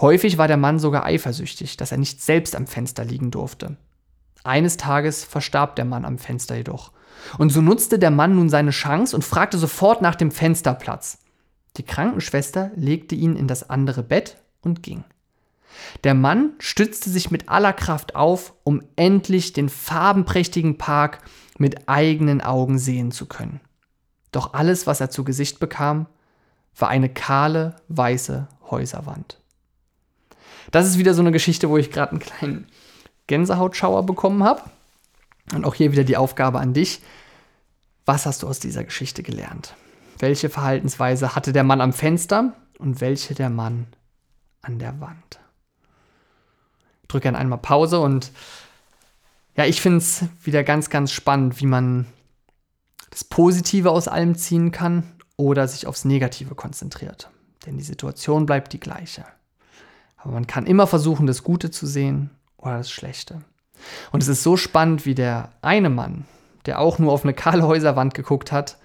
Häufig 0.00 0.38
war 0.38 0.46
der 0.46 0.56
Mann 0.56 0.78
sogar 0.78 1.04
eifersüchtig, 1.04 1.76
dass 1.76 1.90
er 1.90 1.98
nicht 1.98 2.22
selbst 2.22 2.54
am 2.54 2.66
Fenster 2.66 3.04
liegen 3.04 3.30
durfte. 3.30 3.76
Eines 4.44 4.76
Tages 4.76 5.24
verstarb 5.24 5.74
der 5.76 5.86
Mann 5.86 6.04
am 6.04 6.18
Fenster 6.18 6.56
jedoch. 6.56 6.92
Und 7.38 7.50
so 7.50 7.62
nutzte 7.62 7.98
der 7.98 8.10
Mann 8.10 8.36
nun 8.36 8.50
seine 8.50 8.70
Chance 8.70 9.16
und 9.16 9.22
fragte 9.22 9.56
sofort 9.56 10.02
nach 10.02 10.14
dem 10.14 10.30
Fensterplatz. 10.30 11.18
Die 11.76 11.82
Krankenschwester 11.82 12.70
legte 12.76 13.14
ihn 13.14 13.36
in 13.36 13.48
das 13.48 13.68
andere 13.68 14.02
Bett 14.02 14.36
und 14.62 14.82
ging. 14.82 15.04
Der 16.04 16.14
Mann 16.14 16.52
stützte 16.58 17.10
sich 17.10 17.30
mit 17.30 17.48
aller 17.48 17.72
Kraft 17.72 18.14
auf, 18.14 18.54
um 18.62 18.82
endlich 18.96 19.52
den 19.52 19.68
farbenprächtigen 19.68 20.78
Park 20.78 21.18
mit 21.58 21.88
eigenen 21.88 22.40
Augen 22.40 22.78
sehen 22.78 23.10
zu 23.10 23.26
können. 23.26 23.60
Doch 24.30 24.54
alles, 24.54 24.86
was 24.86 25.00
er 25.00 25.10
zu 25.10 25.24
Gesicht 25.24 25.60
bekam, 25.60 26.06
war 26.76 26.88
eine 26.88 27.08
kahle, 27.08 27.76
weiße 27.88 28.48
Häuserwand. 28.70 29.38
Das 30.70 30.86
ist 30.86 30.98
wieder 30.98 31.14
so 31.14 31.22
eine 31.22 31.32
Geschichte, 31.32 31.68
wo 31.68 31.76
ich 31.76 31.90
gerade 31.90 32.12
einen 32.12 32.20
kleinen 32.20 32.66
Gänsehautschauer 33.26 34.04
bekommen 34.06 34.42
habe. 34.42 34.62
Und 35.52 35.64
auch 35.64 35.74
hier 35.74 35.92
wieder 35.92 36.04
die 36.04 36.16
Aufgabe 36.16 36.58
an 36.58 36.72
dich. 36.72 37.02
Was 38.06 38.26
hast 38.26 38.42
du 38.42 38.48
aus 38.48 38.58
dieser 38.58 38.84
Geschichte 38.84 39.22
gelernt? 39.22 39.74
Welche 40.18 40.48
Verhaltensweise 40.48 41.34
hatte 41.34 41.52
der 41.52 41.64
Mann 41.64 41.80
am 41.80 41.92
Fenster 41.92 42.52
und 42.78 43.00
welche 43.00 43.34
der 43.34 43.50
Mann 43.50 43.86
an 44.62 44.78
der 44.78 45.00
Wand? 45.00 45.40
Drücke 47.08 47.28
dann 47.28 47.36
einmal 47.36 47.58
Pause 47.58 48.00
und 48.00 48.32
ja, 49.56 49.64
ich 49.64 49.80
finde 49.80 49.98
es 49.98 50.24
wieder 50.42 50.64
ganz, 50.64 50.90
ganz 50.90 51.12
spannend, 51.12 51.60
wie 51.60 51.66
man 51.66 52.06
das 53.10 53.22
Positive 53.24 53.90
aus 53.90 54.08
allem 54.08 54.34
ziehen 54.34 54.72
kann 54.72 55.04
oder 55.36 55.68
sich 55.68 55.86
aufs 55.86 56.04
Negative 56.04 56.54
konzentriert. 56.54 57.30
Denn 57.66 57.78
die 57.78 57.84
Situation 57.84 58.46
bleibt 58.46 58.72
die 58.72 58.80
gleiche. 58.80 59.24
Aber 60.16 60.32
man 60.32 60.46
kann 60.46 60.66
immer 60.66 60.86
versuchen, 60.86 61.26
das 61.26 61.42
Gute 61.44 61.70
zu 61.70 61.86
sehen 61.86 62.30
oder 62.56 62.78
das 62.78 62.90
Schlechte. 62.90 63.42
Und 64.10 64.22
es 64.22 64.28
ist 64.28 64.42
so 64.42 64.56
spannend, 64.56 65.06
wie 65.06 65.14
der 65.14 65.50
eine 65.62 65.90
Mann, 65.90 66.24
der 66.66 66.80
auch 66.80 66.98
nur 66.98 67.12
auf 67.12 67.24
eine 67.24 67.34
kahle 67.34 67.66
Häuserwand 67.66 68.14
geguckt 68.14 68.50
hat, 68.50 68.78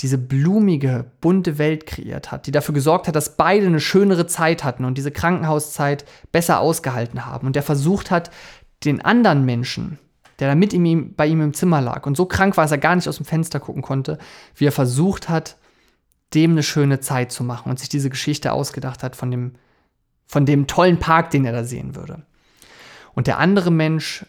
diese 0.00 0.18
blumige, 0.18 1.10
bunte 1.20 1.58
Welt 1.58 1.86
kreiert 1.86 2.30
hat, 2.30 2.46
die 2.46 2.52
dafür 2.52 2.74
gesorgt 2.74 3.08
hat, 3.08 3.16
dass 3.16 3.36
beide 3.36 3.66
eine 3.66 3.80
schönere 3.80 4.26
Zeit 4.26 4.62
hatten 4.62 4.84
und 4.84 4.96
diese 4.96 5.10
Krankenhauszeit 5.10 6.04
besser 6.30 6.60
ausgehalten 6.60 7.26
haben. 7.26 7.46
Und 7.46 7.56
der 7.56 7.64
versucht 7.64 8.10
hat, 8.10 8.30
den 8.84 9.04
anderen 9.04 9.44
Menschen, 9.44 9.98
der 10.38 10.48
da 10.48 10.54
mit 10.54 10.72
ihm, 10.72 11.14
bei 11.16 11.26
ihm 11.26 11.40
im 11.40 11.52
Zimmer 11.52 11.80
lag 11.80 12.06
und 12.06 12.16
so 12.16 12.26
krank 12.26 12.56
war, 12.56 12.64
dass 12.64 12.70
er 12.70 12.78
gar 12.78 12.94
nicht 12.94 13.08
aus 13.08 13.16
dem 13.16 13.26
Fenster 13.26 13.58
gucken 13.58 13.82
konnte, 13.82 14.18
wie 14.54 14.66
er 14.66 14.72
versucht 14.72 15.28
hat, 15.28 15.56
dem 16.32 16.52
eine 16.52 16.62
schöne 16.62 17.00
Zeit 17.00 17.32
zu 17.32 17.42
machen 17.42 17.70
und 17.70 17.80
sich 17.80 17.88
diese 17.88 18.10
Geschichte 18.10 18.52
ausgedacht 18.52 19.02
hat 19.02 19.16
von 19.16 19.32
dem, 19.32 19.54
von 20.26 20.46
dem 20.46 20.68
tollen 20.68 20.98
Park, 20.98 21.30
den 21.30 21.44
er 21.44 21.52
da 21.52 21.64
sehen 21.64 21.96
würde. 21.96 22.22
Und 23.14 23.26
der 23.26 23.38
andere 23.38 23.72
Mensch 23.72 24.24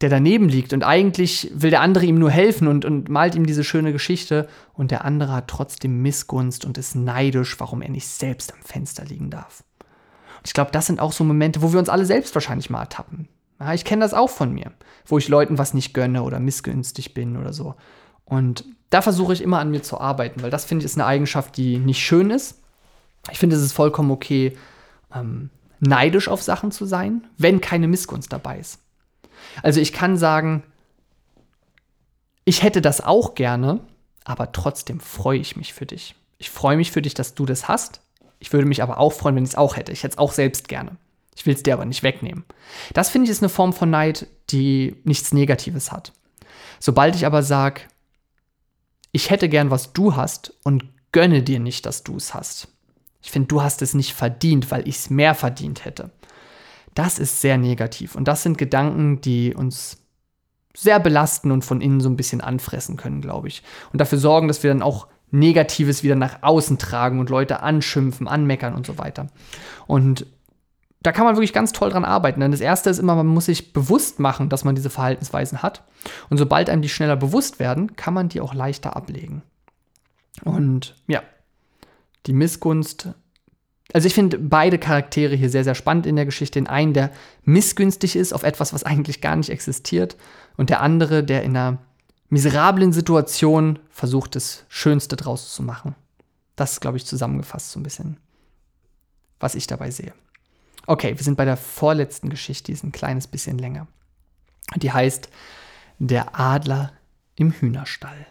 der 0.00 0.10
daneben 0.10 0.48
liegt 0.48 0.72
und 0.72 0.84
eigentlich 0.84 1.50
will 1.54 1.70
der 1.70 1.80
andere 1.80 2.04
ihm 2.04 2.18
nur 2.18 2.30
helfen 2.30 2.68
und, 2.68 2.84
und 2.84 3.08
malt 3.08 3.34
ihm 3.34 3.46
diese 3.46 3.64
schöne 3.64 3.92
Geschichte 3.92 4.46
und 4.74 4.90
der 4.90 5.04
andere 5.04 5.32
hat 5.32 5.48
trotzdem 5.48 6.02
Missgunst 6.02 6.64
und 6.64 6.76
ist 6.76 6.94
neidisch, 6.94 7.58
warum 7.58 7.80
er 7.80 7.88
nicht 7.88 8.06
selbst 8.06 8.52
am 8.52 8.60
Fenster 8.62 9.04
liegen 9.04 9.30
darf. 9.30 9.64
Und 10.38 10.46
ich 10.46 10.52
glaube, 10.52 10.70
das 10.70 10.86
sind 10.86 11.00
auch 11.00 11.12
so 11.12 11.24
Momente, 11.24 11.62
wo 11.62 11.72
wir 11.72 11.78
uns 11.78 11.88
alle 11.88 12.04
selbst 12.04 12.34
wahrscheinlich 12.34 12.68
mal 12.68 12.80
ertappen. 12.80 13.28
Ja, 13.58 13.72
ich 13.72 13.84
kenne 13.84 14.02
das 14.02 14.12
auch 14.12 14.28
von 14.28 14.52
mir, 14.52 14.72
wo 15.06 15.16
ich 15.16 15.28
Leuten 15.28 15.56
was 15.56 15.72
nicht 15.72 15.94
gönne 15.94 16.22
oder 16.22 16.40
missgünstig 16.40 17.14
bin 17.14 17.38
oder 17.38 17.54
so. 17.54 17.74
Und 18.26 18.66
da 18.90 19.00
versuche 19.00 19.32
ich 19.32 19.42
immer 19.42 19.60
an 19.60 19.70
mir 19.70 19.82
zu 19.82 19.98
arbeiten, 19.98 20.42
weil 20.42 20.50
das 20.50 20.66
finde 20.66 20.82
ich 20.82 20.90
ist 20.90 20.98
eine 20.98 21.06
Eigenschaft, 21.06 21.56
die 21.56 21.78
nicht 21.78 22.04
schön 22.04 22.30
ist. 22.30 22.60
Ich 23.32 23.38
finde, 23.38 23.56
es 23.56 23.62
ist 23.62 23.72
vollkommen 23.72 24.10
okay, 24.10 24.56
ähm, 25.14 25.48
neidisch 25.80 26.28
auf 26.28 26.42
Sachen 26.42 26.70
zu 26.70 26.84
sein, 26.84 27.26
wenn 27.38 27.62
keine 27.62 27.88
Missgunst 27.88 28.32
dabei 28.32 28.58
ist. 28.58 28.80
Also 29.62 29.80
ich 29.80 29.92
kann 29.92 30.16
sagen, 30.16 30.62
ich 32.44 32.62
hätte 32.62 32.80
das 32.80 33.00
auch 33.00 33.34
gerne, 33.34 33.80
aber 34.24 34.52
trotzdem 34.52 35.00
freue 35.00 35.38
ich 35.38 35.56
mich 35.56 35.74
für 35.74 35.86
dich. 35.86 36.14
Ich 36.38 36.50
freue 36.50 36.76
mich 36.76 36.92
für 36.92 37.02
dich, 37.02 37.14
dass 37.14 37.34
du 37.34 37.46
das 37.46 37.68
hast. 37.68 38.00
Ich 38.38 38.52
würde 38.52 38.66
mich 38.66 38.82
aber 38.82 38.98
auch 38.98 39.12
freuen, 39.12 39.36
wenn 39.36 39.44
ich 39.44 39.50
es 39.50 39.56
auch 39.56 39.76
hätte. 39.76 39.92
Ich 39.92 40.02
hätte 40.02 40.14
es 40.14 40.18
auch 40.18 40.32
selbst 40.32 40.68
gerne. 40.68 40.96
Ich 41.34 41.46
will 41.46 41.54
es 41.54 41.62
dir 41.62 41.74
aber 41.74 41.84
nicht 41.84 42.02
wegnehmen. 42.02 42.44
Das 42.94 43.10
finde 43.10 43.26
ich 43.26 43.30
ist 43.30 43.42
eine 43.42 43.48
Form 43.48 43.72
von 43.72 43.90
Neid, 43.90 44.26
die 44.50 44.96
nichts 45.04 45.32
Negatives 45.32 45.92
hat. 45.92 46.12
Sobald 46.80 47.14
ich 47.14 47.26
aber 47.26 47.42
sage, 47.42 47.82
ich 49.12 49.30
hätte 49.30 49.48
gern, 49.48 49.70
was 49.70 49.92
du 49.92 50.16
hast 50.16 50.54
und 50.62 50.84
gönne 51.12 51.42
dir 51.42 51.60
nicht, 51.60 51.86
dass 51.86 52.04
du 52.04 52.16
es 52.16 52.34
hast. 52.34 52.68
Ich 53.22 53.30
finde, 53.30 53.48
du 53.48 53.62
hast 53.62 53.82
es 53.82 53.94
nicht 53.94 54.12
verdient, 54.12 54.70
weil 54.70 54.86
ich 54.86 54.96
es 54.96 55.10
mehr 55.10 55.34
verdient 55.34 55.84
hätte. 55.84 56.10
Das 56.96 57.18
ist 57.18 57.42
sehr 57.42 57.58
negativ. 57.58 58.14
Und 58.14 58.26
das 58.26 58.42
sind 58.42 58.56
Gedanken, 58.56 59.20
die 59.20 59.54
uns 59.54 59.98
sehr 60.74 60.98
belasten 60.98 61.52
und 61.52 61.62
von 61.62 61.82
innen 61.82 62.00
so 62.00 62.08
ein 62.08 62.16
bisschen 62.16 62.40
anfressen 62.40 62.96
können, 62.96 63.20
glaube 63.20 63.48
ich. 63.48 63.62
Und 63.92 64.00
dafür 64.00 64.18
sorgen, 64.18 64.48
dass 64.48 64.62
wir 64.62 64.70
dann 64.70 64.82
auch 64.82 65.06
Negatives 65.30 66.02
wieder 66.02 66.14
nach 66.14 66.42
außen 66.42 66.78
tragen 66.78 67.20
und 67.20 67.28
Leute 67.28 67.62
anschimpfen, 67.62 68.26
anmeckern 68.26 68.74
und 68.74 68.86
so 68.86 68.96
weiter. 68.96 69.26
Und 69.86 70.26
da 71.02 71.12
kann 71.12 71.26
man 71.26 71.36
wirklich 71.36 71.52
ganz 71.52 71.72
toll 71.72 71.90
dran 71.90 72.06
arbeiten. 72.06 72.40
Denn 72.40 72.50
das 72.50 72.62
Erste 72.62 72.88
ist 72.88 72.98
immer, 72.98 73.14
man 73.14 73.26
muss 73.26 73.44
sich 73.44 73.74
bewusst 73.74 74.18
machen, 74.18 74.48
dass 74.48 74.64
man 74.64 74.74
diese 74.74 74.90
Verhaltensweisen 74.90 75.62
hat. 75.62 75.84
Und 76.30 76.38
sobald 76.38 76.70
einem 76.70 76.80
die 76.80 76.88
schneller 76.88 77.16
bewusst 77.16 77.58
werden, 77.58 77.94
kann 77.96 78.14
man 78.14 78.30
die 78.30 78.40
auch 78.40 78.54
leichter 78.54 78.96
ablegen. 78.96 79.42
Und 80.44 80.96
ja, 81.08 81.22
die 82.24 82.32
Missgunst 82.32 83.10
also 83.92 84.06
ich 84.06 84.14
finde 84.14 84.38
beide 84.38 84.78
Charaktere 84.78 85.36
hier 85.36 85.50
sehr, 85.50 85.64
sehr 85.64 85.74
spannend 85.74 86.06
in 86.06 86.16
der 86.16 86.24
Geschichte. 86.24 86.58
Den 86.58 86.66
einen, 86.66 86.92
der 86.92 87.12
missgünstig 87.44 88.16
ist 88.16 88.32
auf 88.32 88.42
etwas, 88.42 88.72
was 88.72 88.84
eigentlich 88.84 89.20
gar 89.20 89.36
nicht 89.36 89.50
existiert. 89.50 90.16
Und 90.56 90.70
der 90.70 90.80
andere, 90.80 91.22
der 91.22 91.42
in 91.42 91.56
einer 91.56 91.78
miserablen 92.28 92.92
Situation 92.92 93.78
versucht, 93.90 94.34
das 94.34 94.64
Schönste 94.68 95.16
draus 95.16 95.54
zu 95.54 95.62
machen. 95.62 95.94
Das 96.56 96.72
ist, 96.72 96.80
glaube 96.80 96.96
ich, 96.96 97.06
zusammengefasst 97.06 97.70
so 97.70 97.78
ein 97.78 97.84
bisschen, 97.84 98.16
was 99.38 99.54
ich 99.54 99.66
dabei 99.66 99.90
sehe. 99.90 100.12
Okay, 100.86 101.16
wir 101.16 101.24
sind 101.24 101.36
bei 101.36 101.44
der 101.44 101.56
vorletzten 101.56 102.28
Geschichte, 102.28 102.66
die 102.66 102.72
ist 102.72 102.84
ein 102.84 102.92
kleines 102.92 103.26
bisschen 103.26 103.58
länger. 103.58 103.86
Die 104.74 104.92
heißt 104.92 105.28
Der 105.98 106.38
Adler 106.38 106.92
im 107.36 107.52
Hühnerstall. 107.52 108.26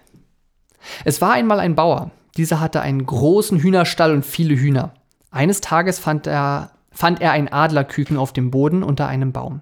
Es 1.03 1.21
war 1.21 1.33
einmal 1.33 1.59
ein 1.59 1.75
Bauer. 1.75 2.11
Dieser 2.37 2.59
hatte 2.59 2.81
einen 2.81 3.05
großen 3.05 3.59
Hühnerstall 3.59 4.13
und 4.13 4.25
viele 4.25 4.55
Hühner. 4.55 4.93
Eines 5.35 5.59
Tages 5.59 5.99
fand 5.99 6.27
er, 6.27 6.71
fand 6.93 7.19
er 7.19 7.33
ein 7.33 7.51
Adlerküken 7.51 8.15
auf 8.15 8.31
dem 8.31 8.51
Boden 8.51 8.83
unter 8.83 9.09
einem 9.09 9.33
Baum. 9.33 9.59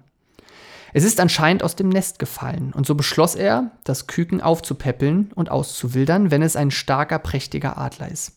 Es 0.92 1.02
ist 1.02 1.18
anscheinend 1.18 1.64
aus 1.64 1.74
dem 1.74 1.88
Nest 1.88 2.20
gefallen, 2.20 2.72
und 2.72 2.86
so 2.86 2.94
beschloss 2.94 3.34
er, 3.34 3.72
das 3.82 4.06
Küken 4.06 4.40
aufzupäppeln 4.40 5.32
und 5.34 5.50
auszuwildern, 5.50 6.30
wenn 6.30 6.42
es 6.42 6.54
ein 6.54 6.70
starker, 6.70 7.18
prächtiger 7.18 7.76
Adler 7.76 8.08
ist. 8.08 8.36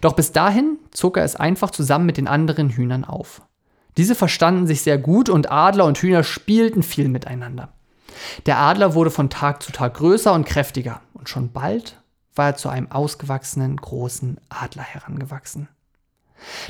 Doch 0.00 0.14
bis 0.14 0.32
dahin 0.32 0.78
zog 0.90 1.16
er 1.16 1.22
es 1.22 1.36
einfach 1.36 1.70
zusammen 1.70 2.06
mit 2.06 2.16
den 2.16 2.26
anderen 2.26 2.70
Hühnern 2.70 3.04
auf. 3.04 3.42
Diese 3.96 4.16
verstanden 4.16 4.66
sich 4.66 4.82
sehr 4.82 4.98
gut 4.98 5.28
und 5.28 5.52
Adler 5.52 5.84
und 5.84 5.98
Hühner 5.98 6.24
spielten 6.24 6.82
viel 6.82 7.08
miteinander. 7.08 7.68
Der 8.46 8.58
Adler 8.58 8.94
wurde 8.94 9.12
von 9.12 9.30
Tag 9.30 9.62
zu 9.62 9.70
Tag 9.70 9.94
größer 9.94 10.32
und 10.32 10.44
kräftiger, 10.44 11.02
und 11.12 11.28
schon 11.28 11.52
bald 11.52 12.00
war 12.34 12.46
er 12.46 12.56
zu 12.56 12.68
einem 12.68 12.90
ausgewachsenen 12.90 13.76
großen 13.76 14.40
Adler 14.48 14.82
herangewachsen. 14.82 15.68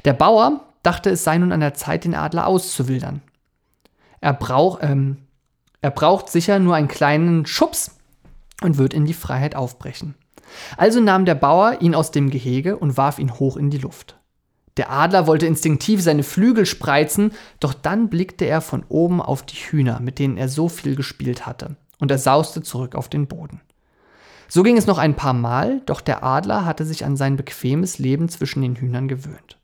Der 0.04 0.12
Bauer 0.12 0.60
dachte, 0.82 1.10
es 1.10 1.24
sei 1.24 1.38
nun 1.38 1.52
an 1.52 1.60
der 1.60 1.74
Zeit, 1.74 2.04
den 2.04 2.14
Adler 2.14 2.46
auszuwildern. 2.46 3.22
Er, 4.20 4.32
brauch, 4.32 4.78
ähm, 4.82 5.18
er 5.80 5.90
braucht 5.90 6.30
sicher 6.30 6.58
nur 6.58 6.74
einen 6.74 6.88
kleinen 6.88 7.46
Schubs 7.46 7.96
und 8.62 8.78
wird 8.78 8.94
in 8.94 9.04
die 9.04 9.14
Freiheit 9.14 9.56
aufbrechen. 9.56 10.14
Also 10.76 11.00
nahm 11.00 11.24
der 11.24 11.34
Bauer 11.34 11.80
ihn 11.80 11.94
aus 11.94 12.10
dem 12.10 12.30
Gehege 12.30 12.76
und 12.76 12.96
warf 12.96 13.18
ihn 13.18 13.38
hoch 13.38 13.56
in 13.56 13.70
die 13.70 13.78
Luft. 13.78 14.16
Der 14.76 14.90
Adler 14.90 15.26
wollte 15.26 15.46
instinktiv 15.46 16.02
seine 16.02 16.24
Flügel 16.24 16.66
spreizen, 16.66 17.32
doch 17.60 17.74
dann 17.74 18.08
blickte 18.08 18.44
er 18.44 18.60
von 18.60 18.84
oben 18.88 19.22
auf 19.22 19.44
die 19.44 19.56
Hühner, 19.56 20.00
mit 20.00 20.18
denen 20.18 20.36
er 20.36 20.48
so 20.48 20.68
viel 20.68 20.96
gespielt 20.96 21.46
hatte, 21.46 21.76
und 21.98 22.10
er 22.10 22.18
sauste 22.18 22.62
zurück 22.62 22.96
auf 22.96 23.08
den 23.08 23.28
Boden. 23.28 23.60
So 24.48 24.62
ging 24.62 24.76
es 24.76 24.86
noch 24.86 24.98
ein 24.98 25.16
paar 25.16 25.32
Mal, 25.32 25.80
doch 25.86 26.00
der 26.00 26.22
Adler 26.22 26.64
hatte 26.64 26.84
sich 26.84 27.04
an 27.04 27.16
sein 27.16 27.36
bequemes 27.36 27.98
Leben 27.98 28.28
zwischen 28.28 28.62
den 28.62 28.76
Hühnern 28.76 29.08
gewöhnt. 29.08 29.58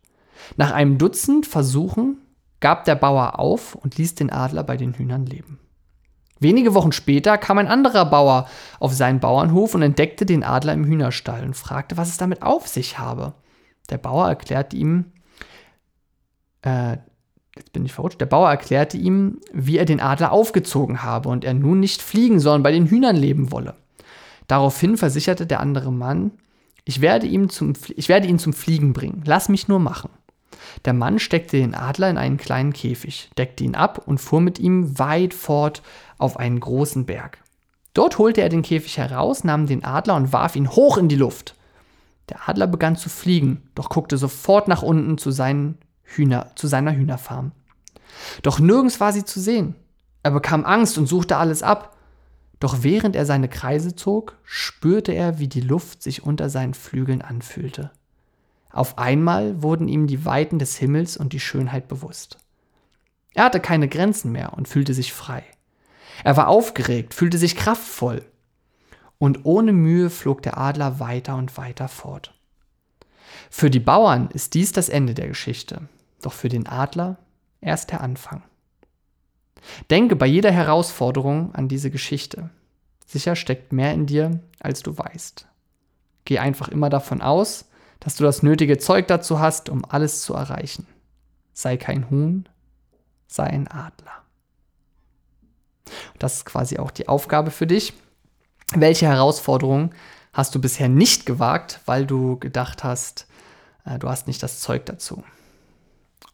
Nach 0.57 0.73
einem 0.73 0.99
Dutzend 0.99 1.47
Versuchen 1.47 2.19
gab 2.61 2.85
der 2.85 2.95
Bauer 2.95 3.38
auf 3.38 3.75
und 3.75 3.97
ließ 3.97 4.14
den 4.14 4.31
Adler 4.31 4.64
bei 4.64 4.77
den 4.77 4.95
Hühnern 4.95 5.27
leben. 5.27 5.59
Wenige 6.38 6.75
Wochen 6.75 6.93
später 6.93 7.37
kam 7.37 7.59
ein 7.59 7.69
anderer 7.69 8.07
Bauer 8.07 8.49
auf 8.79 8.95
seinen 8.95 9.21
Bauernhof 9.21 9.75
und 9.75 9.83
entdeckte 9.83 10.25
den 10.25 10.43
Adler 10.43 10.73
im 10.73 10.87
Hühnerstall 10.87 11.45
und 11.45 11.55
fragte, 11.55 11.99
was 11.99 12.09
es 12.09 12.16
damit 12.16 12.43
auf 12.43 12.66
sich 12.66 12.99
habe. 12.99 13.35
Der 13.90 13.99
Bauer 13.99 14.29
erklärte 14.29 14.77
ihm, 14.77 15.12
äh, 16.62 16.97
jetzt 17.57 17.73
bin 17.75 17.85
ich 17.85 17.93
verrutscht, 17.93 18.21
der 18.21 18.27
Bauer 18.27 18.49
erklärte 18.49 18.97
ihm, 18.97 19.40
wie 19.53 19.77
er 19.77 19.85
den 19.85 20.01
Adler 20.01 20.33
aufgezogen 20.33 21.03
habe 21.03 21.29
und 21.29 21.45
er 21.45 21.53
nun 21.53 21.79
nicht 21.79 22.01
fliegen, 22.01 22.40
sondern 22.40 22.62
bei 22.62 22.73
den 22.73 22.87
Hühnern 22.87 23.16
leben 23.16 23.53
wolle. 23.53 23.75
Daraufhin 24.51 24.97
versicherte 24.97 25.47
der 25.47 25.61
andere 25.61 25.93
Mann, 25.93 26.33
ich 26.85 27.01
werde, 27.01 27.29
ihm 27.29 27.51
zum, 27.51 27.75
ich 27.95 28.09
werde 28.09 28.27
ihn 28.27 28.41
zum 28.41 28.53
Fliegen 28.53 28.93
bringen, 28.93 29.23
lass 29.25 29.49
mich 29.49 29.69
nur 29.69 29.79
machen. 29.79 30.11
Der 30.85 30.93
Mann 30.93 31.21
steckte 31.21 31.57
den 31.57 31.73
Adler 31.73 32.11
in 32.11 32.19
einen 32.19 32.37
kleinen 32.37 32.73
Käfig, 32.73 33.31
deckte 33.39 33.63
ihn 33.63 33.77
ab 33.77 34.03
und 34.07 34.19
fuhr 34.19 34.41
mit 34.41 34.59
ihm 34.59 34.99
weit 34.99 35.35
fort 35.35 35.83
auf 36.19 36.37
einen 36.37 36.59
großen 36.59 37.07
Berg. 37.07 37.39
Dort 37.95 38.19
holte 38.19 38.41
er 38.41 38.49
den 38.49 38.63
Käfig 38.63 38.99
heraus, 38.99 39.45
nahm 39.45 39.69
den 39.69 39.85
Adler 39.85 40.17
und 40.17 40.33
warf 40.33 40.57
ihn 40.57 40.69
hoch 40.69 40.99
in 40.99 41.07
die 41.07 41.15
Luft. 41.15 41.55
Der 42.29 42.49
Adler 42.49 42.67
begann 42.67 42.97
zu 42.97 43.09
fliegen, 43.09 43.63
doch 43.77 43.89
guckte 43.89 44.19
sofort 44.19 44.67
nach 44.67 44.83
unten 44.83 45.17
zu, 45.17 45.31
Hühner, 46.03 46.51
zu 46.57 46.67
seiner 46.67 46.97
Hühnerfarm. 46.97 47.53
Doch 48.43 48.59
nirgends 48.59 48.99
war 48.99 49.13
sie 49.13 49.25
zu 49.25 49.39
sehen. 49.39 49.77
Er 50.25 50.33
bekam 50.33 50.65
Angst 50.65 50.99
und 50.99 51.07
suchte 51.07 51.37
alles 51.37 51.63
ab. 51.63 51.97
Doch 52.61 52.83
während 52.83 53.16
er 53.16 53.27
seine 53.27 53.49
Kreise 53.49 53.96
zog, 53.96 54.37
spürte 54.44 55.12
er, 55.12 55.38
wie 55.38 55.49
die 55.49 55.62
Luft 55.62 56.03
sich 56.03 56.23
unter 56.23 56.51
seinen 56.51 56.75
Flügeln 56.75 57.23
anfühlte. 57.23 57.90
Auf 58.70 58.99
einmal 58.99 59.62
wurden 59.62 59.88
ihm 59.88 60.07
die 60.07 60.25
Weiten 60.25 60.59
des 60.59 60.77
Himmels 60.77 61.16
und 61.16 61.33
die 61.33 61.40
Schönheit 61.40 61.88
bewusst. 61.88 62.38
Er 63.35 63.44
hatte 63.44 63.61
keine 63.61 63.88
Grenzen 63.88 64.31
mehr 64.31 64.53
und 64.53 64.68
fühlte 64.68 64.94
sich 64.94 65.12
frei. 65.12 65.42
Er 66.23 66.37
war 66.37 66.49
aufgeregt, 66.49 67.14
fühlte 67.14 67.38
sich 67.38 67.57
kraftvoll. 67.57 68.25
Und 69.18 69.44
ohne 69.44 69.73
Mühe 69.73 70.11
flog 70.11 70.42
der 70.42 70.59
Adler 70.59 71.01
weiter 71.01 71.37
und 71.37 71.57
weiter 71.57 71.88
fort. 71.88 72.35
Für 73.51 73.70
die 73.70 73.81
Bauern 73.81 74.29
ist 74.33 74.55
dies 74.55 74.73
das 74.73 74.88
Ende 74.88 75.14
der 75.14 75.29
Geschichte, 75.29 75.88
doch 76.23 76.33
für 76.33 76.49
den 76.49 76.66
Adler 76.66 77.18
erst 77.61 77.90
der 77.90 78.01
Anfang. 78.03 78.42
Denke 79.90 80.16
bei 80.16 80.27
jeder 80.27 80.51
Herausforderung 80.51 81.55
an 81.55 81.68
diese 81.68 81.90
Geschichte. 81.90 82.51
Sicher 83.07 83.37
steckt 83.37 83.73
mehr 83.73 83.92
in 83.92 84.07
dir, 84.07 84.40
als 84.61 84.83
du 84.83 84.96
weißt. 84.96 85.46
Geh 86.25 86.38
einfach 86.38 86.68
immer 86.68 86.90
davon 86.90 87.23
aus, 87.23 87.66
dass 87.99 88.16
du 88.16 88.25
das 88.25 88.42
nötige 88.42 88.79
Zeug 88.79 89.09
dazu 89.09 89.40
hast, 89.40 89.68
um 89.68 89.85
alles 89.85 90.23
zu 90.23 90.35
erreichen. 90.35 90.87
Sei 91.53 91.77
kein 91.77 92.09
Huhn, 92.11 92.49
sei 93.27 93.44
ein 93.44 93.68
Adler. 93.68 94.23
Das 96.18 96.37
ist 96.37 96.44
quasi 96.44 96.79
auch 96.79 96.90
die 96.90 97.09
Aufgabe 97.09 97.51
für 97.51 97.66
dich. 97.66 97.92
Welche 98.75 99.07
Herausforderungen 99.07 99.90
hast 100.33 100.55
du 100.55 100.61
bisher 100.61 100.88
nicht 100.88 101.27
gewagt, 101.27 101.81
weil 101.87 102.07
du 102.07 102.38
gedacht 102.38 102.85
hast, 102.85 103.27
äh, 103.85 103.99
du 103.99 104.09
hast 104.09 104.27
nicht 104.27 104.42
das 104.42 104.61
Zeug 104.61 104.87
dazu? 104.87 105.25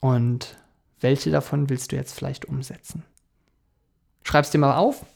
Und 0.00 0.56
welche 1.00 1.30
davon 1.30 1.70
willst 1.70 1.92
du 1.92 1.96
jetzt 1.96 2.14
vielleicht 2.14 2.44
umsetzen? 2.44 3.04
Schreib 4.26 4.44
es 4.44 4.50
dir 4.50 4.58
mal 4.58 4.74
auf, 4.74 5.06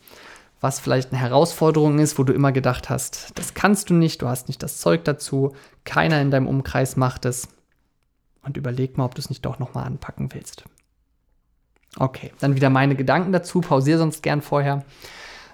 was 0.61 0.79
vielleicht 0.79 1.11
eine 1.11 1.21
Herausforderung 1.21 1.99
ist, 1.99 2.17
wo 2.17 2.23
du 2.23 2.33
immer 2.33 2.53
gedacht 2.53 2.91
hast, 2.91 3.37
das 3.37 3.55
kannst 3.55 3.91
du 3.91 3.95
nicht, 3.95 4.23
du 4.23 4.29
hast 4.29 4.47
nicht 4.47 4.63
das 4.63 4.79
Zeug 4.79 5.03
dazu, 5.03 5.57
keiner 5.85 6.21
in 6.21 6.31
deinem 6.31 6.47
Umkreis 6.47 6.97
macht 6.97 7.25
es. 7.25 7.49
Und 8.43 8.57
überleg 8.57 8.97
mal, 8.97 9.07
ob 9.07 9.17
du 9.17 9.21
es 9.21 9.29
nicht 9.29 9.45
doch 9.45 9.59
nochmal 9.59 9.85
anpacken 9.85 10.33
willst. 10.33 10.63
Okay, 11.99 12.33
dann 12.39 12.55
wieder 12.55 12.71
meine 12.71 12.95
Gedanken 12.95 13.33
dazu. 13.33 13.61
Pausiere 13.61 13.99
sonst 13.99 14.23
gern 14.23 14.43
vorher. 14.43 14.85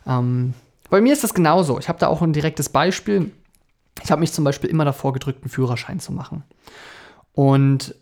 Ähm, 0.06 0.52
bei 0.90 1.00
mir 1.00 1.14
ist 1.14 1.24
das 1.24 1.32
genauso. 1.32 1.78
Ich 1.78 1.88
habe 1.88 1.98
da 1.98 2.08
auch 2.08 2.20
ein 2.20 2.34
direktes 2.34 2.68
Beispiel. 2.68 3.32
Ich 4.04 4.10
habe 4.10 4.20
mich 4.20 4.34
zum 4.34 4.44
Beispiel 4.44 4.68
immer 4.68 4.84
davor 4.84 5.14
gedrückt, 5.14 5.44
einen 5.44 5.50
Führerschein 5.50 5.98
zu 5.98 6.12
machen. 6.12 6.44
Und 7.32 7.94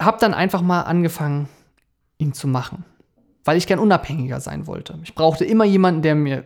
habe 0.00 0.16
dann 0.18 0.32
einfach 0.32 0.62
mal 0.62 0.80
angefangen, 0.80 1.50
ihn 2.16 2.32
zu 2.32 2.48
machen. 2.48 2.86
Weil 3.44 3.56
ich 3.56 3.66
gern 3.66 3.78
unabhängiger 3.78 4.40
sein 4.40 4.66
wollte. 4.66 4.98
Ich 5.02 5.14
brauchte 5.14 5.44
immer 5.44 5.64
jemanden, 5.64 6.02
der 6.02 6.14
mir 6.14 6.44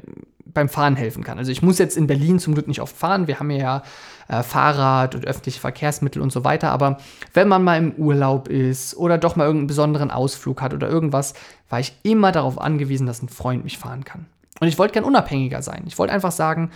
beim 0.56 0.68
Fahren 0.68 0.96
helfen 0.96 1.22
kann. 1.22 1.38
Also 1.38 1.52
ich 1.52 1.62
muss 1.62 1.78
jetzt 1.78 1.96
in 1.96 2.06
Berlin 2.06 2.38
zum 2.38 2.54
Glück 2.54 2.66
nicht 2.66 2.80
oft 2.80 2.96
fahren. 2.96 3.26
Wir 3.26 3.38
haben 3.38 3.50
ja 3.50 3.82
äh, 4.28 4.42
Fahrrad 4.42 5.14
und 5.14 5.26
öffentliche 5.26 5.61
Verkehrsmittel 5.61 6.22
und 6.22 6.32
so 6.32 6.44
weiter. 6.44 6.70
Aber 6.70 6.98
wenn 7.35 7.46
man 7.46 7.62
mal 7.62 7.76
im 7.76 7.92
Urlaub 7.92 8.48
ist 8.48 8.96
oder 8.96 9.18
doch 9.18 9.37
mal 9.37 9.44
irgendeinen 9.44 9.68
besonderen 9.68 10.11
Ausflug 10.11 10.62
hat 10.62 10.72
oder 10.72 10.88
irgendwas, 10.88 11.35
war 11.68 11.80
ich 11.80 11.94
immer 12.02 12.32
darauf 12.32 12.59
angewiesen, 12.59 13.06
dass 13.06 13.22
ein 13.22 13.28
Freund 13.28 13.64
mich 13.64 13.78
fahren 13.78 14.04
kann. 14.04 14.26
Und 14.61 14.68
ich 14.68 14.78
wollte 14.78 14.94
gern 14.94 15.04
unabhängiger 15.04 15.61
sein. 15.62 15.85
Ich 15.87 15.98
wollte 15.98 16.14
einfach 16.14 16.32
sagen, 16.32 16.70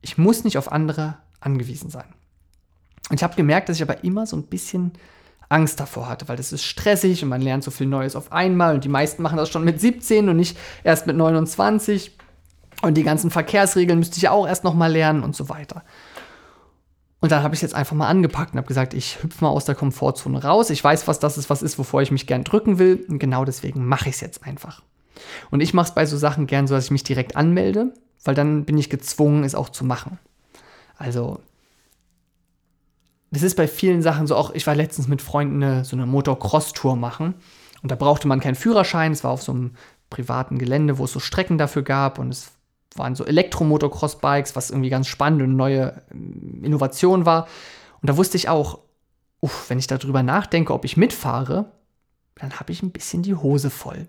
ich 0.00 0.16
muss 0.16 0.44
nicht 0.44 0.56
auf 0.56 0.72
andere 0.72 1.18
angewiesen 1.40 1.90
sein. 1.90 2.06
Und 3.10 3.16
ich 3.16 3.22
habe 3.22 3.36
gemerkt, 3.36 3.68
dass 3.68 3.76
ich 3.76 3.82
aber 3.82 4.02
immer 4.02 4.26
so 4.26 4.36
ein 4.36 4.44
bisschen 4.44 4.92
Angst 5.48 5.80
davor 5.80 6.08
hatte, 6.08 6.28
weil 6.28 6.36
das 6.36 6.52
ist 6.52 6.64
stressig 6.64 7.22
und 7.22 7.28
man 7.28 7.40
lernt 7.40 7.64
so 7.64 7.70
viel 7.70 7.86
Neues 7.86 8.16
auf 8.16 8.32
einmal 8.32 8.74
und 8.74 8.84
die 8.84 8.88
meisten 8.88 9.22
machen 9.22 9.36
das 9.36 9.50
schon 9.50 9.64
mit 9.64 9.80
17 9.80 10.28
und 10.28 10.36
nicht 10.36 10.56
erst 10.82 11.06
mit 11.06 11.16
29. 11.16 12.16
Und 12.82 12.94
die 12.94 13.02
ganzen 13.02 13.30
Verkehrsregeln 13.30 13.98
müsste 13.98 14.18
ich 14.18 14.28
auch 14.28 14.46
erst 14.46 14.64
noch 14.64 14.74
mal 14.74 14.90
lernen 14.90 15.22
und 15.22 15.34
so 15.34 15.48
weiter. 15.48 15.84
Und 17.20 17.32
dann 17.32 17.42
habe 17.42 17.54
ich 17.54 17.62
jetzt 17.62 17.74
einfach 17.74 17.96
mal 17.96 18.08
angepackt 18.08 18.52
und 18.52 18.58
habe 18.58 18.68
gesagt, 18.68 18.92
ich 18.92 19.22
hüpfe 19.22 19.42
mal 19.42 19.48
aus 19.48 19.64
der 19.64 19.74
Komfortzone 19.74 20.42
raus. 20.42 20.68
Ich 20.68 20.84
weiß, 20.84 21.08
was 21.08 21.20
das 21.20 21.38
ist, 21.38 21.48
was 21.48 21.62
ist, 21.62 21.78
wovor 21.78 22.02
ich 22.02 22.10
mich 22.10 22.26
gern 22.26 22.44
drücken 22.44 22.78
will. 22.78 23.06
Und 23.08 23.18
genau 23.18 23.46
deswegen 23.46 23.86
mache 23.86 24.10
ich 24.10 24.16
es 24.16 24.20
jetzt 24.20 24.44
einfach. 24.44 24.82
Und 25.50 25.60
ich 25.62 25.72
mache 25.72 25.88
es 25.88 25.94
bei 25.94 26.04
so 26.04 26.18
Sachen 26.18 26.46
gern 26.46 26.66
so, 26.66 26.74
dass 26.74 26.84
ich 26.84 26.90
mich 26.90 27.04
direkt 27.04 27.34
anmelde, 27.36 27.94
weil 28.24 28.34
dann 28.34 28.66
bin 28.66 28.76
ich 28.76 28.90
gezwungen, 28.90 29.44
es 29.44 29.54
auch 29.54 29.70
zu 29.70 29.86
machen. 29.86 30.18
Also, 30.98 31.40
das 33.34 33.42
ist 33.42 33.56
bei 33.56 33.68
vielen 33.68 34.02
Sachen 34.02 34.26
so 34.26 34.36
auch, 34.36 34.52
ich 34.52 34.66
war 34.66 34.74
letztens 34.74 35.08
mit 35.08 35.22
Freunden 35.22 35.62
eine, 35.62 35.84
so 35.84 35.96
eine 35.96 36.06
Motocross-Tour 36.06 36.96
machen. 36.96 37.34
Und 37.82 37.90
da 37.90 37.96
brauchte 37.96 38.28
man 38.28 38.40
keinen 38.40 38.54
Führerschein. 38.54 39.12
Es 39.12 39.24
war 39.24 39.30
auf 39.30 39.42
so 39.42 39.52
einem 39.52 39.72
privaten 40.10 40.58
Gelände, 40.58 40.98
wo 40.98 41.04
es 41.04 41.12
so 41.12 41.20
Strecken 41.20 41.58
dafür 41.58 41.82
gab. 41.82 42.18
Und 42.18 42.30
es 42.30 42.52
waren 42.94 43.14
so 43.14 43.24
Elektromotocross-Bikes, 43.24 44.56
was 44.56 44.70
irgendwie 44.70 44.90
ganz 44.90 45.08
spannend 45.08 45.42
und 45.42 45.56
neue 45.56 46.02
ähm, 46.10 46.62
Innovation 46.62 47.26
war. 47.26 47.46
Und 48.00 48.08
da 48.08 48.16
wusste 48.16 48.36
ich 48.36 48.48
auch, 48.48 48.78
uff, 49.40 49.68
wenn 49.68 49.78
ich 49.78 49.86
darüber 49.86 50.22
nachdenke, 50.22 50.72
ob 50.72 50.84
ich 50.84 50.96
mitfahre, 50.96 51.66
dann 52.36 52.58
habe 52.58 52.72
ich 52.72 52.82
ein 52.82 52.90
bisschen 52.90 53.22
die 53.22 53.34
Hose 53.34 53.70
voll. 53.70 54.06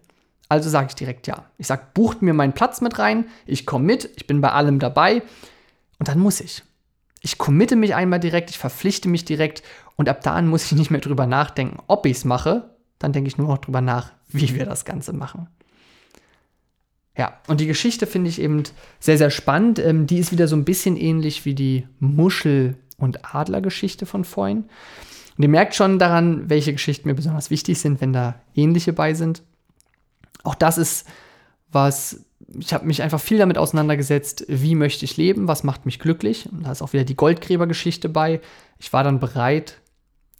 Also 0.47 0.69
sage 0.69 0.87
ich 0.89 0.95
direkt 0.95 1.27
ja. 1.27 1.45
Ich 1.57 1.67
sage, 1.67 1.87
bucht 1.93 2.21
mir 2.21 2.33
meinen 2.33 2.53
Platz 2.53 2.81
mit 2.81 2.99
rein, 2.99 3.25
ich 3.45 3.65
komme 3.65 3.85
mit, 3.85 4.09
ich 4.15 4.27
bin 4.27 4.41
bei 4.41 4.51
allem 4.51 4.79
dabei 4.79 5.23
und 5.99 6.07
dann 6.07 6.19
muss 6.19 6.39
ich. 6.39 6.63
Ich 7.21 7.37
committe 7.37 7.75
mich 7.75 7.95
einmal 7.95 8.19
direkt, 8.19 8.49
ich 8.49 8.57
verpflichte 8.57 9.09
mich 9.09 9.25
direkt 9.25 9.63
und 9.95 10.09
ab 10.09 10.21
da 10.21 10.33
an 10.33 10.47
muss 10.47 10.65
ich 10.65 10.73
nicht 10.73 10.91
mehr 10.91 11.01
drüber 11.01 11.25
nachdenken, 11.25 11.79
ob 11.87 12.05
ich 12.05 12.17
es 12.17 12.25
mache. 12.25 12.69
Dann 12.99 13.13
denke 13.13 13.27
ich 13.27 13.37
nur 13.37 13.47
noch 13.47 13.57
drüber 13.57 13.81
nach, 13.81 14.11
wie 14.29 14.55
wir 14.55 14.65
das 14.65 14.85
Ganze 14.85 15.13
machen. 15.13 15.47
Ja, 17.17 17.39
und 17.47 17.61
die 17.61 17.67
Geschichte 17.67 18.07
finde 18.07 18.29
ich 18.29 18.41
eben 18.41 18.63
sehr, 18.99 19.17
sehr 19.17 19.29
spannend. 19.29 19.79
Ähm, 19.79 20.05
die 20.05 20.19
ist 20.19 20.31
wieder 20.31 20.47
so 20.47 20.55
ein 20.55 20.65
bisschen 20.65 20.97
ähnlich 20.97 21.45
wie 21.45 21.55
die 21.55 21.87
Muschel- 21.99 22.75
und 22.97 23.33
Adlergeschichte 23.33 24.05
von 24.05 24.25
vorhin. 24.25 24.65
Und 25.37 25.43
ihr 25.43 25.49
merkt 25.49 25.75
schon 25.75 25.99
daran, 25.99 26.49
welche 26.49 26.73
Geschichten 26.73 27.07
mir 27.07 27.15
besonders 27.15 27.49
wichtig 27.49 27.79
sind, 27.79 28.01
wenn 28.01 28.13
da 28.13 28.35
ähnliche 28.53 28.93
bei 28.93 29.13
sind. 29.13 29.43
Auch 30.43 30.55
das 30.55 30.77
ist 30.77 31.07
was, 31.71 32.25
ich 32.59 32.73
habe 32.73 32.85
mich 32.85 33.01
einfach 33.01 33.19
viel 33.19 33.37
damit 33.37 33.57
auseinandergesetzt, 33.57 34.45
wie 34.47 34.75
möchte 34.75 35.05
ich 35.05 35.17
leben, 35.17 35.47
was 35.47 35.63
macht 35.63 35.85
mich 35.85 35.99
glücklich. 35.99 36.49
Und 36.51 36.63
da 36.63 36.71
ist 36.71 36.81
auch 36.81 36.93
wieder 36.93 37.03
die 37.03 37.15
Goldgräbergeschichte 37.15 38.09
bei. 38.09 38.41
Ich 38.77 38.93
war 38.93 39.03
dann 39.03 39.19
bereit, 39.19 39.79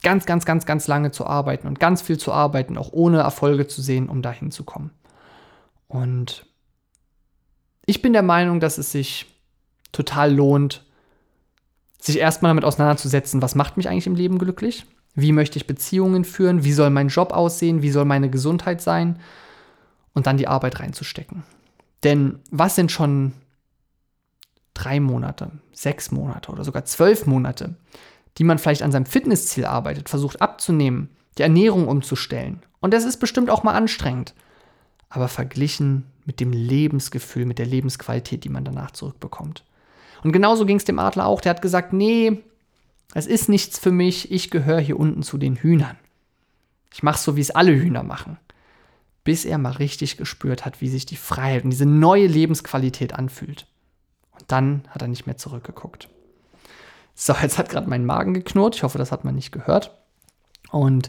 ganz, 0.02 0.26
ganz, 0.26 0.44
ganz, 0.44 0.66
ganz 0.66 0.86
lange 0.86 1.10
zu 1.10 1.26
arbeiten 1.26 1.66
und 1.66 1.80
ganz 1.80 2.02
viel 2.02 2.18
zu 2.18 2.32
arbeiten, 2.32 2.78
auch 2.78 2.92
ohne 2.92 3.18
Erfolge 3.18 3.66
zu 3.66 3.82
sehen, 3.82 4.08
um 4.08 4.22
dahin 4.22 4.50
zu 4.50 4.64
kommen. 4.64 4.90
Und 5.88 6.46
ich 7.86 8.02
bin 8.02 8.12
der 8.12 8.22
Meinung, 8.22 8.60
dass 8.60 8.78
es 8.78 8.92
sich 8.92 9.26
total 9.92 10.34
lohnt, 10.34 10.84
sich 11.98 12.18
erstmal 12.18 12.50
damit 12.50 12.64
auseinanderzusetzen, 12.64 13.42
was 13.42 13.54
macht 13.54 13.76
mich 13.76 13.88
eigentlich 13.88 14.06
im 14.06 14.14
Leben 14.14 14.38
glücklich? 14.38 14.86
Wie 15.14 15.32
möchte 15.32 15.58
ich 15.58 15.66
Beziehungen 15.66 16.24
führen? 16.24 16.62
Wie 16.62 16.72
soll 16.72 16.90
mein 16.90 17.08
Job 17.08 17.32
aussehen? 17.32 17.82
Wie 17.82 17.90
soll 17.90 18.04
meine 18.04 18.28
Gesundheit 18.28 18.82
sein? 18.82 19.18
Und 20.12 20.26
dann 20.26 20.36
die 20.36 20.48
Arbeit 20.48 20.80
reinzustecken. 20.80 21.44
Denn 22.04 22.40
was 22.50 22.74
sind 22.74 22.92
schon 22.92 23.32
drei 24.74 25.00
Monate, 25.00 25.50
sechs 25.72 26.10
Monate 26.10 26.52
oder 26.52 26.64
sogar 26.64 26.84
zwölf 26.84 27.26
Monate, 27.26 27.74
die 28.38 28.44
man 28.44 28.58
vielleicht 28.58 28.82
an 28.82 28.92
seinem 28.92 29.06
Fitnessziel 29.06 29.64
arbeitet, 29.64 30.08
versucht 30.08 30.42
abzunehmen, 30.42 31.08
die 31.38 31.42
Ernährung 31.42 31.88
umzustellen? 31.88 32.62
Und 32.80 32.92
das 32.92 33.04
ist 33.04 33.18
bestimmt 33.18 33.50
auch 33.50 33.62
mal 33.62 33.74
anstrengend. 33.74 34.34
Aber 35.08 35.28
verglichen 35.28 36.04
mit 36.24 36.40
dem 36.40 36.52
Lebensgefühl, 36.52 37.46
mit 37.46 37.58
der 37.58 37.66
Lebensqualität, 37.66 38.44
die 38.44 38.48
man 38.48 38.64
danach 38.64 38.90
zurückbekommt. 38.90 39.64
Und 40.22 40.32
genauso 40.32 40.66
ging 40.66 40.76
es 40.76 40.84
dem 40.84 40.98
Adler 40.98 41.26
auch. 41.26 41.40
Der 41.40 41.50
hat 41.50 41.62
gesagt, 41.62 41.92
nee, 41.92 42.42
es 43.14 43.26
ist 43.26 43.48
nichts 43.48 43.78
für 43.78 43.92
mich, 43.92 44.30
ich 44.30 44.50
gehöre 44.50 44.80
hier 44.80 44.98
unten 44.98 45.22
zu 45.22 45.38
den 45.38 45.56
Hühnern. 45.56 45.96
Ich 46.92 47.02
mache 47.02 47.18
so, 47.18 47.36
wie 47.36 47.40
es 47.40 47.50
alle 47.50 47.72
Hühner 47.72 48.02
machen. 48.02 48.38
Bis 49.26 49.44
er 49.44 49.58
mal 49.58 49.72
richtig 49.72 50.16
gespürt 50.16 50.64
hat, 50.64 50.80
wie 50.80 50.88
sich 50.88 51.04
die 51.04 51.16
Freiheit 51.16 51.64
und 51.64 51.70
diese 51.70 51.84
neue 51.84 52.28
Lebensqualität 52.28 53.12
anfühlt. 53.12 53.66
Und 54.30 54.44
dann 54.46 54.84
hat 54.88 55.02
er 55.02 55.08
nicht 55.08 55.26
mehr 55.26 55.36
zurückgeguckt. 55.36 56.08
So, 57.16 57.34
jetzt 57.42 57.58
hat 57.58 57.68
gerade 57.68 57.90
mein 57.90 58.04
Magen 58.04 58.34
geknurrt. 58.34 58.76
Ich 58.76 58.84
hoffe, 58.84 58.98
das 58.98 59.10
hat 59.10 59.24
man 59.24 59.34
nicht 59.34 59.50
gehört. 59.50 59.98
Und 60.70 61.08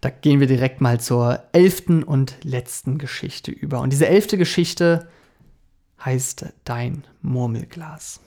da 0.00 0.10
gehen 0.10 0.40
wir 0.40 0.48
direkt 0.48 0.80
mal 0.80 0.98
zur 0.98 1.40
elften 1.52 2.02
und 2.02 2.36
letzten 2.42 2.98
Geschichte 2.98 3.52
über. 3.52 3.80
Und 3.80 3.90
diese 3.90 4.08
elfte 4.08 4.36
Geschichte 4.36 5.08
heißt 6.04 6.46
Dein 6.64 7.04
Murmelglas. 7.20 8.18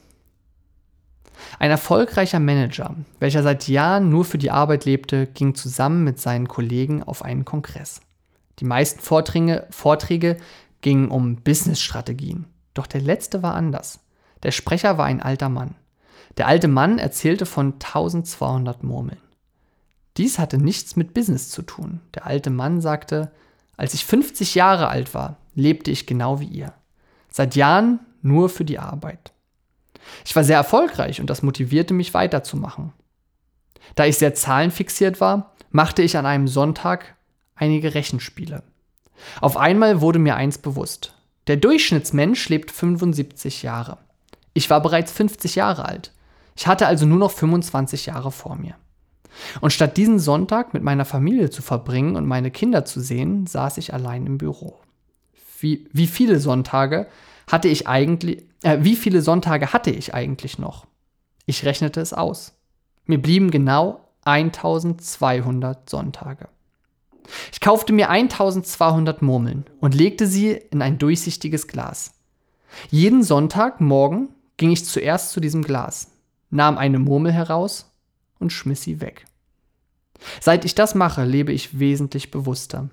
Ein 1.58 1.70
erfolgreicher 1.70 2.40
Manager, 2.40 2.94
welcher 3.20 3.42
seit 3.42 3.68
Jahren 3.68 4.08
nur 4.08 4.24
für 4.24 4.38
die 4.38 4.50
Arbeit 4.50 4.86
lebte, 4.86 5.26
ging 5.26 5.54
zusammen 5.54 6.04
mit 6.04 6.18
seinen 6.18 6.48
Kollegen 6.48 7.02
auf 7.02 7.22
einen 7.22 7.44
Kongress. 7.44 8.00
Die 8.58 8.64
meisten 8.64 9.00
Vorträge, 9.00 9.66
Vorträge 9.70 10.38
gingen 10.80 11.10
um 11.10 11.36
Businessstrategien. 11.36 12.46
Doch 12.74 12.86
der 12.86 13.00
letzte 13.00 13.42
war 13.42 13.54
anders. 13.54 14.00
Der 14.42 14.50
Sprecher 14.50 14.98
war 14.98 15.06
ein 15.06 15.22
alter 15.22 15.48
Mann. 15.48 15.74
Der 16.36 16.46
alte 16.46 16.68
Mann 16.68 16.98
erzählte 16.98 17.46
von 17.46 17.74
1200 17.74 18.82
Murmeln. 18.82 19.20
Dies 20.16 20.38
hatte 20.38 20.58
nichts 20.58 20.96
mit 20.96 21.14
Business 21.14 21.50
zu 21.50 21.62
tun. 21.62 22.00
Der 22.14 22.26
alte 22.26 22.50
Mann 22.50 22.80
sagte, 22.80 23.32
als 23.76 23.94
ich 23.94 24.06
50 24.06 24.54
Jahre 24.54 24.88
alt 24.88 25.14
war, 25.14 25.36
lebte 25.54 25.90
ich 25.90 26.06
genau 26.06 26.40
wie 26.40 26.46
ihr. 26.46 26.72
Seit 27.30 27.56
Jahren 27.56 28.00
nur 28.22 28.48
für 28.48 28.64
die 28.64 28.78
Arbeit. 28.78 29.32
Ich 30.24 30.34
war 30.36 30.44
sehr 30.44 30.56
erfolgreich 30.56 31.20
und 31.20 31.28
das 31.28 31.42
motivierte 31.42 31.94
mich 31.94 32.14
weiterzumachen. 32.14 32.92
Da 33.94 34.04
ich 34.04 34.18
sehr 34.18 34.34
zahlenfixiert 34.34 35.20
war, 35.20 35.54
machte 35.70 36.02
ich 36.02 36.16
an 36.16 36.26
einem 36.26 36.48
Sonntag 36.48 37.15
einige 37.56 37.94
Rechenspiele. 37.94 38.62
Auf 39.40 39.56
einmal 39.56 40.00
wurde 40.00 40.18
mir 40.18 40.36
eins 40.36 40.58
bewusst. 40.58 41.14
Der 41.46 41.56
Durchschnittsmensch 41.56 42.48
lebt 42.48 42.70
75 42.70 43.62
Jahre. 43.62 43.98
Ich 44.52 44.70
war 44.70 44.80
bereits 44.80 45.12
50 45.12 45.54
Jahre 45.54 45.86
alt. 45.86 46.12
Ich 46.56 46.66
hatte 46.66 46.86
also 46.86 47.06
nur 47.06 47.18
noch 47.18 47.30
25 47.30 48.06
Jahre 48.06 48.32
vor 48.32 48.56
mir. 48.56 48.74
Und 49.60 49.72
statt 49.72 49.96
diesen 49.96 50.18
Sonntag 50.18 50.72
mit 50.72 50.82
meiner 50.82 51.04
Familie 51.04 51.50
zu 51.50 51.62
verbringen 51.62 52.16
und 52.16 52.26
meine 52.26 52.50
Kinder 52.50 52.84
zu 52.84 53.00
sehen, 53.00 53.46
saß 53.46 53.78
ich 53.78 53.92
allein 53.92 54.26
im 54.26 54.38
Büro. 54.38 54.80
Wie, 55.60 55.88
wie 55.92 56.06
viele 56.06 56.40
Sonntage 56.40 57.06
hatte 57.46 57.68
ich 57.68 57.86
eigentlich, 57.86 58.44
äh, 58.62 58.78
wie 58.80 58.96
viele 58.96 59.22
Sonntage 59.22 59.72
hatte 59.72 59.90
ich 59.90 60.14
eigentlich 60.14 60.58
noch? 60.58 60.86
Ich 61.44 61.64
rechnete 61.64 62.00
es 62.00 62.12
aus. 62.12 62.54
Mir 63.04 63.20
blieben 63.20 63.50
genau 63.50 64.00
1200 64.24 65.88
Sonntage. 65.88 66.48
Ich 67.52 67.60
kaufte 67.60 67.92
mir 67.92 68.10
1200 68.10 69.22
Murmeln 69.22 69.66
und 69.80 69.94
legte 69.94 70.26
sie 70.26 70.52
in 70.52 70.82
ein 70.82 70.98
durchsichtiges 70.98 71.66
Glas. 71.66 72.12
Jeden 72.90 73.22
Sonntag 73.22 73.80
morgen 73.80 74.28
ging 74.56 74.70
ich 74.70 74.84
zuerst 74.84 75.32
zu 75.32 75.40
diesem 75.40 75.62
Glas, 75.62 76.08
nahm 76.50 76.78
eine 76.78 76.98
Murmel 76.98 77.32
heraus 77.32 77.90
und 78.38 78.52
schmiss 78.52 78.82
sie 78.82 79.00
weg. 79.00 79.26
Seit 80.40 80.64
ich 80.64 80.74
das 80.74 80.94
mache, 80.94 81.24
lebe 81.24 81.52
ich 81.52 81.78
wesentlich 81.78 82.30
bewusster. 82.30 82.88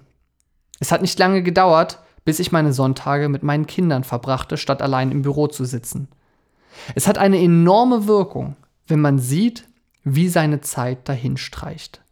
Es 0.80 0.92
hat 0.92 1.02
nicht 1.02 1.18
lange 1.20 1.44
gedauert, 1.44 2.00
bis 2.26 2.40
ich 2.40 2.52
meine 2.52 2.74
Sonntage 2.74 3.30
mit 3.30 3.44
meinen 3.44 3.68
Kindern 3.68 4.04
verbrachte, 4.04 4.58
statt 4.58 4.82
allein 4.82 5.12
im 5.12 5.22
Büro 5.22 5.48
zu 5.48 5.66
sitzen. 5.66 6.08
Es 6.96 7.08
hat 7.08 7.18
eine 7.18 7.40
enorme 7.40 8.08
Wirkung, 8.08 8.56
wenn 8.88 9.00
man 9.00 9.20
sieht, 9.20 9.68
wie 10.04 10.28
seine 10.28 10.62
Zeit 10.62 11.08
dahinstreicht. 11.08 12.03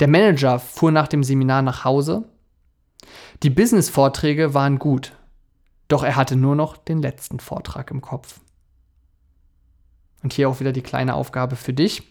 Der 0.00 0.08
Manager 0.08 0.58
fuhr 0.58 0.90
nach 0.90 1.08
dem 1.08 1.22
Seminar 1.22 1.62
nach 1.62 1.84
Hause. 1.84 2.24
Die 3.42 3.50
Business-Vorträge 3.50 4.54
waren 4.54 4.78
gut, 4.78 5.12
doch 5.88 6.02
er 6.02 6.16
hatte 6.16 6.36
nur 6.36 6.56
noch 6.56 6.76
den 6.76 7.02
letzten 7.02 7.38
Vortrag 7.38 7.90
im 7.90 8.00
Kopf. 8.00 8.40
Und 10.22 10.32
hier 10.32 10.48
auch 10.48 10.60
wieder 10.60 10.72
die 10.72 10.82
kleine 10.82 11.14
Aufgabe 11.14 11.56
für 11.56 11.72
dich. 11.72 12.02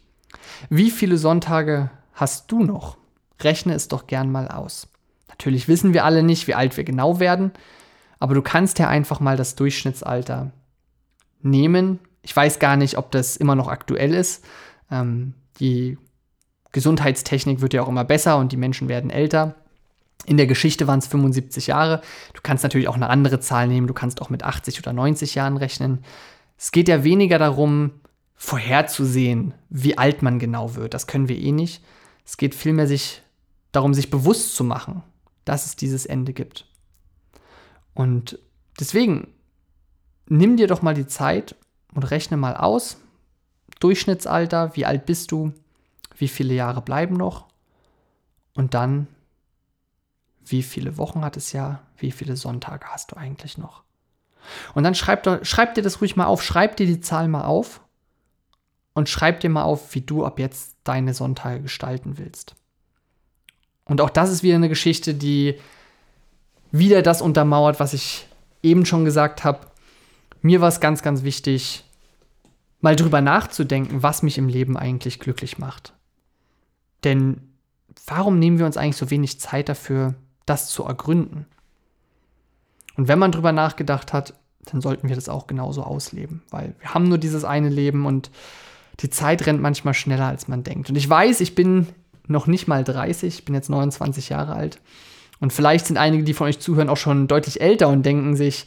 Wie 0.70 0.92
viele 0.92 1.18
Sonntage 1.18 1.90
hast 2.14 2.52
du 2.52 2.64
noch? 2.64 2.98
Rechne 3.42 3.74
es 3.74 3.88
doch 3.88 4.06
gern 4.08 4.32
mal 4.32 4.48
aus. 4.48 4.88
Natürlich 5.28 5.68
wissen 5.68 5.94
wir 5.94 6.06
alle 6.06 6.24
nicht, 6.24 6.48
wie 6.48 6.56
alt 6.56 6.78
wir 6.78 6.84
genau 6.84 7.20
werden, 7.20 7.52
aber 8.20 8.36
du 8.36 8.42
kannst 8.42 8.78
ja 8.80 8.88
einfach 8.88 9.20
mal 9.20 9.38
das 9.38 9.56
Durchschnittsalter 9.56 10.52
nehmen. 11.42 12.00
Ich 12.22 12.36
weiß 12.36 12.60
gar 12.60 12.76
nicht, 12.76 12.98
ob 12.98 13.12
das 13.12 13.38
immer 13.38 13.56
noch 13.56 13.68
aktuell 13.68 14.14
ist. 14.14 14.44
Ähm, 14.92 15.34
die 15.60 15.98
Gesundheitstechnik 16.72 17.61
wird 17.61 17.74
ja 17.74 17.82
auch 17.82 17.88
immer 17.88 18.03
besser 18.03 18.38
und 18.38 18.51
die 18.51 18.57
Menschen 18.57 18.88
werden 18.89 19.09
älter. 19.09 19.55
In 20.26 20.38
der 20.38 20.47
Geschichte 20.47 20.86
waren 20.88 20.99
es 20.99 21.07
75 21.07 21.67
Jahre. 21.67 22.01
Du 22.34 22.41
kannst 22.43 22.63
natürlich 22.63 22.88
auch 22.88 22.95
eine 22.95 23.09
andere 23.09 23.39
Zahl 23.39 23.67
nehmen. 23.67 23.88
Du 23.88 23.93
kannst 23.93 24.22
auch 24.22 24.30
mit 24.30 24.43
80 24.43 24.80
oder 24.80 24.93
90 24.93 25.36
Jahren 25.36 25.57
rechnen. 25.57 26.03
Es 26.57 26.72
geht 26.72 26.88
ja 26.88 27.03
weniger 27.03 27.39
darum, 27.39 27.91
vorherzusehen, 28.36 29.53
wie 29.70 29.97
alt 29.97 30.22
man 30.22 30.39
genau 30.39 30.76
wird. 30.76 30.93
Das 30.93 31.07
können 31.07 31.28
wir 31.28 31.38
eh 31.38 31.51
nicht. 31.51 31.84
Es 32.26 32.38
geht 32.38 32.53
vielmehr 32.53 32.88
sich 32.88 33.22
darum, 33.72 33.93
sich 33.93 34.09
bewusst 34.09 34.55
zu 34.55 34.63
machen, 34.63 35.03
dass 35.45 35.65
es 35.65 35.76
dieses 35.76 36.05
Ende 36.05 36.34
gibt. 36.34 36.65
Und 37.93 38.39
deswegen 38.80 39.34
nimm 40.28 40.57
dir 40.57 40.67
doch 40.67 40.82
mal 40.82 40.93
die 40.93 41.07
Zeit 41.07 41.55
und 41.93 42.11
rechne 42.11 42.38
mal 42.38 42.55
aus. 42.55 42.97
Durchschnittsalter, 43.80 44.76
wie 44.76 44.86
alt 44.86 45.05
bist 45.05 45.32
du? 45.32 45.53
Wie 46.20 46.28
viele 46.28 46.53
Jahre 46.53 46.82
bleiben 46.82 47.15
noch? 47.15 47.45
Und 48.53 48.74
dann, 48.74 49.07
wie 50.45 50.63
viele 50.63 50.97
Wochen 50.97 51.24
hat 51.24 51.38
es 51.38 51.53
ja? 51.53 51.82
Wie 51.97 52.11
viele 52.11 52.36
Sonntage 52.36 52.86
hast 52.88 53.11
du 53.11 53.17
eigentlich 53.17 53.57
noch? 53.57 53.84
Und 54.74 54.84
dann 54.84 54.95
schreib, 54.95 55.45
schreib 55.45 55.76
dir 55.76 55.82
das 55.82 56.01
ruhig 56.01 56.17
mal 56.17 56.26
auf, 56.26 56.43
schreib 56.43 56.76
dir 56.76 56.86
die 56.86 56.99
Zahl 56.99 57.30
mal 57.30 57.45
auf 57.45 57.82
und 58.93 59.07
schreib 59.07 59.39
dir 59.39 59.49
mal 59.49 59.63
auf, 59.63 59.95
wie 59.95 60.01
du 60.01 60.26
ab 60.26 60.39
jetzt 60.39 60.76
deine 60.84 61.13
Sonntage 61.13 61.61
gestalten 61.61 62.17
willst. 62.17 62.55
Und 63.86 64.01
auch 64.01 64.09
das 64.09 64.30
ist 64.30 64.43
wieder 64.43 64.55
eine 64.55 64.70
Geschichte, 64.70 65.13
die 65.13 65.57
wieder 66.72 67.01
das 67.01 67.22
untermauert, 67.22 67.80
was 67.80 67.93
ich 67.93 68.28
eben 68.61 68.86
schon 68.86 69.05
gesagt 69.05 69.45
habe. 69.45 69.67
Mir 70.41 70.59
war 70.59 70.67
es 70.67 70.82
ganz, 70.82 71.01
ganz 71.01 71.24
wichtig, 71.24 71.86
mal 72.82 72.95
drüber 72.97 73.22
nachzudenken, 73.22 74.03
was 74.03 74.22
mich 74.22 74.38
im 74.38 74.49
Leben 74.49 74.78
eigentlich 74.78 75.20
glücklich 75.20 75.57
macht. 75.57 75.93
Denn 77.04 77.41
warum 78.06 78.39
nehmen 78.39 78.60
wir 78.60 78.66
uns 78.66 78.78
eigentlich 78.78 78.97
so 78.97 79.10
wenig 79.10 79.39
Zeit 79.39 79.70
dafür, 79.70 80.16
das 80.45 80.70
zu 80.70 80.84
ergründen? 80.84 81.45
Und 82.97 83.08
wenn 83.08 83.20
man 83.20 83.32
drüber 83.32 83.52
nachgedacht 83.52 84.14
hat, 84.14 84.34
dann 84.66 84.82
sollten 84.82 85.08
wir 85.08 85.16
das 85.16 85.30
auch 85.30 85.47
genauso 85.47 85.84
ausleben, 85.84 86.41
weil 86.50 86.76
wir 86.80 86.93
haben 86.93 87.08
nur 87.08 87.18
dieses 87.18 87.45
eine 87.45 87.70
Leben 87.70 88.06
und 88.06 88.30
die 89.00 89.10
Zeit 89.10 89.45
rennt 89.45 89.62
manchmal 89.62 89.93
schneller, 89.93 90.28
als 90.28 90.47
man 90.47 90.64
denkt. 90.64 90.89
Und 90.89 90.97
ich 90.97 91.10
weiß, 91.10 91.39
ich 91.39 91.56
bin 91.56 91.88
noch 92.28 92.47
nicht 92.47 92.68
mal 92.68 92.84
30, 92.84 93.39
ich 93.39 93.45
bin 93.45 93.56
jetzt 93.56 93.70
29 93.70 94.30
Jahre 94.30 94.54
alt. 94.54 94.80
Und 95.39 95.54
vielleicht 95.54 95.88
sind 95.88 95.97
einige, 95.97 96.24
die 96.24 96.34
von 96.34 96.47
euch 96.47 96.60
zuhören, 96.60 96.89
auch 96.89 96.97
schon 96.97 97.28
deutlich 97.28 97.62
älter 97.62 97.88
und 97.88 98.06
denken 98.06 98.36
sich, 98.36 98.66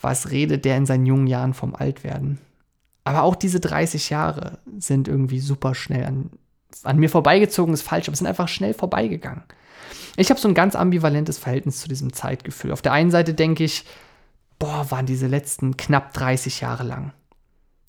was 0.00 0.30
redet 0.30 0.64
der 0.64 0.76
in 0.76 0.86
seinen 0.86 1.06
jungen 1.06 1.26
Jahren 1.26 1.54
vom 1.54 1.74
Altwerden? 1.74 2.38
Aber 3.04 3.22
auch 3.22 3.34
diese 3.34 3.60
30 3.60 4.10
Jahre 4.10 4.58
sind 4.78 5.08
irgendwie 5.08 5.40
super 5.40 5.74
schnell 5.74 6.04
an, 6.04 6.30
an 6.84 6.98
mir 6.98 7.08
vorbeigezogen, 7.08 7.74
ist 7.74 7.82
falsch, 7.82 8.08
aber 8.08 8.16
sind 8.16 8.26
einfach 8.26 8.48
schnell 8.48 8.74
vorbeigegangen. 8.74 9.44
Ich 10.16 10.30
habe 10.30 10.40
so 10.40 10.48
ein 10.48 10.54
ganz 10.54 10.76
ambivalentes 10.76 11.38
Verhältnis 11.38 11.80
zu 11.80 11.88
diesem 11.88 12.12
Zeitgefühl. 12.12 12.72
Auf 12.72 12.82
der 12.82 12.92
einen 12.92 13.10
Seite 13.10 13.34
denke 13.34 13.64
ich, 13.64 13.84
boah, 14.58 14.90
waren 14.90 15.06
diese 15.06 15.26
letzten 15.26 15.76
knapp 15.76 16.12
30 16.12 16.60
Jahre 16.60 16.84
lang 16.84 17.12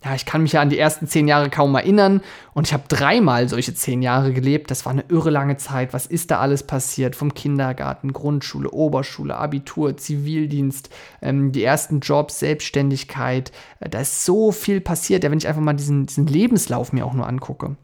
ja, 0.03 0.15
ich 0.15 0.25
kann 0.25 0.41
mich 0.41 0.53
ja 0.53 0.61
an 0.61 0.69
die 0.69 0.79
ersten 0.79 1.07
zehn 1.07 1.27
Jahre 1.27 1.51
kaum 1.51 1.75
erinnern 1.75 2.21
und 2.53 2.65
ich 2.65 2.73
habe 2.73 2.83
dreimal 2.87 3.47
solche 3.47 3.75
zehn 3.75 4.01
Jahre 4.01 4.33
gelebt. 4.33 4.71
Das 4.71 4.85
war 4.85 4.91
eine 4.91 5.05
irre 5.09 5.29
lange 5.29 5.57
Zeit. 5.57 5.93
Was 5.93 6.07
ist 6.07 6.31
da 6.31 6.39
alles 6.39 6.63
passiert? 6.63 7.15
Vom 7.15 7.35
Kindergarten, 7.35 8.11
Grundschule, 8.11 8.71
Oberschule, 8.71 9.35
Abitur, 9.35 9.97
Zivildienst, 9.97 10.89
ähm, 11.21 11.51
die 11.51 11.63
ersten 11.63 11.99
Jobs, 11.99 12.39
Selbstständigkeit. 12.39 13.51
Äh, 13.79 13.89
da 13.89 13.99
ist 13.99 14.25
so 14.25 14.51
viel 14.51 14.81
passiert, 14.81 15.23
ja, 15.23 15.29
wenn 15.29 15.37
ich 15.37 15.47
einfach 15.47 15.61
mal 15.61 15.73
diesen, 15.73 16.07
diesen 16.07 16.25
Lebenslauf 16.25 16.93
mir 16.93 17.05
auch 17.05 17.13
nur 17.13 17.27
angucke. 17.27 17.75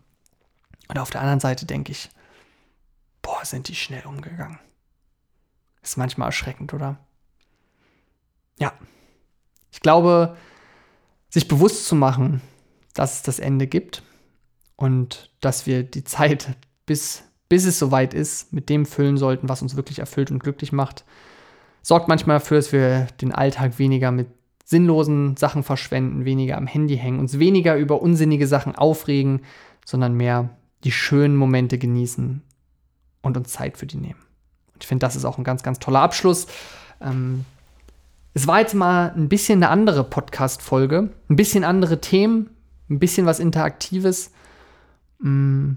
Und 0.87 0.99
auf 0.99 1.09
der 1.09 1.21
anderen 1.21 1.39
Seite 1.39 1.65
denke 1.65 1.91
ich, 1.91 2.09
boah, 3.21 3.43
sind 3.43 3.67
die 3.67 3.75
schnell 3.75 4.05
umgegangen. 4.05 4.59
Ist 5.81 5.97
manchmal 5.97 6.29
erschreckend, 6.29 6.73
oder? 6.73 6.97
Ja. 8.59 8.73
Ich 9.71 9.81
glaube, 9.81 10.37
sich 11.29 11.47
bewusst 11.47 11.85
zu 11.85 11.95
machen, 11.95 12.41
dass 12.93 13.15
es 13.15 13.21
das 13.21 13.39
Ende 13.39 13.67
gibt 13.67 14.01
und 14.75 15.31
dass 15.41 15.65
wir 15.65 15.83
die 15.83 16.03
Zeit, 16.03 16.55
bis, 16.85 17.23
bis 17.49 17.65
es 17.65 17.77
soweit 17.77 18.13
ist, 18.13 18.53
mit 18.53 18.69
dem 18.69 18.85
füllen 18.85 19.17
sollten, 19.17 19.49
was 19.49 19.61
uns 19.61 19.75
wirklich 19.75 19.99
erfüllt 19.99 20.31
und 20.31 20.39
glücklich 20.39 20.71
macht, 20.71 21.05
sorgt 21.81 22.07
manchmal 22.07 22.39
dafür, 22.39 22.57
dass 22.57 22.71
wir 22.71 23.07
den 23.21 23.33
Alltag 23.33 23.77
weniger 23.77 24.11
mit 24.11 24.27
sinnlosen 24.65 25.37
Sachen 25.37 25.63
verschwenden, 25.63 26.25
weniger 26.25 26.57
am 26.57 26.67
Handy 26.67 26.97
hängen, 26.97 27.19
uns 27.19 27.39
weniger 27.39 27.77
über 27.77 28.01
unsinnige 28.01 28.47
Sachen 28.47 28.75
aufregen, 28.75 29.41
sondern 29.85 30.13
mehr 30.13 30.56
die 30.83 30.91
schönen 30.91 31.35
Momente 31.35 31.77
genießen 31.77 32.41
und 33.21 33.37
uns 33.37 33.51
Zeit 33.51 33.77
für 33.77 33.85
die 33.85 33.97
nehmen. 33.97 34.19
Und 34.73 34.83
ich 34.83 34.87
finde, 34.87 35.05
das 35.05 35.15
ist 35.15 35.25
auch 35.25 35.37
ein 35.37 35.43
ganz, 35.43 35.63
ganz 35.63 35.79
toller 35.79 36.01
Abschluss. 36.01 36.47
Ähm, 37.01 37.45
es 38.33 38.45
war 38.45 38.59
jetzt 38.59 38.75
mal 38.75 39.11
ein 39.15 39.29
bisschen 39.29 39.63
eine 39.63 39.69
andere 39.69 40.03
Podcast-Folge, 40.03 41.09
ein 41.29 41.35
bisschen 41.35 41.63
andere 41.63 41.99
Themen, 42.01 42.51
ein 42.89 42.99
bisschen 42.99 43.25
was 43.25 43.39
Interaktives. 43.39 44.31
Mm. 45.19 45.71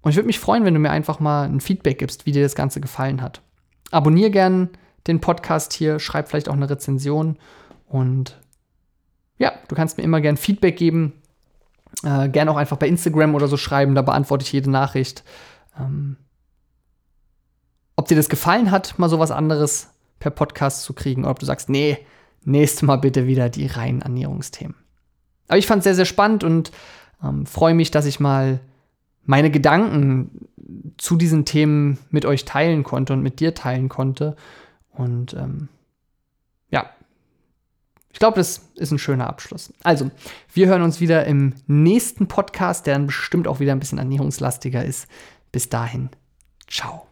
Und 0.00 0.10
ich 0.10 0.16
würde 0.16 0.26
mich 0.26 0.38
freuen, 0.38 0.64
wenn 0.64 0.74
du 0.74 0.80
mir 0.80 0.90
einfach 0.90 1.18
mal 1.18 1.44
ein 1.44 1.60
Feedback 1.60 1.98
gibst, 1.98 2.26
wie 2.26 2.32
dir 2.32 2.42
das 2.42 2.54
Ganze 2.54 2.80
gefallen 2.80 3.20
hat. 3.20 3.42
Abonnier 3.90 4.30
gern 4.30 4.70
den 5.06 5.20
Podcast 5.20 5.72
hier, 5.72 5.98
schreib 5.98 6.28
vielleicht 6.28 6.48
auch 6.48 6.54
eine 6.54 6.70
Rezension 6.70 7.36
und 7.86 8.40
ja, 9.38 9.52
du 9.68 9.74
kannst 9.74 9.98
mir 9.98 10.04
immer 10.04 10.20
gern 10.20 10.36
Feedback 10.36 10.76
geben. 10.76 11.12
Äh, 12.02 12.28
gern 12.28 12.48
auch 12.48 12.56
einfach 12.56 12.76
bei 12.76 12.88
Instagram 12.88 13.34
oder 13.34 13.48
so 13.48 13.56
schreiben, 13.56 13.94
da 13.94 14.02
beantworte 14.02 14.44
ich 14.44 14.52
jede 14.52 14.70
Nachricht. 14.70 15.24
Ähm, 15.78 16.16
ob 17.96 18.08
dir 18.08 18.16
das 18.16 18.28
gefallen 18.28 18.70
hat, 18.70 18.98
mal 18.98 19.08
sowas 19.08 19.30
anderes 19.30 19.88
per 20.18 20.30
Podcast 20.30 20.82
zu 20.82 20.92
kriegen, 20.92 21.22
oder 21.22 21.30
ob 21.30 21.38
du 21.38 21.46
sagst, 21.46 21.68
nee, 21.68 21.98
nächstes 22.44 22.82
Mal 22.82 22.96
bitte 22.96 23.26
wieder 23.26 23.48
die 23.48 23.66
reinen 23.66 24.02
Ernährungsthemen. 24.02 24.76
Aber 25.48 25.58
ich 25.58 25.66
fand 25.66 25.80
es 25.80 25.84
sehr, 25.84 25.94
sehr 25.94 26.04
spannend 26.04 26.44
und 26.44 26.72
ähm, 27.22 27.46
freue 27.46 27.74
mich, 27.74 27.90
dass 27.90 28.06
ich 28.06 28.20
mal 28.20 28.60
meine 29.24 29.50
Gedanken 29.50 30.48
zu 30.98 31.16
diesen 31.16 31.44
Themen 31.44 31.98
mit 32.10 32.24
euch 32.24 32.44
teilen 32.44 32.84
konnte 32.84 33.12
und 33.12 33.22
mit 33.22 33.40
dir 33.40 33.54
teilen 33.54 33.88
konnte. 33.88 34.36
Und 34.92 35.34
ähm, 35.34 35.68
ja, 36.70 36.90
ich 38.16 38.18
glaube, 38.18 38.36
das 38.36 38.62
ist 38.76 38.92
ein 38.92 38.98
schöner 38.98 39.26
Abschluss. 39.26 39.74
Also, 39.82 40.10
wir 40.54 40.68
hören 40.68 40.80
uns 40.80 41.02
wieder 41.02 41.26
im 41.26 41.52
nächsten 41.66 42.28
Podcast, 42.28 42.86
der 42.86 42.94
dann 42.94 43.04
bestimmt 43.04 43.46
auch 43.46 43.60
wieder 43.60 43.72
ein 43.72 43.78
bisschen 43.78 43.98
ernährungslastiger 43.98 44.82
ist. 44.82 45.06
Bis 45.52 45.68
dahin, 45.68 46.08
ciao. 46.66 47.06